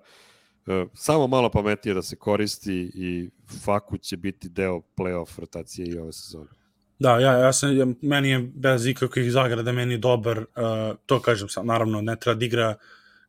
e, 0.67 0.87
samo 0.95 1.27
malo 1.27 1.51
pametnije 1.51 1.95
da 1.95 2.03
se 2.03 2.17
koristi 2.17 2.91
i 2.95 3.31
Faku 3.65 3.99
će 3.99 4.17
biti 4.17 4.49
deo 4.49 4.83
playoff 4.97 5.41
rotacije 5.41 5.87
i 5.87 5.99
ove 5.99 6.13
sezone. 6.13 6.51
Da, 6.99 7.19
ja, 7.19 7.33
ja 7.33 7.53
sam, 7.53 7.77
ja, 7.77 7.87
meni 8.03 8.31
je 8.31 8.39
bez 8.55 8.87
ikakvih 8.87 9.33
zagrada, 9.33 9.73
meni 9.73 9.95
je 9.95 9.99
dobar, 9.99 10.39
uh, 10.39 10.47
to 11.07 11.21
kažem 11.21 11.49
sam, 11.49 11.67
naravno, 11.67 12.01
ne 12.01 12.17
treba 12.17 12.39
da 12.39 12.45
igra 12.45 12.75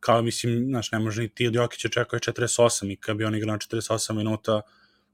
kao, 0.00 0.22
mislim, 0.22 0.66
znaš, 0.68 0.92
ne 0.92 0.98
može 0.98 1.22
ni 1.22 1.28
ti 1.28 1.46
od 1.46 1.54
Jokića 1.54 1.88
čekao 1.88 2.18
48 2.18 2.92
i 2.92 2.96
kad 2.96 3.16
bi 3.16 3.24
on 3.24 3.34
igrao 3.34 3.56
48 3.56 4.12
minuta, 4.12 4.60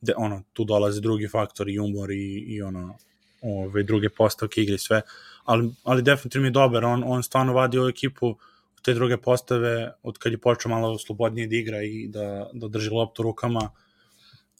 de, 0.00 0.14
ono, 0.16 0.42
tu 0.52 0.64
dolaze 0.64 1.00
drugi 1.00 1.28
faktor 1.28 1.68
i 1.68 1.78
umor 1.78 2.10
i, 2.10 2.44
i 2.48 2.62
ono, 2.62 2.98
ove, 3.40 3.82
druge 3.82 4.08
postavke 4.08 4.62
igre 4.62 4.74
i 4.74 4.78
sve, 4.78 5.02
ali, 5.44 5.70
ali 5.84 6.02
definitivno 6.02 6.46
je 6.46 6.50
dobar, 6.50 6.84
on, 6.84 7.02
on 7.06 7.22
stvarno 7.22 7.52
vadi 7.52 7.78
ovu 7.78 7.88
ekipu 7.88 8.36
te 8.82 8.94
druge 8.94 9.16
postave 9.16 9.92
od 10.02 10.18
kad 10.18 10.32
je 10.32 10.38
počeo 10.38 10.70
malo 10.70 10.98
slobodnije 10.98 11.46
da 11.46 11.56
igra 11.56 11.82
i 11.82 12.08
da, 12.08 12.50
da 12.52 12.68
drži 12.68 12.90
loptu 12.90 13.22
rukama, 13.22 13.70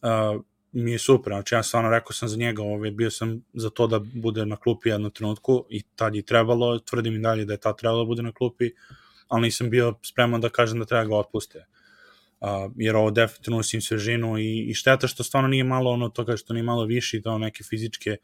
uh, 0.03 0.43
mi 0.73 0.93
je 0.93 0.99
super, 0.99 1.33
znači 1.33 1.55
ja 1.55 1.63
stvarno 1.63 1.91
rekao 1.91 2.13
sam 2.13 2.29
za 2.29 2.37
njega, 2.37 2.63
ove, 2.63 2.91
bio 2.91 3.11
sam 3.11 3.43
za 3.55 3.71
to 3.71 3.87
da 3.87 3.99
bude 3.99 4.47
na 4.47 4.57
klupi 4.57 4.89
jednu 4.89 5.11
trenutku 5.11 5.65
i 5.69 5.83
tad 5.97 6.15
je 6.15 6.23
trebalo, 6.23 6.79
tvrdim 6.79 7.15
i 7.15 7.19
dalje 7.19 7.45
da 7.45 7.53
je 7.53 7.61
tad 7.61 7.79
trebalo 7.79 8.05
da 8.05 8.07
bude 8.07 8.23
na 8.23 8.33
klupi, 8.33 8.71
ali 9.29 9.43
nisam 9.43 9.71
bio 9.71 9.95
spreman 10.03 10.41
da 10.41 10.49
kažem 10.49 10.79
da 10.79 10.85
treba 10.85 11.05
ga 11.05 11.17
otpuste. 11.17 11.67
Uh, 12.41 12.73
jer 12.77 12.97
ovo 12.97 13.11
definitivno 13.11 13.59
usim 13.59 13.81
svežinu 13.81 14.39
i, 14.39 14.71
i 14.71 14.75
šteta 14.75 15.07
što 15.07 15.23
stvarno 15.23 15.49
nije 15.49 15.65
malo 15.65 15.91
ono 15.91 16.09
toga 16.09 16.37
što 16.37 16.53
nije 16.53 16.63
malo 16.63 16.85
viši, 16.85 17.21
da 17.21 17.39
neke 17.39 17.65
fizičke 17.65 18.17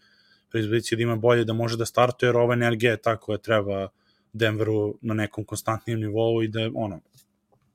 predispozicije 0.57 0.97
da 0.97 1.03
ima 1.03 1.17
bolje 1.17 1.45
da 1.45 1.53
može 1.53 1.77
da 1.77 1.87
startuje, 1.87 2.29
jer 2.29 2.37
ova 2.37 2.55
energija 2.55 2.91
je 2.91 3.03
ta 3.03 3.17
koja 3.17 3.39
treba 3.39 3.89
Denveru 4.33 4.99
na 5.03 5.15
nekom 5.15 5.45
konstantnijem 5.45 6.01
nivou 6.01 6.43
i 6.43 6.49
da 6.49 6.71
ono 6.75 7.01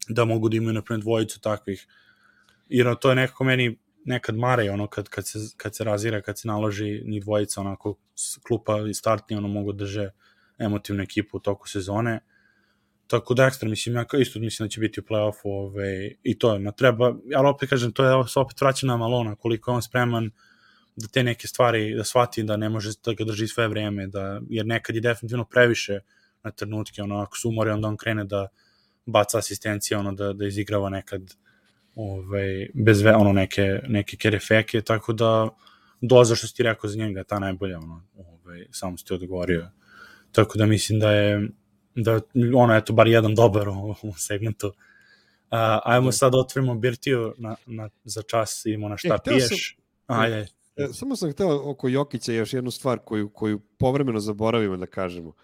da 0.10 0.26
mogu 0.26 0.50
da 0.50 0.58
imaju 0.58 0.74
napred 0.74 1.00
dvojicu 1.00 1.42
takvih. 1.42 1.88
Jer 2.70 2.96
to 2.96 3.10
je 3.10 3.16
nekako 3.16 3.44
meni 3.44 3.78
nekad 4.06 4.36
mare 4.36 4.72
ono 4.72 4.88
kad, 4.88 5.10
kad, 5.10 5.28
se, 5.28 5.40
kad 5.58 5.76
se 5.76 5.84
razira, 5.84 6.22
kad 6.22 6.40
se 6.40 6.48
naloži 6.48 7.02
ni 7.06 7.20
dvojica 7.20 7.62
onako 7.62 7.96
klupa 8.48 8.78
i 8.90 8.94
startni 8.94 9.38
ono 9.38 9.48
mogu 9.48 9.72
da 9.72 9.84
drže 9.84 10.10
emotivnu 10.60 11.04
ekipu 11.04 11.38
u 11.38 11.40
toku 11.40 11.70
sezone. 11.70 12.20
Tako 13.08 13.34
da 13.34 13.46
ekstra 13.46 13.70
mislim 13.70 13.96
ja 13.96 14.06
isto 14.20 14.40
mislim 14.40 14.68
da 14.68 14.70
će 14.70 14.80
biti 14.80 15.00
u 15.00 15.04
play-offu 15.04 15.46
ove, 15.46 16.12
i 16.24 16.40
to 16.40 16.54
je 16.54 16.60
na 16.60 16.72
treba, 16.72 17.14
ali 17.36 17.48
opet 17.48 17.70
kažem 17.70 17.92
to 17.92 18.06
je 18.06 18.28
se 18.28 18.40
opet 18.40 18.62
vraća 18.62 18.88
na 18.88 18.98
Malona 18.98 19.36
koliko 19.36 19.72
je 19.72 19.76
on 19.76 19.82
spreman 19.82 20.32
da 20.96 21.08
te 21.08 21.24
neke 21.24 21.48
stvari 21.48 21.96
da 21.96 22.04
shvati 22.04 22.44
da 22.44 22.58
ne 22.58 22.70
može 22.70 22.90
da 23.06 23.14
ga 23.14 23.24
drži 23.24 23.48
sve 23.48 23.68
vreme 23.68 24.08
da, 24.08 24.42
jer 24.50 24.66
nekad 24.66 24.96
je 24.96 25.02
definitivno 25.02 25.46
previše 25.46 26.00
na 26.44 26.52
trenutke 26.52 27.02
ono 27.02 27.20
ako 27.20 27.38
su 27.38 27.50
umori 27.50 27.70
onda 27.70 27.88
on 27.88 27.98
krene 27.98 28.24
da 28.24 28.48
baca 29.06 29.38
asistencije 29.38 29.98
ono 29.98 30.12
da, 30.12 30.34
da 30.34 30.46
izigrava 30.46 30.90
nekad 30.90 31.34
ovaj, 31.96 32.70
bez 32.74 33.02
ve, 33.02 33.16
ono 33.16 33.34
neke, 33.34 33.80
neke 33.88 34.18
kerefeke, 34.18 34.82
tako 34.82 35.14
da 35.14 35.50
doza 36.02 36.36
što 36.36 36.48
si 36.48 36.56
ti 36.56 36.64
rekao 36.64 36.90
za 36.90 36.98
njega 36.98 37.24
ta 37.24 37.40
najbolja, 37.40 37.78
ono, 37.78 38.04
ovaj, 38.18 38.66
samo 38.72 38.98
si 38.98 39.06
ti 39.06 39.14
odgovorio. 39.14 39.70
Tako 40.32 40.58
da 40.58 40.66
mislim 40.66 41.00
da 41.00 41.12
je, 41.12 41.50
da 41.96 42.22
ono, 42.56 42.76
eto, 42.76 42.94
bar 42.94 43.08
jedan 43.08 43.36
dobar 43.36 43.70
u, 43.70 43.96
u 44.02 44.14
segmentu. 44.18 44.68
Uh, 44.68 45.58
ajmo 45.84 46.08
da. 46.08 46.12
sad 46.12 46.32
da 46.32 46.38
otvorimo 46.38 46.76
Birtiju 46.76 47.34
na, 47.38 47.56
na, 47.66 47.90
za 48.04 48.22
čas, 48.22 48.66
idemo 48.66 48.90
na 48.90 48.98
šta 48.98 49.16
e, 49.16 49.30
piješ. 49.30 49.78
Sam, 50.08 50.20
ajde. 50.20 50.48
E, 50.76 50.88
samo 50.94 51.16
sam 51.16 51.32
hteo 51.32 51.70
oko 51.70 51.88
Jokića 51.88 52.34
još 52.34 52.54
jednu 52.54 52.72
stvar 52.72 53.00
koju, 53.00 53.30
koju 53.30 53.60
povremeno 53.60 54.20
zaboravimo 54.20 54.78
da 54.78 54.86
kažemo. 54.86 55.30
Uh, 55.30 55.36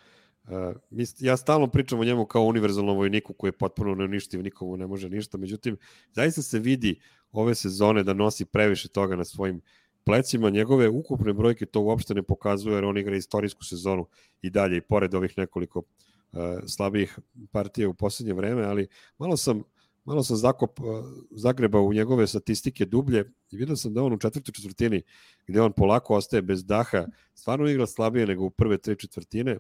Uh, 0.48 0.76
ja 1.20 1.38
stalno 1.38 1.68
pričam 1.68 2.00
o 2.00 2.04
njemu 2.04 2.26
kao 2.26 2.44
univerzalnom 2.44 2.98
vojniku 2.98 3.34
koji 3.34 3.50
je 3.50 3.58
potpuno 3.58 3.96
neuništiv, 3.96 4.44
nikomu 4.44 4.78
ne 4.78 4.88
može 4.88 5.10
ništa, 5.10 5.38
međutim, 5.38 5.78
zaista 6.12 6.42
se 6.42 6.60
vidi 6.60 7.00
ove 7.32 7.56
sezone 7.56 8.04
da 8.04 8.14
nosi 8.14 8.46
previše 8.46 8.88
toga 8.88 9.16
na 9.16 9.26
svojim 9.26 9.62
plecima, 10.04 10.50
njegove 10.50 10.90
ukupne 10.90 11.34
brojke 11.34 11.66
to 11.66 11.82
uopšte 11.82 12.14
ne 12.14 12.24
pokazuje, 12.24 12.76
jer 12.76 12.86
on 12.86 12.98
igra 12.98 13.16
istorijsku 13.16 13.64
sezonu 13.64 14.08
i 14.42 14.50
dalje, 14.50 14.78
i 14.78 14.82
pored 14.82 15.16
ovih 15.16 15.34
nekoliko 15.38 15.80
uh, 15.80 16.40
slabijih 16.68 17.20
partija 17.52 17.90
u 17.90 17.94
poslednje 17.94 18.34
vreme, 18.34 18.64
ali 18.64 18.88
malo 19.18 19.38
sam 19.38 19.64
malo 20.08 20.24
sam 20.24 20.38
zakop, 20.38 20.80
uh, 20.80 20.86
zagrebao 21.32 21.84
u 21.84 21.94
njegove 21.94 22.28
statistike 22.28 22.86
dublje 22.86 23.32
i 23.52 23.58
vidio 23.58 23.76
sam 23.76 23.94
da 23.94 24.04
on 24.04 24.14
u 24.14 24.18
četvrtoj 24.18 24.54
četvrtini, 24.54 25.02
gde 25.48 25.62
on 25.62 25.74
polako 25.74 26.16
ostaje 26.16 26.42
bez 26.42 26.66
daha, 26.66 27.08
stvarno 27.34 27.70
igra 27.70 27.88
slabije 27.88 28.28
nego 28.28 28.46
u 28.46 28.50
prve 28.50 28.78
tri 28.78 28.96
četvrtine, 28.96 29.60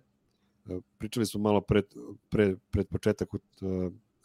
pričali 0.97 1.25
smo 1.25 1.41
malo 1.41 1.61
pred, 1.61 1.85
pre, 2.29 2.55
pred 2.71 2.87
početak 2.87 3.33
uh, 3.33 3.41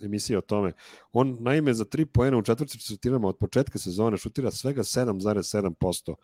emisije 0.01 0.39
o 0.39 0.41
tome. 0.41 0.73
On 1.12 1.37
naime 1.41 1.75
za 1.75 1.85
3 1.85 2.05
poena 2.05 2.39
u 2.39 2.43
četvrtim 2.43 2.81
četvrtinama 2.81 3.29
od 3.29 3.39
početka 3.39 3.79
sezone 3.79 4.16
šutira 4.16 4.51
svega 4.51 4.83
7,7%, 4.83 6.14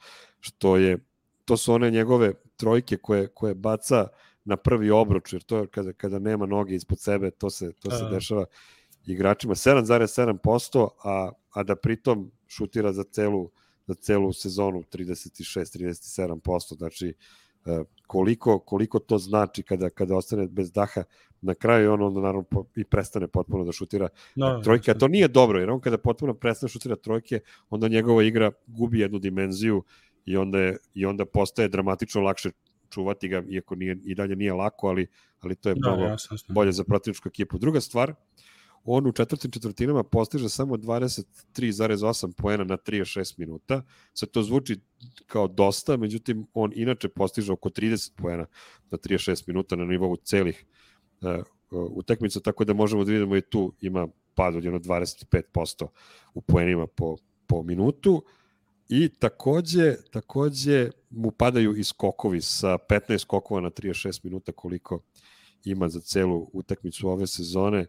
što 0.41 0.77
je 0.77 0.99
to 1.45 1.57
su 1.57 1.73
one 1.73 1.91
njegove 1.91 2.33
trojke 2.57 2.97
koje 2.97 3.29
koje 3.29 3.55
baca 3.55 4.07
na 4.45 4.57
prvi 4.57 4.91
obruč, 4.91 5.33
jer 5.33 5.43
to 5.43 5.67
kada 5.67 5.93
kada 5.93 6.19
nema 6.19 6.47
noge 6.47 6.75
ispod 6.75 7.01
sebe, 7.01 7.31
to 7.31 7.51
se 7.51 7.73
to 7.73 7.91
se 7.91 8.05
dešava 8.11 8.45
igračima 9.13 9.55
7,7%, 9.55 10.89
a 11.05 11.31
a 11.51 11.63
da 11.63 11.77
pritom 11.77 12.31
šutira 12.47 12.93
za 12.93 13.05
celu 13.05 13.51
za 13.87 13.95
celu 13.95 14.33
sezonu 14.33 14.83
36 14.83 15.79
37%, 15.79 16.77
znači 16.77 17.15
E, 17.69 17.85
koliko, 18.07 18.59
koliko 18.59 18.99
to 18.99 19.19
znači 19.19 19.63
kada, 19.63 19.91
kada 19.91 20.17
ostane 20.17 20.47
bez 20.47 20.73
daha 20.73 21.03
na 21.41 21.55
kraju 21.55 21.93
on 21.93 22.03
onda 22.03 22.21
naravno 22.21 22.43
po, 22.43 22.65
i 22.77 22.85
prestane 22.85 23.29
potpuno 23.29 23.65
da 23.65 23.73
šutira. 23.73 24.09
No, 24.35 24.61
trojke, 24.65 24.91
a 24.91 24.95
to 24.95 25.09
nije 25.09 25.29
dobro, 25.29 25.61
jer 25.61 25.71
on 25.71 25.81
kada 25.81 25.99
potpuno 25.99 26.35
prestane 26.35 26.69
da 26.69 26.73
šutira 26.73 26.97
trojke, 26.97 27.41
onda 27.71 27.89
njegova 27.89 28.23
igra 28.23 28.53
gubi 28.67 29.01
jednu 29.01 29.19
dimenziju 29.19 29.83
i 30.25 30.37
onda, 30.37 30.59
je, 30.59 30.77
i 30.95 31.07
onda 31.07 31.25
postaje 31.25 31.69
dramatično 31.69 32.21
lakše 32.21 32.51
čuvati 32.91 33.29
ga, 33.29 33.43
iako 33.49 33.75
nije, 33.75 33.99
i 34.05 34.15
dalje 34.15 34.37
nije 34.37 34.53
lako, 34.53 34.89
ali, 34.89 35.07
ali 35.41 35.55
to 35.55 35.69
je 35.69 35.75
no, 35.79 35.97
mnogo 35.97 36.17
bolje 36.49 36.73
za 36.73 36.85
protivničku 36.85 37.29
ekipu. 37.29 37.59
Druga 37.59 37.81
stvar, 37.81 38.15
on 38.91 39.07
u 39.07 39.13
četvrtim 39.13 39.51
četvrtinama 39.51 40.03
postiže 40.03 40.49
samo 40.49 40.77
23,8 40.77 42.33
poena 42.33 42.65
na 42.65 42.77
36 42.77 43.39
minuta. 43.39 43.83
Sad 44.15 44.31
to 44.31 44.43
zvuči 44.43 44.81
kao 45.27 45.49
dosta, 45.49 45.97
međutim 45.97 46.47
on 46.55 46.73
inače 46.75 47.09
postiže 47.09 47.53
oko 47.53 47.69
30 47.69 48.13
poena 48.17 48.47
na 48.91 48.99
36 48.99 49.45
minuta 49.47 49.77
na 49.77 49.85
nivou 49.85 50.17
celih 50.17 50.65
uh, 51.21 51.45
utakmica, 51.71 52.41
tako 52.41 52.65
da 52.65 52.73
možemo 52.73 53.05
da 53.05 53.13
vidimo 53.13 53.37
i 53.37 53.41
tu 53.41 53.73
ima 53.81 54.09
pad 54.35 54.57
od 54.57 54.65
jedno 54.65 54.79
25% 54.79 55.87
u 56.35 56.41
poenima 56.41 56.87
po, 56.87 57.17
po 57.47 57.63
minutu. 57.63 58.25
I 58.89 59.09
takođe, 59.09 59.97
takođe 60.11 60.91
mu 61.11 61.31
padaju 61.31 61.77
i 61.77 61.85
skokovi 61.85 62.41
sa 62.41 62.79
15 62.91 63.19
skokova 63.19 63.61
na 63.61 63.71
36 63.71 64.21
minuta 64.25 64.53
koliko 64.53 65.01
ima 65.65 65.89
za 65.89 66.01
celu 66.01 66.51
utakmicu 66.53 67.09
ove 67.09 67.27
sezone. 67.27 67.81
Uh, 67.81 67.87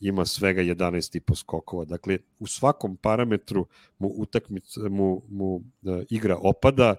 ima 0.00 0.26
svega 0.26 0.62
11,5 0.62 1.36
skokova. 1.36 1.84
Dakle, 1.84 2.18
u 2.38 2.46
svakom 2.46 2.96
parametru 2.96 3.66
mu 3.98 4.08
utakmica 4.16 4.80
mu, 4.88 5.22
mu 5.28 5.54
uh, 5.54 5.62
igra 6.10 6.36
opada 6.40 6.94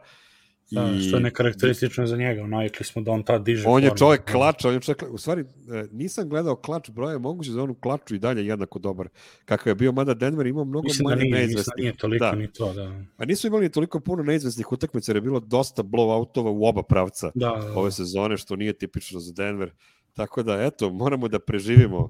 Da, 0.71 0.91
I, 0.97 1.01
što 1.01 1.17
je 1.17 1.23
nekarakteristično 1.23 2.07
za 2.07 2.17
njega, 2.17 2.47
navikli 2.47 2.85
smo 2.85 3.01
da 3.01 3.11
on 3.11 3.23
tad 3.23 3.43
diže. 3.43 3.63
On 3.67 3.83
je 3.83 3.91
čovjek 3.97 4.31
klač, 4.31 4.65
on 4.65 4.73
je 4.73 4.79
čovjek, 4.79 5.03
u 5.11 5.17
stvari 5.17 5.41
e, 5.41 5.45
nisam 5.91 6.29
gledao 6.29 6.55
klač 6.55 6.89
broja, 6.89 7.17
moguće 7.17 7.51
da 7.51 7.63
on 7.63 7.69
u 7.69 7.75
klaču 7.75 8.15
i 8.15 8.19
dalje 8.19 8.45
jednako 8.45 8.79
dobar 8.79 9.07
kakav 9.45 9.71
je 9.71 9.75
bio, 9.75 9.91
mada 9.91 10.13
Denver 10.13 10.47
imao 10.47 10.65
mnogo 10.65 10.83
mislim 10.83 11.03
da 11.03 11.09
manje 11.09 11.19
da 11.19 11.23
nije, 11.23 11.35
neizvesnih. 11.35 11.57
Mislim 11.57 11.73
da 11.77 11.81
nije 11.81 11.97
toliko 11.97 12.25
da. 12.25 12.31
ni 12.31 12.53
to, 12.53 12.73
da. 12.73 13.03
A 13.17 13.25
nisu 13.25 13.47
imali 13.47 13.71
toliko 13.71 13.99
puno 13.99 14.23
neizvesnih 14.23 14.71
utakmica, 14.71 15.11
jer 15.11 15.17
je 15.17 15.21
bilo 15.21 15.39
dosta 15.39 15.83
blowoutova 15.83 16.49
u 16.49 16.65
oba 16.65 16.83
pravca 16.83 17.31
da, 17.35 17.47
da, 17.47 17.67
da. 17.67 17.79
ove 17.79 17.91
sezone, 17.91 18.37
što 18.37 18.55
nije 18.55 18.73
tipično 18.73 19.19
za 19.19 19.33
Denver. 19.33 19.71
Tako 20.13 20.43
da, 20.43 20.61
eto, 20.61 20.89
moramo 20.89 21.27
da 21.27 21.39
preživimo 21.39 22.09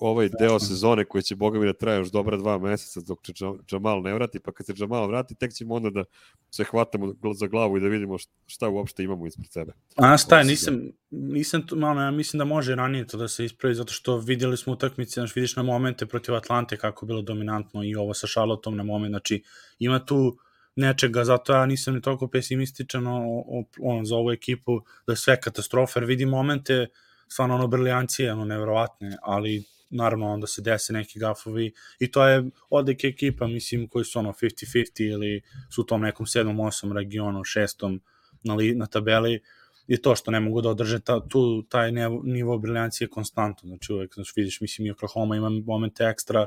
ovaj 0.00 0.28
deo 0.38 0.58
sezone 0.58 1.04
koji 1.04 1.22
će, 1.22 1.36
boga 1.36 1.58
mi, 1.58 1.66
da 1.66 1.72
traje 1.72 1.98
još 1.98 2.10
dobra 2.10 2.36
dva 2.36 2.58
meseca 2.58 3.00
dok 3.00 3.22
će 3.22 3.32
Džamal 3.66 4.02
ne 4.02 4.14
vrati, 4.14 4.40
pa 4.40 4.52
kad 4.52 4.66
se 4.66 4.72
Džamal 4.72 5.08
vrati, 5.08 5.34
tek 5.34 5.52
ćemo 5.52 5.74
onda 5.74 5.90
da 5.90 6.04
se 6.50 6.64
hvatamo 6.64 7.14
za 7.34 7.46
glavu 7.46 7.76
i 7.76 7.80
da 7.80 7.88
vidimo 7.88 8.16
šta 8.46 8.68
uopšte 8.68 9.02
imamo 9.02 9.26
ispred 9.26 9.52
sebe. 9.52 9.72
A 9.96 10.16
šta 10.16 10.42
nisam, 10.42 10.80
nisam 11.10 11.66
tu, 11.66 11.76
malo, 11.76 12.00
ja 12.00 12.10
mislim 12.10 12.38
da 12.38 12.44
može 12.44 12.74
ranije 12.74 13.06
to 13.06 13.18
da 13.18 13.28
se 13.28 13.44
ispravi, 13.44 13.74
zato 13.74 13.92
što 13.92 14.16
videli 14.16 14.56
smo 14.56 14.72
utakmice, 14.72 15.20
znaš, 15.20 15.36
vidiš 15.36 15.56
na 15.56 15.62
momente 15.62 16.06
protiv 16.06 16.34
Atlante 16.34 16.76
kako 16.76 17.04
je 17.04 17.08
bilo 17.08 17.22
dominantno 17.22 17.84
i 17.84 17.94
ovo 17.94 18.14
sa 18.14 18.26
Charlotteom 18.26 18.76
na 18.76 18.82
moment, 18.82 19.12
znači 19.12 19.42
ima 19.78 20.04
tu 20.04 20.38
nečega, 20.76 21.24
zato 21.24 21.52
ja 21.52 21.66
nisam 21.66 21.94
ni 21.94 22.00
toliko 22.00 22.28
pesimističan 22.28 23.06
o, 23.06 23.20
o, 23.46 23.64
o, 23.80 24.04
za 24.04 24.16
ovu 24.16 24.30
ekipu, 24.30 24.80
da 25.06 25.16
sve 25.16 25.40
katastrofe, 25.40 26.00
jer 26.00 26.04
vidi 26.04 26.26
momente 26.26 26.86
stvarno 27.32 27.54
ono 27.54 27.66
briljancije, 27.66 28.32
ono 28.32 28.44
nevrovatne, 28.44 29.16
ali 29.22 29.64
naravno 29.90 30.32
onda 30.32 30.46
se 30.46 30.62
dese 30.62 30.92
neki 30.92 31.18
gafovi 31.18 31.72
i 31.98 32.10
to 32.10 32.26
je 32.26 32.44
odlik 32.70 33.04
ekipa, 33.04 33.46
mislim, 33.46 33.88
koji 33.88 34.04
su 34.04 34.18
ono 34.18 34.32
50-50 34.32 35.12
ili 35.12 35.42
su 35.74 35.80
u 35.80 35.84
tom 35.84 36.00
nekom 36.00 36.26
7-8 36.26 36.92
regionu, 36.92 37.40
6 37.40 37.98
na, 38.42 38.54
li, 38.54 38.74
na 38.74 38.86
tabeli, 38.86 39.40
je 39.86 40.02
to 40.02 40.16
što 40.16 40.30
ne 40.30 40.40
mogu 40.40 40.60
da 40.60 40.70
održe 40.70 41.00
ta, 41.00 41.28
tu, 41.28 41.62
taj 41.62 41.92
nivo 42.22 42.58
briljancije 42.58 43.08
konstantno, 43.08 43.68
znači 43.68 43.92
uvek, 43.92 44.14
znači 44.14 44.32
vidiš, 44.36 44.60
mislim, 44.60 44.86
i 44.86 44.90
Oklahoma 44.90 45.36
ima 45.36 45.50
momente 45.50 46.04
ekstra, 46.04 46.46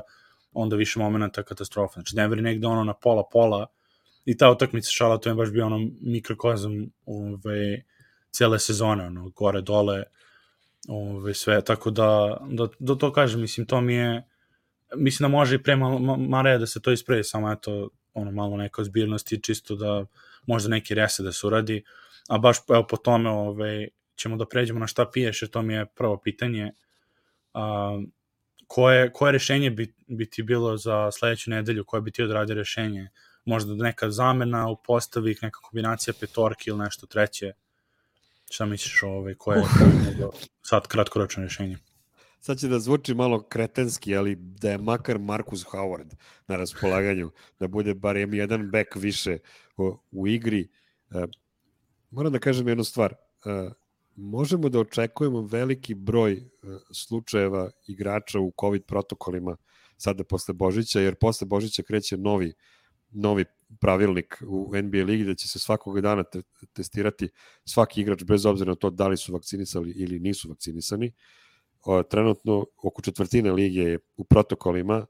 onda 0.52 0.76
više 0.76 0.98
momenta 0.98 1.42
katastrofa. 1.42 1.92
Znači 1.92 2.16
Denver 2.16 2.42
negde 2.42 2.66
ono 2.66 2.84
na 2.84 2.94
pola-pola 2.94 3.66
i 4.24 4.36
ta 4.36 4.50
utakmica 4.50 4.90
šala, 4.90 5.18
to 5.18 5.28
je 5.28 5.34
baš 5.34 5.50
bio 5.50 5.66
ono 5.66 5.90
mikrokozam 6.00 6.72
ove, 7.06 7.82
cele 8.30 8.58
sezone, 8.58 9.06
ono, 9.06 9.30
gore, 9.30 9.60
dole, 9.62 10.02
ove, 10.88 11.34
sve, 11.34 11.64
tako 11.64 11.90
da, 11.90 12.36
da, 12.50 12.68
da 12.78 12.94
to 12.94 13.12
kažem, 13.12 13.40
mislim, 13.40 13.66
to 13.66 13.80
mi 13.80 13.94
je, 13.94 14.22
mislim 14.96 15.30
da 15.30 15.36
može 15.36 15.54
i 15.56 15.62
pre 15.62 15.76
Mare 16.18 16.58
da 16.58 16.66
se 16.66 16.82
to 16.82 16.92
ispravi, 16.92 17.24
samo 17.24 17.52
eto, 17.52 17.90
ono, 18.14 18.30
malo 18.30 18.56
neka 18.56 18.82
ozbiljnosti, 18.82 19.42
čisto 19.42 19.76
da 19.76 20.06
možda 20.46 20.68
neki 20.68 20.94
rese 20.94 21.22
da 21.22 21.32
se 21.32 21.46
uradi, 21.46 21.84
a 22.28 22.38
baš 22.38 22.56
evo 22.68 22.86
po 22.86 22.96
tome 22.96 23.30
ove, 23.30 23.88
ćemo 24.16 24.36
da 24.36 24.46
pređemo 24.46 24.80
na 24.80 24.86
šta 24.86 25.10
piješ, 25.10 25.42
jer 25.42 25.50
to 25.50 25.62
mi 25.62 25.74
je 25.74 25.86
prvo 25.86 26.20
pitanje. 26.20 26.72
A, 27.54 28.00
koje, 28.66 29.12
koje 29.12 29.32
rešenje 29.32 29.70
bi, 29.70 29.94
bi 30.06 30.30
ti 30.30 30.42
bilo 30.42 30.76
za 30.76 31.10
sledeću 31.10 31.50
nedelju, 31.50 31.84
koje 31.84 32.00
bi 32.00 32.10
ti 32.10 32.22
odradio 32.22 32.54
rešenje? 32.54 33.08
Možda 33.44 33.74
neka 33.74 34.10
zamena 34.10 34.68
u 34.68 34.76
postavi, 34.82 35.36
neka 35.42 35.60
kombinacija 35.60 36.14
petorki 36.20 36.70
ili 36.70 36.78
nešto 36.78 37.06
treće? 37.06 37.52
Šta 38.50 38.66
misliš 38.66 39.02
ovaj, 39.02 39.34
koje 39.34 39.58
je 39.58 39.64
sad 40.62 40.86
kratkoročno 40.86 41.42
rešenje? 41.42 41.78
sad 42.46 42.58
će 42.58 42.68
da 42.68 42.78
zvuči 42.78 43.14
malo 43.14 43.42
kretenski, 43.42 44.16
ali 44.16 44.36
da 44.36 44.70
je 44.70 44.78
makar 44.78 45.18
Marcus 45.18 45.64
Howard 45.64 46.14
na 46.46 46.56
raspolaganju, 46.56 47.30
da 47.60 47.68
bude 47.68 47.94
bar 47.94 48.16
jedan 48.16 48.70
back 48.70 48.96
više 48.96 49.38
u, 49.76 49.96
u 50.10 50.28
igri. 50.28 50.68
Uh, 51.10 51.24
moram 52.10 52.32
da 52.32 52.38
kažem 52.38 52.68
jednu 52.68 52.84
stvar. 52.84 53.14
Uh, 53.14 53.72
možemo 54.16 54.68
da 54.68 54.80
očekujemo 54.80 55.40
veliki 55.40 55.94
broj 55.94 56.32
uh, 56.34 56.78
slučajeva 56.94 57.70
igrača 57.86 58.40
u 58.40 58.52
COVID 58.60 58.84
protokolima 58.84 59.56
sada 59.96 60.24
posle 60.24 60.54
Božića, 60.54 61.00
jer 61.00 61.14
posle 61.14 61.46
Božića 61.46 61.82
kreće 61.82 62.16
novi 62.16 62.54
novi 63.10 63.44
pravilnik 63.80 64.42
u 64.46 64.72
NBA 64.82 65.04
ligi 65.04 65.24
da 65.24 65.34
će 65.34 65.48
se 65.48 65.58
svakog 65.58 66.00
dana 66.00 66.24
te, 66.24 66.42
testirati 66.72 67.28
svaki 67.64 68.00
igrač 68.00 68.24
bez 68.24 68.46
obzira 68.46 68.70
na 68.70 68.74
to 68.74 68.90
da 68.90 69.08
li 69.08 69.16
su 69.16 69.32
vakcinisali 69.32 69.90
ili 69.90 70.18
nisu 70.18 70.48
vakcinisani. 70.48 71.12
O, 71.82 72.02
trenutno 72.02 72.66
oko 72.82 73.02
četvrtine 73.02 73.52
lige 73.52 73.80
je 73.80 73.98
u 74.16 74.24
protokolima, 74.24 75.06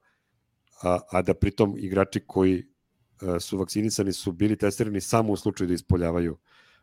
a, 0.82 0.98
a 1.10 1.22
da 1.22 1.34
pritom 1.34 1.74
igrači 1.78 2.20
koji 2.26 2.64
a, 3.20 3.40
su 3.40 3.58
vakcinisani 3.58 4.12
su 4.12 4.32
bili 4.32 4.56
testirani 4.56 5.00
samo 5.00 5.32
u 5.32 5.36
slučaju 5.36 5.68
da 5.68 5.74
ispoljavaju 5.74 6.38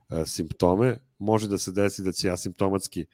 a, 0.07 0.25
simptome. 0.25 0.97
Može 1.19 1.47
da 1.47 1.57
se 1.57 1.71
desi 1.71 2.03
da 2.03 2.11
će 2.11 2.29
asimptomatski 2.29 3.05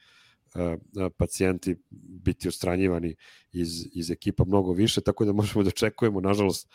a, 0.54 0.76
a, 0.96 1.10
pacijenti 1.18 1.76
biti 2.24 2.48
ostranjivani 2.48 3.16
iz, 3.52 3.86
iz 3.92 4.10
ekipa 4.10 4.44
mnogo 4.44 4.72
više, 4.72 5.00
tako 5.00 5.24
da 5.24 5.32
možemo 5.32 5.62
da 5.62 5.68
očekujemo, 5.68 6.20
nažalost, 6.20 6.68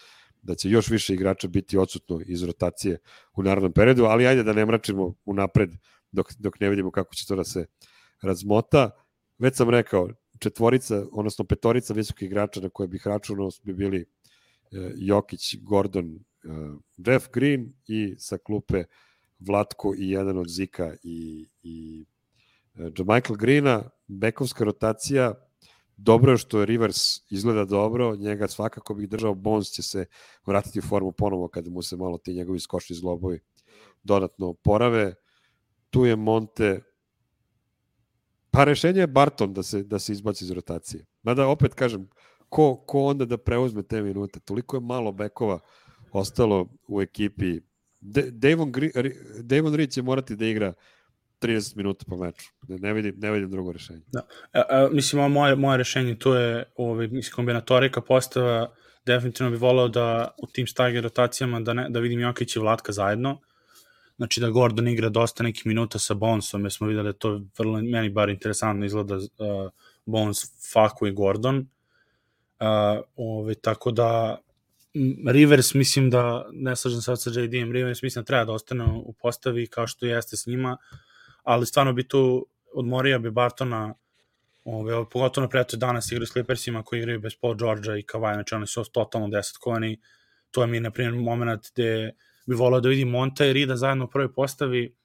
da 0.46 0.56
će 0.56 0.70
još 0.70 0.90
više 0.90 1.14
igrača 1.14 1.48
biti 1.48 1.78
odsutno 1.78 2.22
iz 2.26 2.44
rotacije 2.44 2.98
u 3.34 3.44
narodnom 3.44 3.74
periodu, 3.74 4.04
ali 4.04 4.28
ajde 4.28 4.44
da 4.44 4.54
ne 4.54 4.66
mračimo 4.66 5.14
unapred 5.26 5.70
dok, 6.12 6.34
dok 6.40 6.60
ne 6.60 6.70
vidimo 6.70 6.92
kako 6.92 7.16
će 7.16 7.28
to 7.28 7.36
da 7.36 7.44
se 7.44 7.66
razmota. 8.22 8.92
Već 9.38 9.56
sam 9.56 9.70
rekao, 9.70 10.10
četvorica, 10.40 11.06
odnosno 11.12 11.46
petorica 11.46 11.94
visokih 11.94 12.26
igrača 12.26 12.62
na 12.62 12.70
koje 12.70 12.88
bih 12.88 13.08
računao 13.08 13.50
bi 13.64 13.74
bili 13.74 14.02
e, 14.02 14.06
Jokić, 14.96 15.56
Gordon, 15.62 16.16
e, 16.16 16.20
Jeff 16.98 17.28
Green 17.34 17.74
i 17.88 18.16
sa 18.18 18.38
klupe 18.38 18.84
Vlatko 19.40 19.94
i 19.98 20.10
jedan 20.10 20.38
od 20.38 20.48
Zika 20.50 20.96
i, 21.04 21.48
i 21.64 22.06
e, 22.76 22.92
Michael 22.98 23.38
Greena, 23.38 23.90
bekovska 24.08 24.64
rotacija, 24.64 25.34
Dobro 25.98 26.32
je 26.32 26.38
što 26.38 26.60
je 26.60 26.66
Rivers 26.66 27.32
izgleda 27.32 27.66
dobro, 27.66 28.16
njega 28.16 28.48
svakako 28.48 28.94
bih 28.94 29.10
držao, 29.10 29.36
Bones 29.36 29.68
će 29.68 29.84
se 29.84 30.06
vratiti 30.46 30.80
u 30.80 30.82
formu 30.82 31.12
ponovo 31.12 31.48
kada 31.48 31.70
mu 31.70 31.82
se 31.82 31.98
malo 31.98 32.18
ti 32.18 32.34
njegovi 32.34 32.60
skočni 32.60 32.96
zglobovi 32.96 33.40
dodatno 34.04 34.54
porave. 34.54 35.14
Tu 35.90 36.06
je 36.06 36.16
Monte, 36.16 36.82
pa 38.52 38.64
rešenje 38.64 39.00
je 39.00 39.08
Barton 39.08 39.54
da 39.54 39.64
se, 39.64 39.84
da 39.84 40.00
se 40.00 40.12
izbaci 40.12 40.44
iz 40.44 40.52
rotacije. 40.52 41.06
Mada 41.24 41.48
opet 41.48 41.74
kažem, 41.74 42.10
ko, 42.50 42.76
ko 42.88 43.04
onda 43.06 43.26
da 43.26 43.38
preuzme 43.38 43.84
te 43.84 44.02
minute? 44.02 44.40
Toliko 44.40 44.78
je 44.78 44.82
malo 44.82 45.12
bekova 45.12 45.60
ostalo 46.12 46.68
u 46.88 47.02
ekipi. 47.02 47.60
De, 48.02 48.32
Davon, 48.32 48.72
Davon 49.42 49.74
Reed 49.74 49.92
će 49.92 50.02
morati 50.02 50.36
da 50.36 50.46
igra 50.46 50.74
30 51.42 51.78
minuta 51.78 52.06
po 52.08 52.18
meču. 52.18 52.52
Ne, 52.68 52.78
ne, 52.78 52.94
vidim, 52.94 53.16
ne 53.18 53.32
vidim 53.32 53.52
drugo 53.52 53.72
rešenje. 53.72 54.02
Da. 54.14 54.22
A, 54.54 54.64
a, 54.70 54.90
mislim, 54.92 55.32
moje, 55.32 55.56
moje 55.56 55.78
rešenje 55.78 56.16
to 56.20 56.36
je 56.36 56.64
ovaj, 56.76 57.10
kombinatorika 57.36 58.02
postava. 58.02 58.74
Definitivno 59.06 59.52
bih 59.52 59.62
voleo 59.62 59.88
da 59.88 60.36
u 60.38 60.48
tim 60.48 60.68
stagger 60.68 61.04
rotacijama 61.04 61.60
da, 61.60 61.74
ne, 61.74 61.90
da 61.90 62.00
vidim 62.00 62.20
Jokić 62.20 62.56
i 62.56 62.60
Vlatka 62.60 62.92
zajedno. 62.92 63.40
Znači 64.18 64.40
da 64.40 64.50
Gordon 64.50 64.88
igra 64.88 65.10
dosta 65.10 65.44
nekih 65.44 65.66
minuta 65.66 66.00
sa 66.00 66.14
Bonesom, 66.14 66.64
jer 66.64 66.72
smo 66.72 66.88
videli 66.88 67.10
da 67.10 67.14
to 67.14 67.42
vrlo, 67.58 67.82
meni 67.82 68.10
bar 68.10 68.30
interesantno 68.30 68.86
izgleda 68.86 69.16
uh, 69.16 69.72
Bones, 70.06 70.38
Faku 70.74 71.08
i 71.08 71.12
Gordon. 71.12 71.58
Uh, 71.58 73.04
ovaj, 73.16 73.56
tako 73.56 73.92
da 73.92 74.38
Rivers 75.28 75.74
mislim 75.74 76.10
da, 76.10 76.50
ne 76.52 76.76
slažem 76.76 77.02
sad 77.02 77.22
sa 77.22 77.30
JD-em, 77.30 77.72
Rivers 77.72 78.02
mislim 78.02 78.22
da 78.22 78.26
treba 78.26 78.46
da 78.46 78.54
ostane 78.54 78.86
u 79.06 79.14
postavi 79.14 79.68
kao 79.68 79.88
što 79.88 80.06
jeste 80.06 80.38
s 80.38 80.46
njima. 80.46 80.78
Uh, 80.80 81.00
ali 81.46 81.66
stvarno 81.66 81.94
bi 81.94 82.08
tu 82.08 82.48
odmorio 82.74 83.20
bi 83.20 83.32
Bartona 83.32 83.94
ove, 84.64 85.10
pogotovo 85.10 85.46
na 85.46 85.50
prijatelju 85.50 85.80
danas 85.80 86.12
igraju 86.12 86.28
s 86.28 86.32
Clippersima 86.32 86.84
koji 86.84 87.00
igraju 87.00 87.20
bez 87.20 87.36
Paul 87.42 87.56
Georgea 87.56 87.98
i 87.98 88.04
Kawhi, 88.04 88.34
znači 88.34 88.56
oni 88.56 88.68
su 88.68 88.84
totalno 88.84 89.28
desetkovani, 89.28 90.02
to 90.52 90.62
je 90.62 90.68
mi 90.68 90.80
na 90.80 90.92
primjer 90.92 91.14
moment 91.14 91.72
gde 91.74 92.12
bi 92.46 92.56
volao 92.56 92.80
da 92.80 92.90
vidim 92.90 93.10
Monta 93.10 93.46
i 93.46 93.54
Rida 93.54 93.76
zajedno 93.76 94.06
u 94.06 94.08
prvoj 94.08 94.34
postavi, 94.34 94.96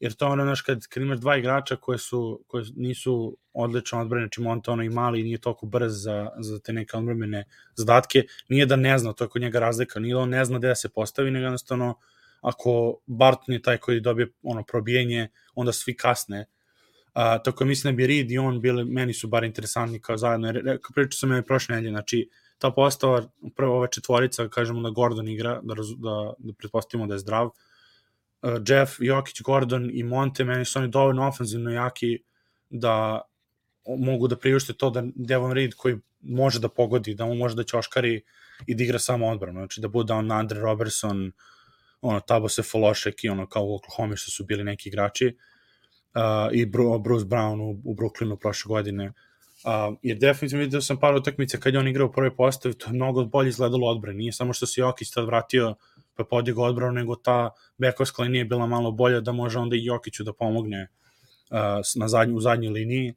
jer 0.00 0.14
to 0.14 0.26
ono, 0.26 0.44
znaš, 0.44 0.62
kad, 0.62 0.86
kad 0.86 1.02
imaš 1.02 1.18
dva 1.18 1.36
igrača 1.36 1.76
koje, 1.76 1.98
su, 1.98 2.44
koje 2.46 2.64
nisu 2.76 3.38
odlično 3.52 4.00
odbrane, 4.00 4.24
znači 4.24 4.40
Monta 4.40 4.72
ono 4.72 4.82
i 4.82 4.88
mali 4.88 5.22
nije 5.22 5.38
toliko 5.38 5.66
brz 5.66 6.02
za, 6.02 6.30
za 6.38 6.58
te 6.58 6.72
neke 6.72 6.96
odbrane 6.96 7.44
zadatke, 7.74 8.24
nije 8.48 8.66
da 8.66 8.76
ne 8.76 8.98
zna, 8.98 9.12
to 9.12 9.24
je 9.24 9.28
kod 9.28 9.42
njega 9.42 9.58
razlika, 9.58 10.00
nije 10.00 10.14
da 10.14 10.20
on 10.20 10.28
ne 10.28 10.44
zna 10.44 10.58
gde 10.58 10.68
da 10.68 10.74
se 10.74 10.88
postavi, 10.88 11.30
nego 11.30 11.44
jednostavno 11.44 11.94
ako 12.40 12.98
Barton 13.06 13.54
je 13.54 13.62
taj 13.62 13.78
koji 13.78 14.00
dobije 14.00 14.28
ono 14.42 14.64
probijenje, 14.64 15.28
onda 15.54 15.72
svi 15.72 15.96
kasne. 15.96 16.40
Uh, 17.14 17.22
tako 17.44 17.64
mislim 17.64 17.94
da 17.94 17.96
bi 17.96 18.06
Reed 18.06 18.30
i 18.30 18.38
on 18.38 18.60
bili, 18.60 18.84
meni 18.84 19.14
su 19.14 19.28
bar 19.28 19.44
interesantni 19.44 20.00
kao 20.00 20.16
zajedno. 20.16 20.52
Rekao, 20.52 20.90
pričao 20.94 21.18
sam 21.18 21.32
je 21.32 21.42
prošle 21.42 21.74
nedelje, 21.74 21.90
znači 21.90 22.28
ta 22.58 22.70
postava, 22.70 23.22
prvo 23.56 23.76
ova 23.76 23.86
četvorica, 23.86 24.48
kažemo 24.48 24.82
da 24.82 24.90
Gordon 24.90 25.28
igra, 25.28 25.60
da, 25.62 25.74
da, 25.74 26.32
da 26.38 26.52
pretpostavimo 26.58 27.06
da 27.06 27.14
je 27.14 27.18
zdrav, 27.18 27.46
uh, 27.46 27.52
Jeff, 28.68 28.92
Jokić, 28.98 29.42
Gordon 29.42 29.90
i 29.92 30.02
Monte, 30.02 30.44
meni 30.44 30.64
su 30.64 30.78
oni 30.78 30.88
dovoljno 30.88 31.28
ofenzivno 31.28 31.70
jaki 31.70 32.18
da 32.70 33.20
mogu 33.98 34.28
da 34.28 34.36
priušte 34.36 34.72
to 34.72 34.90
da 34.90 35.02
Devon 35.14 35.52
Reed 35.52 35.74
koji 35.74 35.96
može 36.20 36.60
da 36.60 36.68
pogodi, 36.68 37.14
da 37.14 37.26
mu 37.26 37.34
može 37.34 37.56
da 37.56 37.64
ćoškari 37.64 38.22
i 38.66 38.74
da 38.74 38.84
igra 38.84 38.98
samo 38.98 39.28
odbranu, 39.28 39.60
znači 39.60 39.80
da 39.80 39.88
bude 39.88 40.12
on 40.12 40.32
Andre 40.32 40.60
Robertson, 40.60 41.26
uh, 41.26 41.32
ono, 42.00 42.20
Tabo 42.20 42.48
se 42.48 42.62
Fološek 42.62 43.24
i 43.24 43.28
ono, 43.28 43.46
kao 43.46 43.64
u 43.64 43.74
Oklahoma 43.74 44.16
što 44.16 44.30
su 44.30 44.44
bili 44.44 44.64
neki 44.64 44.88
igrači, 44.88 45.36
uh, 46.16 46.52
i 46.52 46.66
Bruce 47.02 47.26
Brown 47.26 47.60
u, 47.60 47.80
u 47.84 47.94
Brooklynu 47.94 48.36
prošle 48.36 48.68
godine. 48.68 49.06
Uh, 49.06 49.96
jer 50.02 50.18
definitivno 50.18 50.64
vidio 50.64 50.80
sam 50.80 50.96
par 50.96 51.14
utakmice 51.14 51.60
kad 51.60 51.74
je 51.74 51.80
on 51.80 51.88
igrao 51.88 52.06
u 52.06 52.12
prvoj 52.12 52.36
postavi, 52.36 52.74
to 52.74 52.86
je 52.86 52.92
mnogo 52.92 53.24
bolje 53.24 53.48
izgledalo 53.48 53.86
odbrani. 53.86 54.18
Nije 54.18 54.32
samo 54.32 54.52
što 54.52 54.66
se 54.66 54.80
Jokić 54.80 55.10
tad 55.10 55.26
vratio 55.26 55.74
pa 56.14 56.24
podigao 56.24 56.64
odbranu, 56.64 56.92
nego 56.92 57.16
ta 57.16 57.50
bekovska 57.78 58.22
linija 58.22 58.40
je 58.40 58.44
bila 58.44 58.66
malo 58.66 58.92
bolja 58.92 59.20
da 59.20 59.32
može 59.32 59.58
onda 59.58 59.76
i 59.76 59.84
Jokiću 59.84 60.24
da 60.24 60.32
pomogne 60.32 60.88
uh, 61.50 61.58
na 61.96 62.08
zadnj, 62.08 62.34
u 62.34 62.40
zadnjoj 62.40 62.72
liniji. 62.72 63.14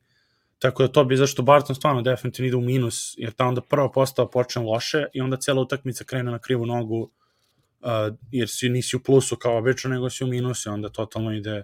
Tako 0.59 0.84
da 0.84 0.91
to 0.91 1.03
bi 1.03 1.17
zašto 1.17 1.43
Barton 1.43 1.75
stvarno 1.75 2.01
definitivno 2.01 2.47
ide 2.47 2.57
u 2.57 2.61
minus, 2.61 3.13
jer 3.17 3.32
ta 3.32 3.45
onda 3.45 3.61
prva 3.61 3.91
postava 3.91 4.30
počne 4.30 4.61
loše 4.61 5.05
i 5.13 5.21
onda 5.21 5.38
cela 5.38 5.61
utakmica 5.61 6.03
krene 6.03 6.32
na 6.32 6.39
krivu 6.39 6.65
nogu 6.65 7.11
uh, 7.80 8.15
jer 8.32 8.49
si 8.49 8.69
nisi 8.69 8.95
u 8.95 8.99
plusu 8.99 9.36
kao 9.36 9.57
obično, 9.57 9.89
nego 9.89 10.09
si 10.09 10.23
u 10.23 10.27
minusu, 10.27 10.71
onda 10.71 10.89
totalno 10.89 11.34
ide 11.34 11.63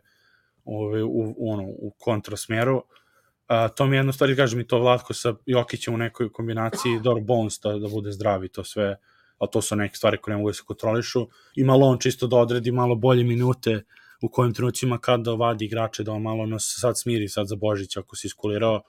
ove, 0.65 1.03
u, 1.03 1.35
ono, 1.39 1.63
u 1.63 1.91
kontrasmeru. 1.97 2.75
Uh, 2.75 3.75
to 3.75 3.85
mi 3.85 3.95
je 3.95 3.99
jedna 3.99 4.13
stvar, 4.13 4.35
kažem 4.35 4.57
mi 4.57 4.67
to 4.67 4.79
Vlatko 4.79 5.13
sa 5.13 5.35
Jokićem 5.45 5.93
u 5.93 5.97
nekoj 5.97 6.31
kombinaciji, 6.31 6.99
Dor 7.03 7.21
Bones 7.21 7.59
da, 7.59 7.77
da 7.79 7.87
bude 7.87 8.11
zdravi, 8.11 8.49
to 8.49 8.63
sve, 8.63 8.97
a 9.37 9.47
to 9.47 9.61
su 9.61 9.75
neke 9.75 9.95
stvari 9.95 10.17
koje 10.17 10.33
ne 10.33 10.37
mogu 10.37 10.49
da 10.49 10.53
se 10.53 10.63
kontrolišu. 10.65 11.27
I 11.55 11.63
malo 11.63 11.87
on 11.87 11.99
čisto 11.99 12.27
da 12.27 12.37
odredi 12.37 12.71
malo 12.71 12.95
bolje 12.95 13.23
minute 13.23 13.83
u 14.21 14.29
kojim 14.29 14.53
trenucima 14.53 14.97
kada 14.97 15.33
vadi 15.33 15.65
igrače, 15.65 16.03
da 16.03 16.11
on 16.11 16.21
malo 16.21 16.45
nas 16.45 16.75
sad 16.79 16.99
smiri 16.99 17.27
sad 17.29 17.47
za 17.47 17.55
Božić 17.55 17.97
ako 17.97 18.15
si 18.15 18.27
iskulirao, 18.27 18.81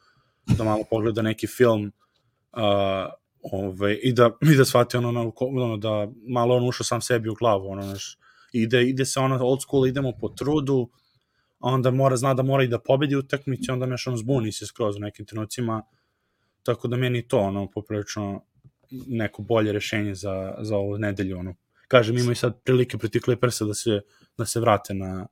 da 0.46 0.64
malo 0.64 0.84
pogleda 0.90 1.22
neki 1.22 1.46
film 1.46 1.92
uh, 2.52 2.62
Ove, 3.52 3.94
i, 3.94 4.12
da, 4.12 4.30
I 4.42 4.56
da 4.56 4.64
shvati 4.64 4.96
ono, 4.96 5.08
ono, 5.08 5.32
ono, 5.40 5.76
da 5.76 6.08
malo 6.28 6.56
on 6.56 6.68
ušao 6.68 6.84
sam 6.84 7.00
sebi 7.00 7.28
u 7.28 7.34
glavu, 7.34 7.68
ono, 7.68 7.82
znaš, 7.82 8.18
ide, 8.52 8.82
ide 8.88 9.04
se 9.04 9.20
ono 9.20 9.44
old 9.44 9.62
school, 9.62 9.86
idemo 9.86 10.12
po 10.20 10.28
trudu, 10.28 10.90
onda 11.60 11.90
mora, 11.90 12.16
zna 12.16 12.34
da 12.34 12.42
mora 12.42 12.64
i 12.64 12.68
da 12.68 12.78
pobedi 12.78 13.16
utakmicu, 13.16 13.72
onda 13.72 13.86
meš 13.86 14.06
on 14.06 14.16
zbuni 14.16 14.52
se 14.52 14.66
skroz 14.66 14.96
u 14.96 15.00
nekim 15.00 15.26
trenucima, 15.26 15.82
tako 16.62 16.88
da 16.88 16.96
meni 16.96 17.28
to, 17.28 17.38
ono, 17.38 17.70
poprilično 17.70 18.42
neko 18.90 19.42
bolje 19.42 19.72
rešenje 19.72 20.14
za, 20.14 20.54
za 20.60 20.76
ovu 20.76 20.98
nedelju. 20.98 21.38
Ono. 21.38 21.54
Kažem, 21.88 22.18
imaju 22.18 22.36
sad 22.36 22.62
prilike 22.62 22.98
proti 22.98 23.20
Clippersa 23.20 23.64
da 23.64 23.74
se, 23.74 24.00
da 24.38 24.46
se 24.46 24.60
vrate 24.60 24.94
na, 24.94 25.26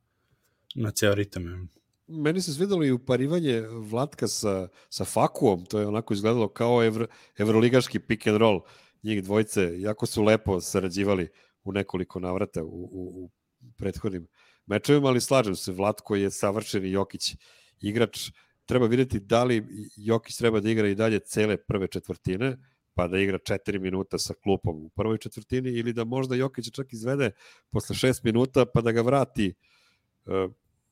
na 0.75 0.91
ceo 0.91 1.15
ritam. 1.15 1.69
Meni 2.07 2.41
se 2.41 2.53
svidelo 2.53 2.85
i 2.85 2.93
uparivanje 2.93 3.61
Vlatka 3.61 4.29
sa, 4.29 4.69
sa 4.89 5.05
Fakuom, 5.05 5.65
to 5.65 5.79
je 5.79 5.87
onako 5.87 6.15
izgledalo 6.15 6.49
kao 6.49 6.85
evro, 6.85 7.07
evroligaški 7.39 7.99
pick 7.99 8.27
and 8.27 8.37
roll 8.37 8.61
njih 9.03 9.25
dvojce, 9.25 9.81
jako 9.81 10.07
su 10.07 10.23
lepo 10.23 10.61
sarađivali 10.61 11.29
u 11.65 11.73
nekoliko 11.73 12.21
navrata 12.21 12.65
u, 12.65 12.67
u, 12.67 13.25
u 13.25 13.31
prethodnim 13.77 14.27
mečevima, 14.67 15.09
ali 15.09 15.21
slažem 15.21 15.57
se, 15.57 15.73
Vlatko 15.73 16.17
je 16.17 16.31
savršeni 16.31 16.91
Jokić 16.91 17.37
igrač, 17.81 18.31
treba 18.67 18.87
videti 18.87 19.21
da 19.21 19.45
li 19.45 19.67
Jokić 19.97 20.37
treba 20.37 20.61
da 20.61 20.71
igra 20.71 20.89
i 20.89 20.95
dalje 20.95 21.19
cele 21.19 21.57
prve 21.57 21.89
četvrtine, 21.89 22.57
pa 22.95 23.09
da 23.09 23.19
igra 23.19 23.39
4 23.39 23.79
minuta 23.79 24.19
sa 24.19 24.35
klupom 24.43 24.85
u 24.85 24.89
prvoj 24.89 25.19
četvrtini 25.19 25.71
ili 25.71 25.93
da 25.93 26.05
možda 26.05 26.35
Jokić 26.35 26.71
čak 26.71 26.93
izvede 26.93 27.31
posle 27.71 27.97
6 27.97 28.21
minuta 28.25 28.67
pa 28.67 28.81
da 28.81 28.93
ga 28.93 29.03
vrati 29.03 29.55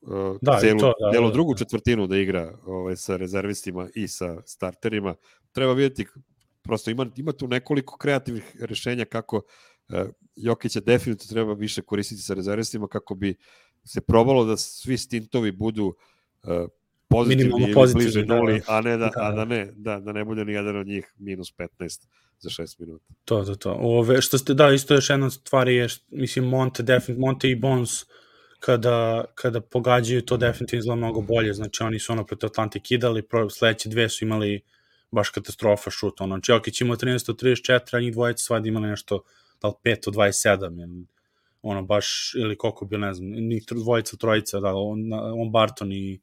uh, 0.03 0.13
uh, 0.13 0.39
da, 0.43 0.59
celu, 0.61 0.81
to, 0.81 0.93
da, 1.01 1.13
celu 1.13 1.27
da, 1.27 1.33
drugu 1.33 1.55
četvrtinu 1.55 2.07
da 2.07 2.17
igra 2.17 2.59
ovaj, 2.67 2.97
sa 2.97 3.17
rezervistima 3.17 3.89
i 3.95 4.09
sa 4.09 4.43
starterima. 4.47 5.15
Treba 5.53 5.73
videti, 5.73 6.07
prosto 6.63 6.91
ima, 6.91 7.07
ima 7.17 7.33
tu 7.33 7.49
nekoliko 7.49 7.97
kreativnih 7.97 8.57
rešenja 8.61 9.05
kako 9.05 9.37
uh, 9.37 9.99
Jokića 10.37 10.81
definitivno 10.81 11.33
treba 11.33 11.53
više 11.53 11.83
koristiti 11.83 12.23
sa 12.23 12.35
rezervistima 12.35 12.89
kako 12.89 13.15
bi 13.15 13.35
se 13.85 14.01
probalo 14.01 14.45
da 14.45 14.57
svi 14.57 14.99
stintovi 14.99 15.53
budu 15.53 15.95
uh, 16.43 16.69
pozitivni 17.09 17.63
ili 17.63 17.75
pozitivni, 17.75 18.05
bliže 18.05 18.25
da, 18.25 18.37
nuli, 18.37 18.61
da, 18.67 18.77
a 18.77 18.81
ne 18.81 18.97
da, 18.97 19.07
da, 19.07 19.13
a 19.17 19.33
da 19.33 19.45
ne, 19.45 19.73
da, 19.77 20.01
da 20.01 20.13
ne 20.13 20.25
bude 20.25 20.45
ni 20.45 20.53
jedan 20.53 20.77
od 20.77 20.87
njih 20.87 21.15
minus 21.19 21.55
15 21.57 22.07
za 22.39 22.51
6 22.51 22.81
minuta. 22.81 23.15
To, 23.25 23.45
to, 23.45 23.55
to. 23.55 23.77
Ove, 23.81 24.23
što 24.23 24.39
ste, 24.39 24.55
da, 24.55 24.73
isto 24.73 24.95
još 24.95 25.11
jedna 25.11 25.31
stvar 25.31 25.69
je, 25.69 25.89
mislim, 26.11 26.45
Monte, 26.45 26.83
definitivno, 26.83 27.27
Monte 27.27 27.51
i 27.51 27.57
Bones, 27.57 28.05
kada, 28.65 29.25
kada 29.35 29.61
pogađaju 29.61 30.23
to 30.23 30.37
definitivno 30.37 30.79
izgleda 30.79 30.97
mnogo 30.97 31.21
bolje, 31.21 31.55
znači 31.55 31.83
oni 31.83 31.99
su 31.99 32.13
ono 32.13 32.25
protiv 32.27 32.47
Atlante 32.47 32.81
kidali, 32.81 33.23
sledeće 33.51 33.89
dve 33.89 34.09
su 34.09 34.25
imali 34.25 34.61
baš 35.11 35.31
katastrofa 35.31 35.91
šut, 35.91 36.21
ono, 36.21 36.35
znači 36.35 36.53
Jokić 36.53 36.81
imao 36.81 36.97
13 36.97 37.31
od 37.31 37.43
34, 37.43 37.97
a 37.97 38.01
njih 38.01 38.13
dvojica 38.13 38.45
svad 38.45 38.67
imali 38.67 38.89
nešto, 38.89 39.23
da 39.63 39.69
li 39.69 39.75
5 39.85 40.09
od 40.09 40.15
27, 40.15 40.83
ili, 40.83 41.07
ono, 41.63 41.83
baš, 41.83 42.33
ili 42.35 42.59
koliko 42.59 42.85
bi, 42.85 42.99
ne 42.99 43.15
znam, 43.15 43.29
ni 43.31 43.61
dvojica, 43.71 44.17
trojica, 44.17 44.61
da, 44.61 44.75
on, 44.75 45.13
on 45.13 45.51
Barton 45.51 45.93
i 45.93 46.21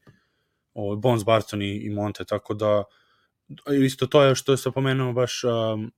ovaj, 0.73 0.97
Bones 0.97 1.25
Barton 1.25 1.61
i, 1.61 1.75
i 1.75 1.89
Monte, 1.89 2.25
tako 2.25 2.53
da 2.53 2.83
isto 3.85 4.07
to 4.07 4.23
je 4.23 4.35
što 4.35 4.57
se 4.57 4.71
pomenuo 4.71 5.13
baš 5.13 5.43
um, 5.43 5.91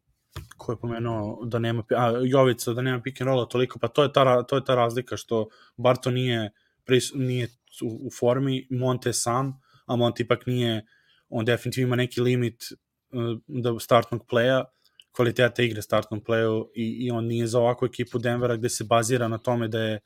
ko 0.57 0.71
je 0.71 0.77
pomenuo 0.77 1.45
da 1.45 1.59
nema 1.59 1.83
a, 1.97 2.21
Jovica 2.25 2.73
da 2.73 2.81
nema 2.81 3.01
pick 3.01 3.21
and 3.21 3.27
rolla 3.27 3.45
toliko 3.45 3.79
pa 3.79 3.87
to 3.87 4.03
je 4.03 4.13
ta 4.13 4.43
to 4.43 4.55
je 4.55 4.65
ta 4.65 4.75
razlika 4.75 5.17
što 5.17 5.47
Barton 5.77 6.13
nije 6.13 6.51
pris, 6.85 7.11
nije 7.13 7.47
u, 7.83 8.07
u 8.07 8.09
formi 8.19 8.67
Monte 8.69 9.13
sam 9.13 9.61
a 9.85 9.95
Monte 9.95 10.23
ipak 10.23 10.45
nije 10.45 10.85
on 11.29 11.45
definitivno 11.45 11.87
ima 11.87 11.95
neki 11.95 12.21
limit 12.21 12.63
uh, 12.63 13.39
da 13.47 13.79
startnog 13.79 14.25
playa 14.31 14.63
kvaliteta 15.11 15.63
igre 15.63 15.81
startnom 15.81 16.21
playu 16.23 16.65
i, 16.75 17.05
i 17.05 17.11
on 17.11 17.25
nije 17.25 17.47
za 17.47 17.59
ovakvu 17.59 17.85
ekipu 17.85 18.19
Denvera 18.19 18.55
gde 18.55 18.69
se 18.69 18.83
bazira 18.83 19.27
na 19.27 19.37
tome 19.37 19.67
da 19.67 19.79
je 19.79 19.99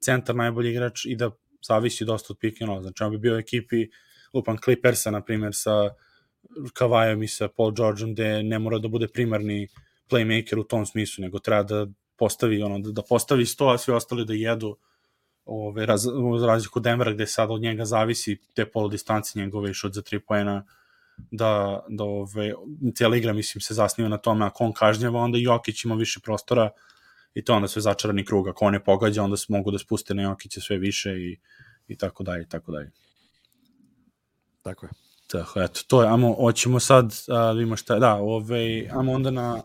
centar 0.00 0.36
najbolji 0.36 0.70
igrač 0.70 1.04
i 1.04 1.16
da 1.16 1.30
zavisi 1.68 2.04
dosta 2.04 2.32
od 2.32 2.38
pick 2.40 2.62
and 2.62 2.68
rolla. 2.68 2.82
Znači, 2.82 3.04
on 3.04 3.10
bi 3.10 3.18
bio 3.18 3.34
u 3.34 3.38
ekipi 3.38 3.86
lupam 4.34 4.56
Clippersa, 4.64 5.10
na 5.10 5.24
primjer, 5.24 5.52
sa 5.54 5.90
Kavajom 6.72 7.22
i 7.22 7.28
sa 7.28 7.48
Paul 7.48 7.72
Georgeom, 7.72 8.12
gde 8.12 8.42
ne 8.42 8.58
mora 8.58 8.78
da 8.78 8.88
bude 8.88 9.08
primarni 9.08 9.68
playmaker 10.10 10.58
u 10.58 10.64
tom 10.64 10.86
smislu, 10.86 11.22
nego 11.22 11.38
treba 11.38 11.62
da 11.62 11.86
postavi 12.16 12.62
ono 12.62 12.78
da, 12.78 12.92
da 12.92 13.02
postavi 13.02 13.46
sto, 13.46 13.68
a 13.68 13.78
svi 13.78 13.92
ostali 13.92 14.24
da 14.24 14.34
jedu 14.34 14.76
ove, 15.44 15.86
raz, 15.86 16.06
razliku 16.46 16.80
Denvera 16.80 17.12
gde 17.12 17.26
sad 17.26 17.50
od 17.50 17.60
njega 17.60 17.84
zavisi 17.84 18.36
te 18.54 18.66
pol 18.66 18.90
distanci 18.90 19.38
njegove 19.38 19.74
šut 19.74 19.94
za 19.94 20.02
3 20.02 20.20
poena 20.28 20.64
da, 21.30 21.84
da 21.88 22.04
ove, 22.04 22.52
cijela 22.94 23.16
igra 23.16 23.32
mislim 23.32 23.62
se 23.62 23.74
zasniva 23.74 24.08
na 24.08 24.18
tome 24.18 24.46
ako 24.46 24.64
on 24.64 24.72
kažnjava 24.72 25.20
onda 25.20 25.38
Jokić 25.38 25.84
ima 25.84 25.94
više 25.94 26.20
prostora 26.20 26.70
i 27.34 27.44
to 27.44 27.54
onda 27.54 27.68
sve 27.68 27.82
začarani 27.82 28.24
krug 28.24 28.48
ako 28.48 28.64
on 28.64 28.72
ne 28.72 28.84
pogađa 28.84 29.22
onda 29.22 29.36
se 29.36 29.46
mogu 29.48 29.70
da 29.70 29.78
spuste 29.78 30.14
na 30.14 30.22
Jokića 30.22 30.60
sve 30.60 30.78
više 30.78 31.10
i, 31.10 31.38
i 31.88 31.96
tako 31.96 32.22
dalje 32.22 32.42
i 32.42 32.48
tako 32.48 32.72
dalje 32.72 32.90
Tako 34.62 34.86
je. 34.86 35.09
Tako, 35.32 35.62
eto, 35.62 35.80
to 35.86 36.02
je, 36.02 36.08
amo, 36.08 36.34
hoćemo 36.34 36.80
sad, 36.80 37.14
a, 37.28 37.52
vidimo 37.52 37.76
šta, 37.76 37.98
da, 37.98 38.14
ove, 38.14 38.88
amo 38.90 39.12
onda 39.12 39.30
na 39.30 39.62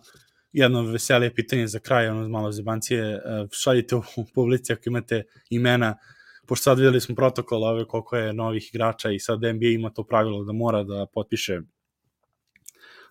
jedno 0.53 0.81
veselije 0.81 1.35
pitanje 1.35 1.67
za 1.67 1.79
kraj, 1.79 2.07
ono 2.07 2.29
malo 2.29 2.51
zebancije, 2.51 3.21
šaljite 3.51 3.95
u 3.95 4.01
publici 4.35 4.73
ako 4.73 4.81
imate 4.85 5.23
imena, 5.49 5.97
pošto 6.47 6.63
sad 6.63 6.77
videli 6.77 7.01
smo 7.01 7.15
protokol 7.15 7.63
ove 7.63 7.85
koliko 7.85 8.15
je 8.15 8.33
novih 8.33 8.69
igrača 8.73 9.11
i 9.11 9.19
sad 9.19 9.39
NBA 9.41 9.67
ima 9.67 9.89
to 9.89 10.03
pravilo 10.03 10.43
da 10.43 10.53
mora 10.53 10.83
da 10.83 11.05
potpiše 11.13 11.59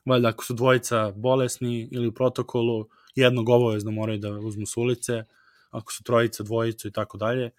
valjda 0.05 0.28
ako 0.28 0.44
su 0.44 0.55
dvojica 0.55 1.12
bolesni 1.16 1.88
ili 1.92 2.07
u 2.07 2.12
protokolu, 2.14 2.88
jednog 3.14 3.48
obavezno 3.48 3.90
moraju 3.90 4.18
da 4.18 4.30
uzmu 4.30 4.66
s 4.66 4.76
ulice, 4.76 5.24
ako 5.70 5.92
su 5.92 6.02
trojica, 6.05 6.42
dvojicu 6.42 6.88
i 6.88 6.92
tako 6.92 7.18
dalje. 7.18 7.50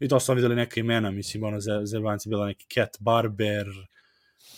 I 0.00 0.08
to 0.08 0.20
smo 0.20 0.34
videli 0.34 0.56
neka 0.56 0.80
imena, 0.80 1.10
mislim, 1.10 1.44
ono, 1.44 1.58
Evanci 1.96 2.28
bila 2.28 2.46
neki 2.46 2.66
Cat 2.74 2.96
Barber, 3.00 3.66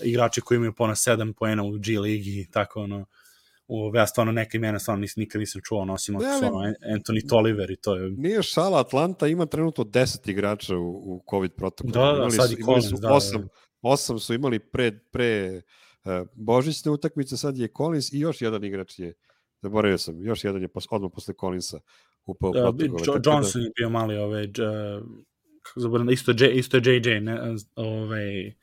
igrači 0.02 0.40
koji 0.40 0.56
imaju 0.56 0.72
pona 0.72 0.94
7 0.94 1.32
poena 1.32 1.62
u 1.62 1.70
G 1.78 2.00
ligi 2.00 2.40
i 2.40 2.50
tako, 2.50 2.82
ono, 2.82 3.06
u, 3.68 3.90
ja 3.94 4.06
stvarno 4.06 4.32
neka 4.32 4.56
imena 4.56 4.78
stvarno 4.78 5.00
nis, 5.00 5.16
nikad 5.16 5.40
nisam 5.40 5.60
čuo, 5.64 5.84
nosim 5.84 6.16
od 6.16 6.22
ono, 6.42 6.58
Anthony 6.96 7.28
Tolliver 7.28 7.70
i 7.70 7.76
to 7.76 7.96
je... 7.96 8.10
Nije 8.10 8.42
šala, 8.42 8.80
Atlanta 8.80 9.26
ima 9.26 9.46
trenutno 9.46 9.84
10 9.84 10.30
igrača 10.30 10.76
u, 10.76 10.90
u 10.90 11.24
COVID 11.30 11.52
protokolu. 11.52 11.92
Da, 11.92 12.12
da, 12.12 12.30
sad 12.30 12.52
i 12.52 12.62
Collins, 12.64 12.90
da, 13.00 13.08
8, 13.08 13.38
da. 13.38 13.48
8 13.82 14.18
su 14.18 14.34
imali 14.34 14.58
pre, 14.58 14.98
pre 15.12 15.62
uh, 16.04 16.28
božićne 16.34 16.90
utakmice, 16.90 17.36
sad 17.36 17.58
je 17.58 17.68
Collins 17.76 18.12
i 18.12 18.18
još 18.18 18.42
jedan 18.42 18.64
igrač 18.64 18.98
je, 18.98 19.14
zaboravio 19.62 19.98
sam, 19.98 20.22
još 20.22 20.44
jedan 20.44 20.62
je 20.62 20.68
pos, 20.68 20.86
odmah 20.90 21.10
posle 21.14 21.34
Collinsa 21.40 21.80
upao 22.26 22.50
uh, 22.50 22.54
protokol. 22.54 23.20
Da- 23.20 23.30
Johnson 23.30 23.60
da... 23.60 23.66
je 23.66 23.72
bio 23.76 23.88
mali, 23.88 24.16
ove, 24.16 24.42
uh, 24.42 25.06
zaboravim, 25.76 26.10
isto, 26.10 26.32
J, 26.38 26.50
isto 26.52 26.76
je 26.76 26.82
JJ, 26.96 27.20
ne, 27.20 27.40
ovaj, 27.74 28.54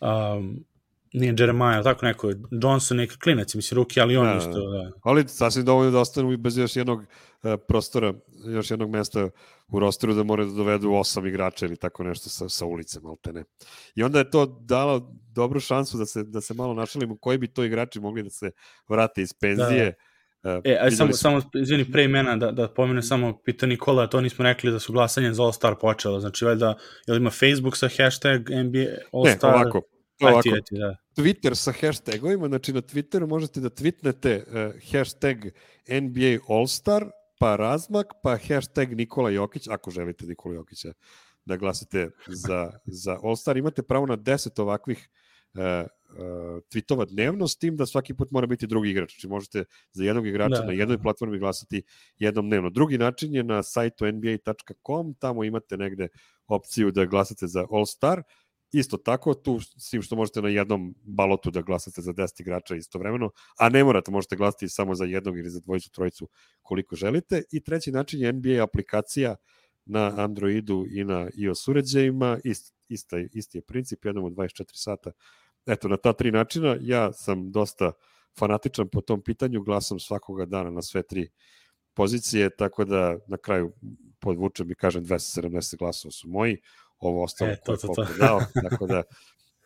um, 0.00 0.64
nije 1.12 1.34
Jeremiah, 1.38 1.84
tako 1.84 2.06
neko, 2.06 2.32
Johnson 2.50 2.96
neki 2.96 3.18
klinac, 3.18 3.54
mislim, 3.54 3.76
ruki, 3.76 4.00
ali 4.00 4.16
on 4.16 4.26
da, 4.26 4.36
isto, 4.36 4.70
da. 4.70 4.78
da. 4.78 4.90
Ali 5.02 5.28
sasvim 5.28 5.64
dovoljno 5.64 5.90
da 5.90 5.98
ostanu 5.98 6.32
i 6.32 6.36
bez 6.36 6.58
još 6.58 6.76
jednog 6.76 7.00
uh, 7.00 7.52
prostora, 7.68 8.14
još 8.46 8.70
jednog 8.70 8.90
mesta 8.90 9.28
u 9.68 9.80
rosteru 9.80 10.14
da 10.14 10.22
moraju 10.22 10.48
da 10.48 10.54
dovedu 10.54 10.92
osam 10.92 11.26
igrača 11.26 11.66
ili 11.66 11.76
tako 11.76 12.04
nešto 12.04 12.28
sa, 12.28 12.48
sa 12.48 12.66
ulice, 12.66 13.00
malte 13.00 13.32
ne. 13.32 13.44
I 13.94 14.02
onda 14.02 14.18
je 14.18 14.30
to 14.30 14.46
dalo 14.46 15.12
dobru 15.32 15.60
šansu 15.60 15.98
da 15.98 16.06
se, 16.06 16.24
da 16.24 16.40
se 16.40 16.54
malo 16.54 16.74
našalimo 16.74 17.16
koji 17.16 17.38
bi 17.38 17.48
to 17.48 17.64
igrači 17.64 18.00
mogli 18.00 18.22
da 18.22 18.30
se 18.30 18.50
vrate 18.88 19.22
iz 19.22 19.32
penzije. 19.32 19.84
Da, 19.84 19.90
da 19.90 20.05
E, 20.64 20.78
aj 20.80 20.90
samo, 20.90 21.12
samo, 21.12 21.42
izvini, 21.54 21.92
pre 21.92 22.04
imena 22.04 22.36
da, 22.36 22.50
da 22.52 22.68
pomene 22.68 23.02
samo 23.02 23.38
pita 23.44 23.66
Nikola, 23.66 24.06
to 24.06 24.20
nismo 24.20 24.44
rekli 24.44 24.70
da 24.70 24.78
su 24.78 24.92
glasanje 24.92 25.32
za 25.32 25.42
All-Star 25.42 25.74
počelo, 25.80 26.20
znači 26.20 26.44
valjda, 26.44 26.74
jel 27.06 27.16
ima 27.16 27.30
Facebook 27.30 27.76
sa 27.76 27.88
hashtag 27.88 28.50
NBA 28.50 28.86
All-Star? 29.12 29.50
Ne, 29.50 29.56
ovako, 29.56 29.82
ovako. 30.20 30.38
Ajti, 30.38 30.52
ajti, 30.54 30.74
da. 30.78 30.96
Twitter 31.16 31.54
sa 31.54 31.72
hashtagovima, 31.72 32.48
znači 32.48 32.72
na 32.72 32.80
Twitteru 32.80 33.26
možete 33.28 33.60
da 33.60 33.68
tweetnete 33.68 34.42
uh, 34.46 34.74
hashtag 34.92 35.36
NBA 35.88 36.54
All-Star, 36.54 37.04
pa 37.38 37.56
razmak, 37.56 38.06
pa 38.22 38.36
hashtag 38.48 38.96
Nikola 38.96 39.30
Jokić, 39.30 39.68
ako 39.68 39.90
želite 39.90 40.26
Nikola 40.26 40.54
Jokića 40.54 40.92
da 41.44 41.56
glasate 41.56 42.10
za, 42.26 42.70
za 42.86 43.18
All-Star. 43.22 43.56
Imate 43.56 43.82
pravo 43.82 44.06
na 44.06 44.16
10 44.16 44.62
ovakvih 44.62 45.08
uh, 45.54 45.60
tweetova 46.70 47.06
dnevno, 47.06 47.48
s 47.48 47.56
tim 47.56 47.76
da 47.76 47.86
svaki 47.86 48.14
put 48.14 48.30
mora 48.30 48.46
biti 48.46 48.66
drugi 48.66 48.90
igrač. 48.90 49.12
Znači 49.14 49.28
možete 49.28 49.64
za 49.92 50.04
jednog 50.04 50.26
igrača 50.26 50.60
da. 50.60 50.66
na 50.66 50.72
jednoj 50.72 51.02
platformi 51.02 51.38
glasati 51.38 51.82
jednom 52.18 52.46
dnevno. 52.46 52.70
Drugi 52.70 52.98
način 52.98 53.34
je 53.34 53.42
na 53.42 53.62
sajtu 53.62 54.06
nba.com, 54.06 55.14
tamo 55.14 55.44
imate 55.44 55.76
negde 55.76 56.08
opciju 56.46 56.90
da 56.90 57.04
glasate 57.04 57.46
za 57.46 57.66
All 57.70 57.86
Star, 57.86 58.22
isto 58.72 58.96
tako 58.96 59.34
tu 59.34 59.60
s 59.60 59.90
tim 59.90 60.02
što 60.02 60.16
možete 60.16 60.42
na 60.42 60.48
jednom 60.48 60.94
balotu 61.02 61.50
da 61.50 61.62
glasate 61.62 62.02
za 62.02 62.12
10 62.12 62.40
igrača 62.40 62.76
istovremeno, 62.76 63.30
a 63.58 63.68
ne 63.68 63.84
morate, 63.84 64.10
možete 64.10 64.36
glasati 64.36 64.68
samo 64.68 64.94
za 64.94 65.04
jednog 65.04 65.38
ili 65.38 65.50
za 65.50 65.60
dvojicu, 65.60 65.90
trojicu 65.90 66.28
koliko 66.62 66.96
želite. 66.96 67.42
I 67.52 67.60
treći 67.60 67.92
način 67.92 68.20
je 68.20 68.32
NBA 68.32 68.62
aplikacija 68.62 69.36
na 69.84 70.12
Androidu 70.16 70.86
i 70.90 71.04
na 71.04 71.28
iOS 71.34 71.68
uređajima, 71.68 72.38
ist, 72.44 72.74
ista, 72.88 73.16
isti 73.32 73.58
je 73.58 73.62
princip, 73.62 74.04
jednom 74.04 74.24
od 74.24 74.32
24 74.32 74.64
sata 74.74 75.12
eto, 75.66 75.88
na 75.88 75.96
ta 75.96 76.12
tri 76.12 76.32
načina 76.32 76.76
ja 76.80 77.12
sam 77.12 77.50
dosta 77.52 77.92
fanatičan 78.38 78.88
po 78.88 79.00
tom 79.00 79.22
pitanju, 79.22 79.62
glasam 79.62 79.98
svakoga 79.98 80.46
dana 80.46 80.70
na 80.70 80.82
sve 80.82 81.02
tri 81.02 81.28
pozicije, 81.94 82.56
tako 82.56 82.84
da 82.84 83.18
na 83.26 83.36
kraju 83.36 83.72
podvučem 84.20 84.70
i 84.70 84.74
kažem 84.74 85.04
270 85.04 85.78
glasova 85.78 86.12
su 86.12 86.28
moji, 86.28 86.56
ovo 86.98 87.24
ostalo 87.24 87.50
e, 87.50 87.56
to, 87.64 87.76
to, 87.76 87.88
to. 87.94 88.06
dao, 88.18 88.40
tako 88.70 88.86
da 88.86 89.02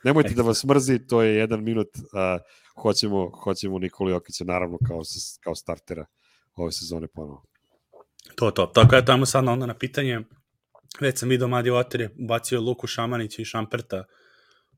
Nemojte 0.05 0.35
da 0.35 0.43
vas 0.43 0.65
mrzi, 0.65 1.07
to 1.07 1.23
je 1.23 1.35
jedan 1.37 1.65
minut, 1.65 1.89
a, 2.13 2.39
hoćemo, 2.83 3.31
hoćemo 3.31 3.79
Nikoli 3.79 4.13
Jokića, 4.13 4.45
naravno, 4.45 4.79
kao, 4.89 5.03
kao 5.41 5.55
startera 5.55 6.07
ove 6.55 6.73
sezone 6.73 7.07
ponovo. 7.09 7.45
To, 8.35 8.51
to. 8.51 8.67
Tako 8.67 8.97
je 8.97 9.05
tamo 9.05 9.27
sad 9.27 9.49
onda 9.49 9.67
na 9.67 9.75
pitanje. 9.75 10.21
Već 11.01 11.19
sam 11.19 11.29
vidio 11.29 11.49
Madi 11.49 11.71
Oter 11.71 12.01
je 12.01 12.11
bacio 12.29 12.61
Luku 12.61 12.87
Šamanića 12.87 13.43
i 13.43 13.45
Šamperta 13.45 14.05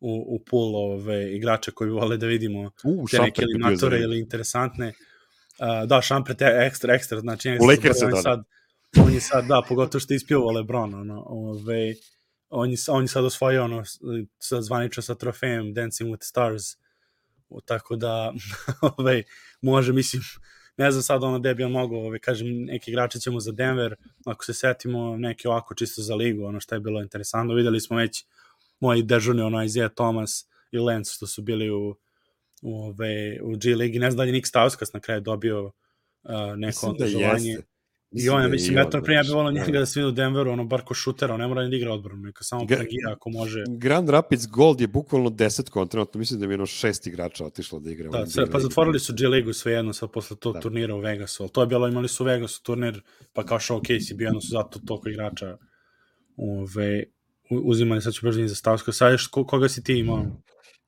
u, 0.03 0.37
u 0.37 0.39
pool 0.51 0.77
ove, 0.77 1.37
igrača 1.37 1.71
koji 1.71 1.91
vole 1.91 2.17
da 2.17 2.27
vidimo 2.27 2.71
U, 2.85 3.07
te 3.11 3.19
neke 3.19 3.43
eliminatore 3.43 3.99
ili 3.99 4.19
interesantne. 4.19 4.89
Uh, 4.89 5.89
da, 5.89 6.03
Šampert 6.03 6.41
je 6.41 6.67
ekstra, 6.67 6.95
ekstra, 6.95 7.21
znači 7.21 7.49
ja 7.49 7.57
on 7.61 7.71
je 7.71 8.23
sad, 8.23 8.45
on 8.97 9.13
je 9.15 9.21
sad, 9.21 9.47
da, 9.47 9.63
pogotovo 9.69 10.01
što 10.01 10.15
je 10.15 10.17
ispio 10.17 10.51
Lebron, 10.51 10.95
ono, 10.95 11.23
ove, 11.27 11.95
on 12.49 12.71
je, 12.71 12.77
on 12.89 13.05
je 13.05 13.09
sad 13.09 13.25
osvojio 13.25 13.65
ono, 13.65 13.83
sa 14.39 14.63
zvanično 14.63 15.03
sa 15.03 15.15
trofejem 15.15 15.75
Dancing 15.75 16.11
with 16.11 16.25
Stars, 16.25 16.63
O, 17.53 17.61
tako 17.61 17.97
da, 17.97 18.33
ove, 18.99 19.23
može, 19.61 19.93
mislim, 19.93 20.23
ne 20.77 20.91
znam 20.91 21.03
sad 21.03 21.25
ono 21.25 21.39
gde 21.39 21.55
bi 21.55 21.65
on 21.65 21.73
mogao, 21.73 21.99
ove, 21.99 22.19
kažem, 22.19 22.49
neki 22.65 22.91
igrači 22.91 23.21
ćemo 23.21 23.41
za 23.41 23.53
Denver, 23.53 23.95
ako 24.27 24.45
se 24.45 24.55
setimo 24.55 25.17
neki 25.17 25.49
ovako 25.49 25.75
čisto 25.75 26.03
za 26.03 26.15
ligu, 26.15 26.45
ono 26.45 26.61
što 26.61 26.75
je 26.75 26.81
bilo 26.81 27.03
interesantno, 27.03 27.55
videli 27.55 27.81
smo 27.81 27.97
već 27.97 28.25
moji 28.83 29.03
dežurni, 29.03 29.43
ono, 29.43 29.62
Isaiah 29.62 29.91
Thomas 29.95 30.45
i 30.72 30.78
Lance, 30.78 31.12
što 31.14 31.26
su 31.26 31.43
bili 31.43 31.70
u, 31.70 31.95
u, 32.62 32.83
ove, 32.85 33.39
u 33.43 33.57
G 33.57 33.74
ligi, 33.74 33.99
ne 33.99 34.11
znam 34.11 34.16
da 34.16 34.22
li 34.22 34.28
je 34.28 34.33
Nick 34.33 34.47
Stauskas 34.47 34.93
na 34.93 35.01
kraju 35.01 35.20
dobio 35.20 35.64
uh, 35.64 35.72
neko 36.57 36.93
Mislim 36.93 37.57
da. 37.57 37.62
I 38.14 38.28
on 38.28 38.43
da 38.43 38.49
mislim, 38.49 38.78
i 38.78 38.80
eto, 38.80 38.99
on, 38.99 39.05
prije 39.05 39.16
ja 39.16 39.22
bih 39.22 39.33
volao 39.33 39.53
njega 39.53 39.78
da 39.78 39.87
se 39.87 40.01
vidi 40.01 40.09
u 40.09 40.12
Denveru, 40.12 40.51
ono, 40.51 40.64
bar 40.64 40.83
ko 40.85 40.95
šuter, 40.95 41.30
on 41.30 41.41
ne 41.41 41.47
mora 41.47 41.62
ni 41.64 41.70
da 41.70 41.76
igra 41.76 41.93
odbranu, 41.93 42.22
neka 42.22 42.45
samo 42.45 42.64
Ga- 42.64 42.76
pragija 42.76 43.12
ako 43.12 43.30
može. 43.30 43.64
Grand 43.68 44.09
Rapids 44.11 44.47
Gold 44.47 44.80
je 44.80 44.87
bukvalno 44.87 45.30
desetko, 45.30 45.87
trenutno 45.87 46.18
mislim 46.18 46.41
da 46.41 46.47
je 46.47 46.51
jedno 46.51 46.66
šest 46.66 47.07
igrača 47.07 47.45
otišlo 47.45 47.80
da 47.80 47.91
igra. 47.91 48.11
Da, 48.11 48.26
sve, 48.26 48.51
pa 48.51 48.59
zatvorili 48.59 48.99
su 49.01 49.14
G 49.18 49.28
ligu 49.28 49.53
svejedno 49.53 49.93
sad 49.93 50.11
posle 50.11 50.37
tog 50.37 50.55
Da. 50.55 50.61
turnira 50.61 50.95
u 50.95 51.01
Vegasu, 51.01 51.43
ali 51.43 51.53
to 51.53 51.61
je 51.61 51.66
bilo, 51.66 51.89
imali 51.89 52.09
su 52.09 52.24
u 52.24 52.26
Vegasu 52.26 52.62
turnir, 52.62 53.03
pa 53.33 53.47
kao 53.47 53.59
showcase 53.59 54.11
je 54.11 54.14
bio, 54.14 54.26
jedno 54.26 54.41
su 54.41 54.49
zato 54.51 54.80
toliko 54.87 55.09
igrača 55.09 55.57
ove, 56.37 57.05
u- 57.51 57.62
uzimali, 57.64 58.03
sad 58.03 58.12
ću 58.12 58.20
brzo 58.22 58.47
za 58.47 58.55
Stavsko, 58.55 58.93
sad 58.93 59.12
još 59.12 59.26
ko, 59.26 59.47
koga 59.47 59.68
si 59.68 59.84
ti 59.84 59.95
imao? 59.95 60.26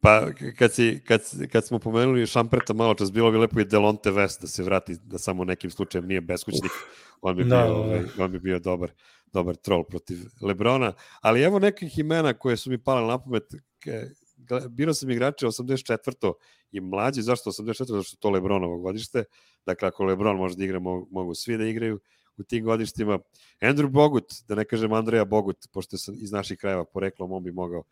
Pa 0.00 0.26
kad, 0.59 0.72
si, 0.72 1.00
kad, 1.05 1.20
kad 1.52 1.66
smo 1.66 1.78
pomenuli 1.78 2.26
Šamperta 2.26 2.72
malo 2.72 2.94
čas, 2.94 3.12
bilo 3.12 3.30
bi 3.30 3.38
lepo 3.38 3.61
i 3.61 3.64
Delonte 3.64 4.11
West 4.11 4.40
da 4.40 4.46
se 4.46 4.62
vrati, 4.62 4.96
da 5.02 5.18
samo 5.18 5.44
nekim 5.44 5.70
slučajem 5.70 6.07
nije 6.07 6.20
beskućnik, 6.20 6.72
on 7.20 7.36
bi, 7.36 7.44
Da, 7.44 7.48
bio, 7.48 7.59
da, 7.59 7.64
da. 7.64 7.74
ovaj, 7.74 8.02
on 8.18 8.32
bi 8.32 8.38
bio 8.38 8.59
dobar, 8.59 8.90
dobar 9.26 9.57
troll 9.57 9.84
protiv 9.84 10.18
Lebrona. 10.40 10.92
Ali 11.20 11.42
evo 11.42 11.59
nekih 11.59 11.98
imena 11.98 12.34
koje 12.34 12.57
su 12.57 12.70
mi 12.70 12.78
pale 12.78 13.07
na 13.07 13.18
pamet. 13.18 13.42
Birao 14.70 14.94
sam 14.94 15.11
igrače 15.11 15.46
84. 15.46 16.32
i 16.72 16.80
mlađi, 16.80 17.22
zašto 17.22 17.50
84. 17.50 17.62
Zato 17.86 18.02
što 18.02 18.14
je 18.14 18.20
to 18.20 18.30
Lebronovo 18.30 18.78
godište. 18.78 19.24
Dakle, 19.66 19.88
ako 19.88 20.05
Lebron 20.05 20.36
može 20.36 20.57
da 20.57 20.64
igra, 20.64 20.78
mogu, 20.78 21.09
mogu 21.11 21.34
svi 21.34 21.57
da 21.59 21.64
igraju 21.64 22.00
u 22.39 22.43
tim 22.43 22.64
godištima. 22.64 23.18
Andrew 23.61 23.89
Bogut, 23.89 24.35
da 24.49 24.55
ne 24.55 24.64
kažem 24.64 24.93
Andreja 24.93 25.24
Bogut, 25.24 25.68
pošto 25.72 25.99
sam 25.99 26.14
iz 26.18 26.32
naših 26.32 26.59
krajeva 26.59 26.85
poreklom, 26.85 27.32
on 27.32 27.43
bi 27.43 27.53
mogao 27.53 27.82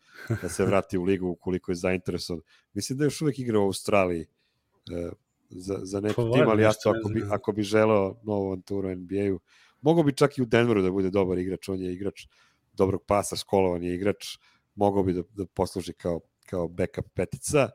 da 0.41 0.49
se 0.49 0.65
vrati 0.65 0.97
u 0.97 1.03
ligu 1.03 1.27
ukoliko 1.27 1.71
je 1.71 1.75
zainteresovan. 1.75 2.41
Mislim 2.73 2.97
da 2.97 3.03
još 3.03 3.21
uvek 3.21 3.39
igra 3.39 3.59
u 3.59 3.65
Australiji 3.65 4.21
e, 4.21 5.09
za, 5.49 5.79
za 5.83 5.99
neki 5.99 6.15
Pa 6.15 6.31
tim, 6.31 6.49
ali 6.49 6.63
ja 6.63 6.73
to 6.83 6.89
ako 6.89 7.09
bi, 7.09 7.23
ako 7.29 7.51
bi 7.51 7.63
želeo 7.63 8.15
novu 8.23 8.45
avanturu 8.45 8.95
NBA-u, 8.95 9.39
mogao 9.81 10.03
bi 10.03 10.15
čak 10.15 10.37
i 10.37 10.41
u 10.41 10.45
Denveru 10.45 10.81
da 10.81 10.91
bude 10.91 11.09
dobar 11.09 11.37
igrač, 11.37 11.69
on 11.69 11.79
je 11.79 11.93
igrač 11.93 12.27
dobrog 12.73 13.03
pasa, 13.07 13.35
školovan 13.35 13.83
je 13.83 13.95
igrač, 13.95 14.37
mogao 14.75 15.03
bi 15.03 15.13
da, 15.13 15.23
da 15.35 15.45
posluži 15.45 15.93
kao, 15.93 16.19
kao 16.45 16.67
backup 16.67 17.05
petica. 17.13 17.69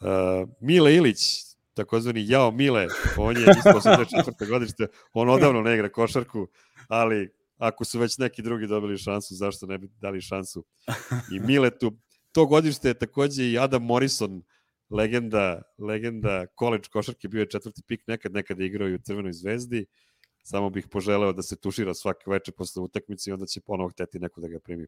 Uh, 0.00 0.48
Mile 0.60 0.94
Ilić, 0.94 1.49
takozvani 1.74 2.24
Jao 2.28 2.50
Mile, 2.50 2.86
on 3.16 3.36
je 3.36 3.42
isto 3.42 3.90
84. 3.90 4.48
godište, 4.48 4.86
on 5.12 5.28
odavno 5.28 5.62
ne 5.62 5.74
igra 5.74 5.88
košarku, 5.88 6.48
ali 6.88 7.30
ako 7.58 7.84
su 7.84 7.98
već 7.98 8.18
neki 8.18 8.42
drugi 8.42 8.66
dobili 8.66 8.98
šansu, 8.98 9.34
zašto 9.34 9.66
ne 9.66 9.78
bi 9.78 9.88
dali 10.00 10.20
šansu 10.20 10.64
i 11.34 11.40
Miletu. 11.40 11.92
To 12.32 12.46
godište 12.46 12.88
je 12.88 12.94
takođe 12.94 13.44
i 13.44 13.58
Adam 13.58 13.84
Morrison, 13.84 14.42
legenda, 14.90 15.62
legenda 15.78 16.46
college 16.58 16.88
košarke, 16.92 17.28
bio 17.28 17.40
je 17.40 17.50
četvrti 17.50 17.82
pik 17.86 18.00
nekad, 18.06 18.32
nekad 18.32 18.60
je 18.60 18.66
igrao 18.66 18.88
i 18.88 18.94
u 18.94 18.98
Crvenoj 18.98 19.32
zvezdi. 19.32 19.86
Samo 20.42 20.70
bih 20.70 20.86
poželeo 20.90 21.32
da 21.32 21.42
se 21.42 21.56
tušira 21.56 21.94
svake 21.94 22.30
veče 22.30 22.52
posle 22.52 22.82
utakmice 22.82 23.30
i 23.30 23.32
onda 23.32 23.46
će 23.46 23.60
ponovo 23.60 23.88
hteti 23.88 24.18
neko 24.18 24.40
da 24.40 24.48
ga 24.48 24.58
primi. 24.58 24.86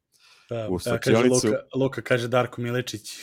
Da, 0.49 0.57
U 0.57 0.59
evo 0.59 0.79
kaže 0.79 0.91
slačionicu. 0.91 1.47
Luka, 1.47 1.59
Luka 1.75 2.03
kaže 2.03 2.29
Darko 2.29 2.63
Milečić. 2.63 3.19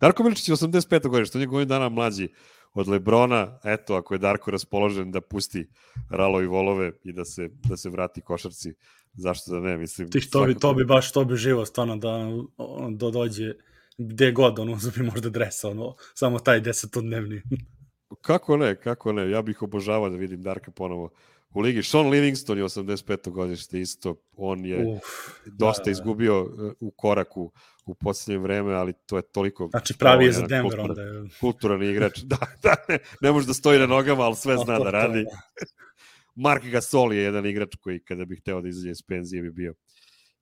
Darko 0.00 0.22
Miličić 0.22 0.48
je 0.48 0.54
85. 0.54 1.08
godište, 1.08 1.38
on 1.38 1.42
je 1.42 1.46
godin 1.46 1.68
dana 1.68 1.88
mlađi 1.88 2.28
od 2.74 2.88
Lebrona. 2.88 3.58
Eto, 3.64 3.94
ako 3.94 4.14
je 4.14 4.18
Darko 4.18 4.50
raspoložen 4.50 5.10
da 5.10 5.20
pusti 5.20 5.68
Ralo 6.10 6.42
i 6.42 6.46
Volove 6.46 6.92
i 7.04 7.12
da 7.12 7.24
se, 7.24 7.48
da 7.68 7.76
se 7.76 7.90
vrati 7.90 8.20
košarci, 8.20 8.74
zašto 9.14 9.50
da 9.50 9.60
ne, 9.60 9.76
mislim. 9.76 10.10
Ti 10.10 10.30
to 10.30 10.44
bi, 10.44 10.54
to 10.54 10.74
bi 10.74 10.84
baš, 10.84 11.12
to 11.12 11.24
bi 11.24 11.36
živo 11.36 11.66
stvarno 11.66 11.96
da 11.96 12.28
do 12.90 13.10
dođe 13.10 13.54
gde 13.98 14.32
god, 14.32 14.58
ono, 14.58 14.72
uzme 14.76 15.02
možda 15.02 15.30
dresa, 15.30 15.68
ono, 15.68 15.94
samo 16.14 16.38
taj 16.38 16.60
desetodnevni. 16.60 17.42
Kako 18.20 18.56
ne, 18.56 18.76
kako 18.76 19.12
ne, 19.12 19.30
ja 19.30 19.42
bih 19.42 19.62
obožavao 19.62 20.10
da 20.10 20.16
vidim 20.16 20.42
Darka 20.42 20.70
ponovo 20.70 21.10
u 21.54 21.60
ligi. 21.60 21.82
Sean 21.82 22.08
Livingston 22.08 22.58
je 22.58 22.64
85. 22.64 23.30
godište 23.30 23.80
isto, 23.80 24.16
on 24.32 24.64
je 24.64 24.86
Uf, 24.86 25.02
dosta 25.48 25.80
da, 25.80 25.84
da. 25.84 25.90
izgubio 25.90 26.42
uh, 26.42 26.50
u 26.80 26.90
koraku 26.90 27.52
u 27.86 27.94
poslednje 27.94 28.38
vreme, 28.38 28.72
ali 28.74 28.92
to 29.06 29.16
je 29.16 29.22
toliko... 29.24 29.68
Znači 29.68 29.94
pravi 29.98 30.24
je 30.24 30.32
za 30.32 30.42
Denver 30.42 30.72
kulturan- 30.72 30.90
onda. 30.90 31.02
je- 31.02 31.28
Kulturan 31.40 31.82
igrač, 31.82 32.18
da, 32.30 32.36
da, 32.62 32.74
ne, 32.88 32.98
ne 33.20 33.32
može 33.32 33.46
da 33.46 33.54
stoji 33.54 33.78
na 33.78 33.86
nogama, 33.86 34.22
ali 34.22 34.36
sve 34.36 34.56
zna 34.56 34.78
da 34.78 34.90
radi. 35.00 35.24
Mark 36.36 36.64
Gasol 36.64 37.12
je 37.12 37.22
jedan 37.22 37.46
igrač 37.46 37.74
koji 37.76 38.00
kada 38.00 38.24
bih 38.24 38.40
hteo 38.40 38.60
da 38.60 38.68
izađe 38.68 38.90
iz 38.90 39.02
penzije 39.02 39.42
bi 39.42 39.50
bio 39.52 39.74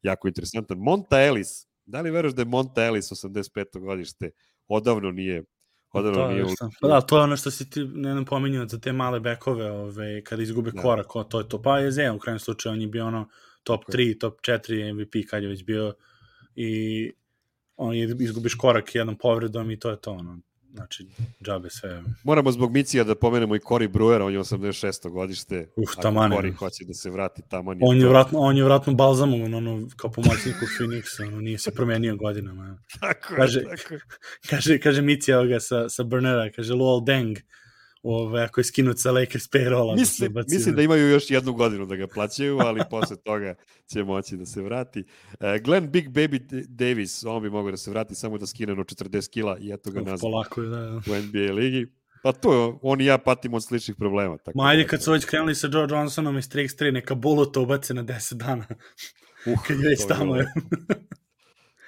jako 0.03 0.29
interesantan. 0.29 0.79
Monta 0.79 1.23
Ellis, 1.23 1.49
da 1.85 2.01
li 2.01 2.11
veruješ 2.11 2.35
da 2.35 2.43
je 2.43 2.47
Monta 2.47 2.85
Ellis 2.85 3.05
85. 3.07 3.81
godište 3.81 4.31
odavno 4.69 5.11
nije 5.11 5.45
odavno 5.93 6.15
To 6.15 6.25
je 6.25 6.33
nije 6.33 6.45
u- 6.45 6.49
što- 6.49 6.71
Pa 6.81 6.89
da, 6.89 7.01
to 7.01 7.17
je 7.17 7.23
ono 7.23 7.37
što 7.37 7.51
si 7.51 7.71
ti 7.71 7.85
ne 7.85 8.13
znam 8.13 8.25
pominjao 8.25 8.69
za 8.69 8.79
te 8.79 8.93
male 8.93 9.21
bekove, 9.21 9.71
ove, 9.73 10.23
kada 10.23 10.43
izgube 10.43 10.71
Da. 10.71 10.83
korak, 10.83 11.17
o, 11.17 11.25
to 11.25 11.41
je 11.41 11.49
to. 11.49 11.63
Pa 11.63 11.79
je 11.79 11.91
Zeo, 11.91 12.15
u 12.15 12.19
krajem 12.19 12.39
slučaju, 12.39 12.73
on 12.73 12.81
je 12.81 12.87
bio 12.87 13.07
ono 13.07 13.29
top 13.63 13.81
Tako 13.81 13.93
je. 13.93 14.07
3, 14.07 14.19
top 14.19 14.41
4 14.41 14.93
MVP 14.93 15.29
kad 15.31 15.43
je 15.43 15.49
već 15.49 15.65
bio 15.65 15.95
i 16.55 17.13
on 17.77 17.95
je 17.95 18.17
izgubiš 18.21 18.55
korak 18.55 18.95
jednom 18.95 19.19
povredom 19.19 19.71
i 19.71 19.79
to 19.79 19.91
je 19.91 19.97
to, 19.97 20.11
ono. 20.13 20.39
Znači, 20.75 21.07
džabe 21.45 21.71
sve. 21.71 22.03
Moramo 22.25 22.53
zbog 22.53 22.73
Micija 22.73 23.05
da 23.05 23.15
pomenemo 23.15 23.57
i 23.57 23.59
Cory 23.59 23.89
Brewera, 23.89 24.23
on 24.23 24.33
je 24.33 24.39
86. 24.39 25.11
godište. 25.11 25.69
Uf, 25.77 25.91
taman 26.03 26.33
je. 26.33 26.39
Cory 26.39 26.55
hoće 26.55 26.85
da 26.85 26.95
se 26.95 27.11
vrati, 27.11 27.43
taman 27.49 27.77
je. 27.77 27.81
On 27.87 27.97
je 27.97 28.03
to. 28.03 28.09
vratno, 28.09 28.39
on 28.39 28.57
je 28.57 28.65
vratno 28.65 28.95
balzamovan, 28.95 29.55
ono, 29.55 29.89
kao 29.97 30.11
pomoćnik 30.11 30.55
u 30.63 30.67
Phoenixu, 30.67 31.27
ono, 31.29 31.41
nije 31.41 31.59
se 31.59 31.71
promenio 31.71 32.17
godinama. 32.17 32.79
Tako 33.01 33.35
je, 33.35 33.39
Kaže- 33.41 33.63
tako 33.63 33.95
je. 33.95 34.01
Kaže, 34.51 34.79
kaže 34.79 35.03
Mici 35.03 35.33
ovoga 35.33 35.61
sa, 35.61 35.89
sa 35.89 36.03
Burnera, 36.03 36.51
kaže 36.57 36.75
Luol 36.75 37.05
Deng, 37.05 37.39
ove, 38.03 38.43
ako 38.43 38.61
je 38.61 38.65
skinut 38.65 38.99
sa 38.99 39.11
Lakers 39.11 39.51
payrolla. 39.51 39.95
da 39.95 40.01
Mislim, 40.01 40.33
baci 40.33 40.55
mislim 40.55 40.75
da 40.75 40.83
imaju 40.83 41.09
još 41.09 41.31
jednu 41.31 41.53
godinu 41.53 41.87
da 41.87 41.97
ga 41.97 42.07
plaćaju, 42.07 42.59
ali 42.59 42.81
posle 42.91 43.17
toga 43.17 43.55
će 43.87 44.05
moći 44.05 44.37
da 44.37 44.47
se 44.47 44.63
vrati. 44.63 45.05
Uh, 45.33 45.63
Glenn 45.65 45.91
Big 45.91 46.09
Baby 46.09 46.65
Davis, 46.69 47.25
on 47.25 47.43
bi 47.43 47.51
mogao 47.51 47.71
da 47.71 47.77
se 47.77 47.91
vrati 47.91 48.15
samo 48.15 48.39
da 48.39 48.47
skine 48.47 48.75
no 48.75 48.85
40 48.85 49.31
kila 49.31 49.59
i 49.59 49.73
eto 49.73 49.91
ga 49.91 50.01
Uf, 50.01 50.07
nazad 50.07 50.21
Polako 50.21 50.63
je, 50.63 50.69
da. 50.69 50.77
da. 50.77 50.97
u 50.97 51.23
NBA 51.23 51.53
ligi. 51.53 51.87
Pa 52.23 52.33
to, 52.33 52.53
je, 52.53 52.75
on 52.83 53.01
i 53.01 53.05
ja 53.05 53.19
patimo 53.19 53.57
od 53.57 53.65
sličnih 53.65 53.97
problema. 53.97 54.39
Tako 54.39 54.59
Ma 54.59 54.65
ajde 54.65 54.83
da, 54.83 54.89
kad 54.89 55.03
su 55.03 55.13
već 55.13 55.25
krenuli 55.25 55.55
sa 55.55 55.69
Joe 55.73 55.87
Johnsonom 55.91 56.39
iz 56.39 56.49
3x3, 56.49 56.93
neka 56.93 57.15
Buluta 57.15 57.61
ubace 57.61 57.95
na 57.95 58.05
10 58.05 58.35
dana. 58.35 58.65
uh, 59.47 59.67
Kad 59.67 59.81
je 59.81 59.89
već 59.89 60.01
to 60.01 60.09
tamo 60.09 60.37
je. 60.37 60.53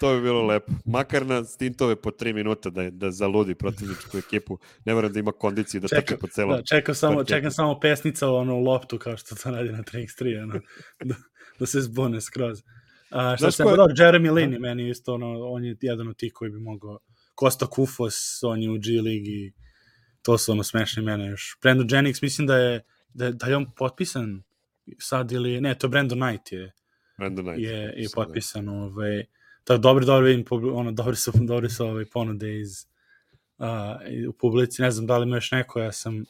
To 0.05 0.15
bi 0.15 0.21
bilo 0.21 0.47
lepo. 0.47 0.73
Makar 0.85 1.27
na 1.27 1.45
stintove 1.45 1.97
po 1.97 2.11
3 2.11 2.33
minuta 2.33 2.71
da, 2.71 2.91
da 2.91 3.11
zaludi 3.11 3.55
protivničku 3.55 4.19
ekipu. 4.19 4.59
Ne 4.85 4.95
moram 4.95 5.13
da 5.13 5.21
ima 5.21 5.33
kondiciju 5.33 5.81
da 5.81 5.89
trče 5.89 6.17
po 6.17 6.27
celom. 6.27 6.57
da, 6.57 6.63
čekam, 6.63 6.95
samo, 6.95 7.15
parketu. 7.15 7.35
čekam 7.35 7.51
samo 7.51 7.81
pesnica 7.81 8.31
ono, 8.31 8.59
loptu 8.59 8.99
kao 8.99 9.17
što 9.17 9.35
to 9.35 9.51
radi 9.51 9.73
na 9.73 9.83
3x3, 9.83 10.43
ono, 10.43 10.61
da, 11.05 11.15
da 11.59 11.67
se 11.67 11.81
zbune 11.81 12.21
skroz. 12.21 12.63
A, 13.11 13.37
šta 13.37 13.43
Znaš 13.45 13.55
se, 13.55 13.63
ko 13.63 13.77
dobro, 13.77 13.95
Jeremy 13.95 14.33
Lin 14.33 14.53
je 14.53 14.59
meni 14.59 14.91
isto, 14.91 15.15
ono, 15.15 15.41
on 15.41 15.65
je 15.65 15.77
jedan 15.81 16.09
od 16.09 16.17
tih 16.17 16.33
koji 16.35 16.51
bi 16.51 16.61
mogao, 16.61 16.99
Kosta 17.35 17.67
Kufos, 17.67 18.43
on 18.43 18.63
je 18.63 18.71
u 18.71 18.75
G 18.75 19.01
ligi, 19.03 19.53
to 20.23 20.39
su 20.39 20.53
ono 20.53 20.63
smešne 20.63 21.03
imena 21.03 21.27
još. 21.27 21.59
Brandon 21.63 21.87
Jennings, 21.91 22.23
mislim 22.23 22.47
da 22.47 22.57
je, 22.57 22.85
da, 23.15 23.31
da 23.31 23.47
je 23.47 23.57
on 23.57 23.67
potpisan 23.77 24.43
sad 24.99 25.33
ili, 25.33 25.61
ne, 25.61 25.79
to 25.79 25.89
Brandon 25.89 26.21
Knight 26.21 26.53
je, 26.53 26.73
Brandon 27.19 27.45
Knight. 27.45 27.63
je, 27.63 27.95
je 27.97 28.09
da 28.09 28.15
potpisan, 28.15 28.69
ovaj, 28.69 29.25
tako 29.65 29.79
dobro, 29.79 30.05
dobro 30.05 30.27
vidim, 30.27 30.45
ono, 30.75 30.93
dobri 30.93 31.17
su, 31.17 31.33
dobri 31.51 31.71
su 31.71 31.87
ovaj, 31.87 32.05
ponude 32.05 32.61
iz, 32.61 32.87
i 34.11 34.27
u 34.27 34.33
publici, 34.33 34.83
ne 34.83 34.91
znam 34.91 35.07
da 35.07 35.19
li 35.19 35.27
ima 35.27 35.37
još 35.37 35.51
neko, 35.51 35.81
ja 35.81 35.93
sam, 35.93 36.25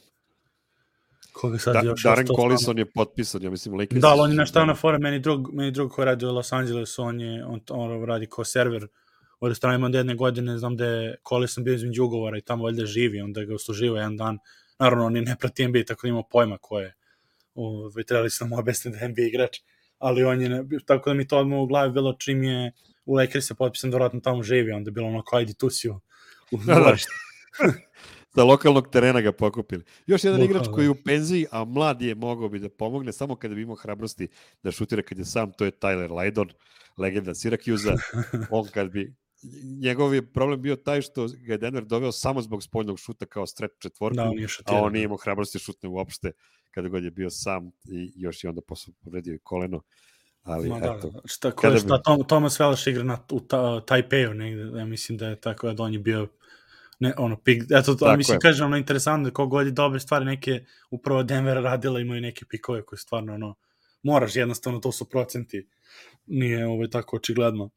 koga 1.34 1.58
sad 1.58 1.74
Da, 1.74 1.80
još 1.80 2.02
Darren 2.02 2.26
Collison 2.36 2.78
je 2.78 2.90
potpisan, 2.90 3.42
ja 3.42 3.50
mislim, 3.50 3.74
Lakers. 3.78 4.00
Da, 4.00 4.08
ali 4.08 4.20
on 4.20 4.30
je 4.30 4.36
nešto 4.36 4.64
na 4.64 4.74
fora, 4.74 4.98
meni 4.98 5.18
drug, 5.18 5.54
meni 5.54 5.70
drug 5.70 5.90
koji 5.92 6.06
radi 6.06 6.26
u 6.26 6.32
Los 6.32 6.52
Angelesu, 6.52 7.02
on, 7.02 7.20
je, 7.20 7.44
on, 7.44 7.60
on 7.70 8.04
radi 8.04 8.26
kao 8.26 8.44
server 8.44 8.86
u 9.40 9.48
restoranima 9.48 9.86
od 9.86 9.94
jedne 9.94 10.14
godine, 10.14 10.58
znam 10.58 10.76
da 10.76 10.86
je 10.86 11.16
Koli 11.22 11.48
sam 11.48 11.64
bio 11.64 11.74
između 11.74 12.04
ugovora 12.04 12.38
i 12.38 12.42
tamo 12.42 12.64
valjda 12.64 12.86
živi, 12.86 13.20
onda 13.20 13.44
ga 13.44 13.54
usluživo 13.54 13.96
jedan 13.96 14.16
dan. 14.16 14.38
Naravno, 14.78 15.06
on 15.06 15.16
je 15.16 15.22
ne 15.22 15.36
prati 15.40 15.68
NBA, 15.68 15.84
tako 15.86 16.06
da 16.06 16.08
ima 16.08 16.22
pojma 16.30 16.58
ko 16.60 16.80
je. 16.80 16.94
Ovaj, 17.54 18.04
trebali 18.04 18.30
su 18.30 18.44
nam 18.44 18.58
objasniti 18.58 18.98
da 18.98 19.04
je 19.04 19.08
NBA 19.08 19.22
igrač, 19.22 19.58
ali 19.98 20.24
on 20.24 20.42
je, 20.42 20.64
tako 20.86 21.10
da 21.10 21.14
mi 21.14 21.28
to 21.28 21.38
odmah 21.38 21.58
u 21.58 21.66
glavi 21.66 21.92
bilo 21.92 22.16
čim 22.18 22.42
je 22.42 22.72
u 23.04 23.14
Lakersa 23.14 23.54
potpisan 23.54 23.90
da 23.90 23.96
vratno 23.96 24.20
tamo 24.20 24.42
živi, 24.42 24.72
onda 24.72 24.88
je 24.88 24.92
bilo 24.92 25.08
ono 25.08 25.22
kao 25.22 25.38
ajde 25.38 25.54
tu 25.54 25.70
si 25.70 25.88
u, 25.88 26.00
u 26.50 26.58
Da, 26.66 26.74
da. 26.74 28.42
lokalnog 28.44 28.88
terena 28.90 29.20
ga 29.20 29.32
pokupili. 29.32 29.84
Još 30.06 30.24
jedan 30.24 30.40
Bukvalno, 30.40 30.60
igrač 30.60 30.74
koji 30.74 30.84
je 30.84 30.90
u 30.90 31.02
penziji, 31.04 31.46
a 31.50 31.64
mlad 31.64 32.02
je 32.02 32.14
mogao 32.14 32.48
bi 32.48 32.58
da 32.58 32.68
pomogne 32.68 33.12
samo 33.12 33.36
kada 33.36 33.54
bi 33.54 33.62
imao 33.62 33.76
hrabrosti 33.76 34.28
da 34.62 34.70
šutira 34.70 35.02
kad 35.02 35.18
je 35.18 35.24
sam, 35.24 35.52
to 35.52 35.64
je 35.64 35.70
Tyler 35.70 36.10
Lydon, 36.10 36.52
legenda 36.98 37.34
Sirakuza. 37.34 37.96
On 38.50 38.68
kad 38.74 38.90
bi 38.90 39.14
njegov 39.80 40.14
je 40.14 40.32
problem 40.32 40.62
bio 40.62 40.76
taj 40.76 41.02
što 41.02 41.26
ga 41.46 41.52
je 41.52 41.58
Denver 41.58 41.84
doveo 41.84 42.12
samo 42.12 42.42
zbog 42.42 42.62
spoljnog 42.62 42.98
šuta 42.98 43.26
kao 43.26 43.46
stretch 43.46 43.78
četvorku, 43.78 44.16
Da, 44.16 44.24
on 44.24 44.36
a 44.64 44.82
on 44.82 44.92
nije 44.92 45.04
imao 45.04 45.16
hrabrosti 45.16 45.58
da 45.58 45.62
šutne 45.62 45.88
uopšte 45.88 46.32
kada 46.70 46.88
god 46.88 47.04
je 47.04 47.10
bio 47.10 47.30
sam 47.30 47.70
i 47.84 48.12
još 48.16 48.44
je 48.44 48.50
onda 48.50 48.60
posle 48.60 48.92
povredio 49.04 49.34
i 49.34 49.38
koleno. 49.38 49.82
Ali 50.44 50.68
Ma 50.68 50.80
da, 50.80 50.94
eto, 50.98 51.10
da. 51.10 51.20
Šta, 51.24 51.50
ko, 51.50 51.60
kada 51.60 51.74
je, 51.74 51.80
bi- 51.80 51.86
šta 51.86 52.02
Tom, 52.02 52.24
Thomas 52.26 52.60
Welsh 52.60 52.90
igra 52.90 53.02
na, 53.02 53.18
u 53.30 53.40
ta, 53.40 53.80
Taipei-u 53.80 54.34
negde, 54.34 54.78
ja 54.78 54.84
mislim 54.84 55.18
da 55.18 55.28
je 55.28 55.40
tako 55.40 55.72
da 55.72 55.82
on 55.82 55.92
je 55.92 55.98
bio 55.98 56.28
ne, 57.00 57.14
ono, 57.18 57.36
pig, 57.36 57.62
eto, 57.62 57.94
to, 57.94 58.04
Tako 58.04 58.16
mislim, 58.16 58.36
je. 58.36 58.40
kažem, 58.40 58.66
ono, 58.66 58.76
interesantno, 58.76 59.28
da 59.28 59.34
kogod 59.34 59.66
je 59.66 59.72
dobre 59.72 60.00
stvari, 60.00 60.24
neke, 60.24 60.64
upravo 60.90 61.22
Denvera 61.22 61.60
radila, 61.60 62.00
imaju 62.00 62.20
neke 62.20 62.44
pikove 62.44 62.82
koje 62.82 62.98
stvarno, 62.98 63.34
ono, 63.34 63.54
moraš 64.02 64.36
jednostavno, 64.36 64.78
to 64.78 64.92
su 64.92 65.08
procenti, 65.08 65.68
nije 66.26 66.66
ovo 66.66 66.86
tako 66.86 67.16
očigledno. 67.16 67.70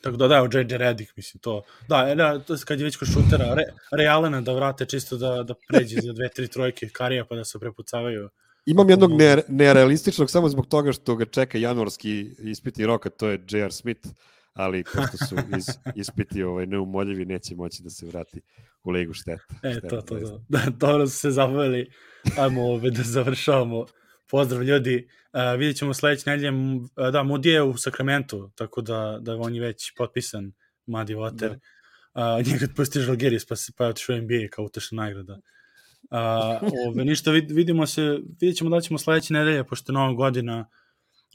Tako 0.00 0.16
da 0.16 0.28
da, 0.28 0.36
evo 0.36 0.48
JJ 0.52 0.76
Redick, 0.76 1.16
mislim, 1.16 1.40
to, 1.40 1.62
da, 1.88 2.14
da, 2.14 2.38
to 2.38 2.52
je 2.52 2.58
kad 2.64 2.80
je 2.80 2.84
već 2.84 2.96
kod 2.96 3.08
šutera, 3.08 3.54
Re, 3.54 3.64
Realena 3.92 4.40
da 4.40 4.52
vrate 4.52 4.86
čisto 4.86 5.16
da, 5.16 5.42
da 5.42 5.54
pređe 5.68 6.00
za 6.00 6.12
dve, 6.12 6.28
tri 6.28 6.48
trojke 6.48 6.88
karija 6.88 7.24
pa 7.24 7.34
da 7.34 7.44
se 7.44 7.58
prepucavaju. 7.58 8.28
Imam 8.70 8.90
jednog 8.90 9.12
ne, 9.12 9.42
nerealističnog 9.48 10.30
samo 10.30 10.48
zbog 10.48 10.66
toga 10.66 10.92
što 10.92 11.16
ga 11.16 11.24
čeka 11.24 11.58
januarski 11.58 12.30
ispitni 12.38 12.86
rok, 12.86 13.06
a 13.06 13.10
to 13.10 13.28
je 13.28 13.44
J.R. 13.48 13.72
Smith, 13.72 14.08
ali 14.52 14.84
pošto 14.84 15.16
su 15.28 15.36
iz, 15.58 15.66
ispiti 15.94 16.42
ovaj, 16.42 16.66
neumoljivi, 16.66 17.24
neće 17.24 17.54
moći 17.54 17.82
da 17.82 17.90
se 17.90 18.06
vrati 18.06 18.40
u 18.82 18.90
ligu 18.90 19.12
šteta. 19.12 19.44
E, 19.62 19.72
Šteta, 19.72 19.88
to, 19.88 20.00
to, 20.00 20.20
to. 20.20 20.44
Da, 20.48 20.62
dobro 20.76 21.06
su 21.06 21.18
se 21.18 21.30
zabavili. 21.30 21.90
Ajmo 22.38 22.62
ove 22.62 22.90
da 22.90 23.02
završavamo. 23.02 23.86
Pozdrav 24.30 24.62
ljudi. 24.62 25.08
Uh, 25.32 25.58
vidjet 25.58 25.76
ćemo 25.76 25.94
sledeće 25.94 26.30
nedelje. 26.30 26.50
Uh, 26.50 26.86
Da, 27.12 27.22
Moody 27.22 27.48
je 27.48 27.62
u 27.62 27.76
Sakramentu, 27.76 28.50
tako 28.54 28.82
da, 28.82 29.18
da 29.20 29.36
on 29.36 29.54
je 29.54 29.60
već 29.60 29.92
potpisan 29.96 30.52
Muddy 30.86 31.16
Water. 31.16 31.58
Uh, 32.14 32.46
njega 32.46 32.66
pusti 32.76 33.00
Žalgiris, 33.00 33.46
pa, 33.46 33.56
se, 33.56 33.72
pa 33.76 33.84
je 33.84 33.90
otišao 33.90 34.16
NBA 34.16 34.48
kao 34.50 34.64
utešna 34.64 35.02
nagrada. 35.02 35.40
Ove, 36.10 37.04
ništa, 37.04 37.30
vid, 37.30 37.50
vidimo 37.50 37.86
se, 37.86 38.18
vidjet 38.40 38.56
ćemo 38.56 38.70
da 38.70 38.80
ćemo 38.80 38.98
sledeće 38.98 39.34
nedelje, 39.34 39.64
pošto 39.64 39.92
je 39.92 39.94
nova 39.94 40.12
godina, 40.12 40.68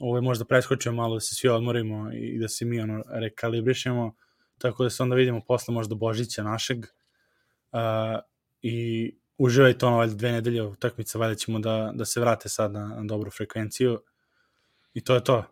ove, 0.00 0.20
možda 0.20 0.44
preskočimo 0.44 0.94
malo 0.94 1.14
da 1.14 1.20
se 1.20 1.34
svi 1.34 1.48
odmorimo 1.48 2.12
i, 2.12 2.38
da 2.38 2.48
se 2.48 2.64
mi 2.64 2.80
ono 2.80 3.02
rekalibrišemo, 3.08 4.14
tako 4.58 4.82
da 4.82 4.90
se 4.90 5.02
onda 5.02 5.16
vidimo 5.16 5.40
posle 5.46 5.74
možda 5.74 5.94
Božića 5.94 6.42
našeg. 6.42 6.78
Uh, 7.72 7.80
i 8.62 9.10
uživajte 9.38 9.86
ono 9.86 9.96
valjda 9.96 10.14
dve 10.14 10.32
nedelje 10.32 10.62
utakmica, 10.62 11.18
valjda 11.18 11.34
ćemo 11.34 11.58
da, 11.58 11.92
da 11.94 12.04
se 12.04 12.20
vrate 12.20 12.48
sad 12.48 12.72
na, 12.72 12.86
na 12.88 13.04
dobru 13.04 13.30
frekvenciju 13.30 14.00
i 14.94 15.04
to 15.04 15.14
je 15.14 15.24
to. 15.24 15.44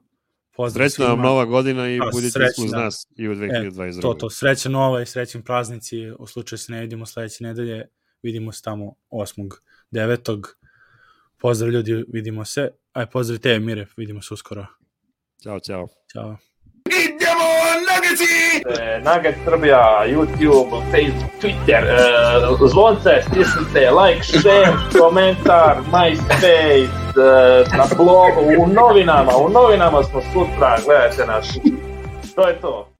Pozdrav 0.56 0.88
Srećna 0.88 1.06
vam 1.06 1.20
nova 1.20 1.44
godina 1.44 1.90
i 1.90 1.98
budite 2.12 2.30
srećna. 2.30 2.64
uz 2.64 2.72
nas 2.72 3.06
i 3.16 3.28
u 3.28 3.34
2022. 3.34 4.02
To, 4.02 4.14
to, 4.14 4.30
sreća 4.30 4.68
nova 4.68 5.02
i 5.02 5.06
srećni 5.06 5.44
praznici, 5.44 6.10
u 6.18 6.26
slučaju 6.26 6.58
se 6.58 6.72
ne 6.72 6.80
vidimo 6.80 7.06
sledeće 7.06 7.44
nedelje, 7.44 7.88
vidimo 8.24 8.52
se 8.52 8.62
tamo 8.62 8.94
8. 9.10 9.50
9. 9.92 10.46
Pozdrav 11.38 11.70
ljudi, 11.70 12.04
vidimo 12.12 12.44
se. 12.44 12.70
Aj, 12.92 13.06
pozdrav 13.06 13.38
te, 13.38 13.58
Mire, 13.58 13.86
vidimo 13.96 14.22
se 14.22 14.34
uskoro. 14.34 14.66
Ćao, 15.42 15.60
ćao. 15.60 15.88
Ćao. 16.12 16.36
E, 18.80 19.00
Nugget 19.04 19.34
Srbija, 19.44 20.04
YouTube, 20.06 20.70
Facebook, 20.90 21.32
Twitter, 21.42 21.84
e, 21.84 22.68
zvonce, 22.68 23.22
stisnite, 23.22 23.90
like, 23.90 24.24
share, 24.24 24.72
komentar, 24.98 25.76
MySpace, 25.92 26.88
e, 27.16 27.76
na 27.76 27.84
blogu, 27.96 28.40
u 28.58 28.66
novinama, 28.66 29.36
u 29.36 29.48
novinama 29.48 30.02
smo 30.02 30.20
sutra, 30.32 30.78
gledajte 30.86 31.26
nas. 31.26 31.58
To 32.34 32.48
je 32.48 32.60
to. 32.60 32.93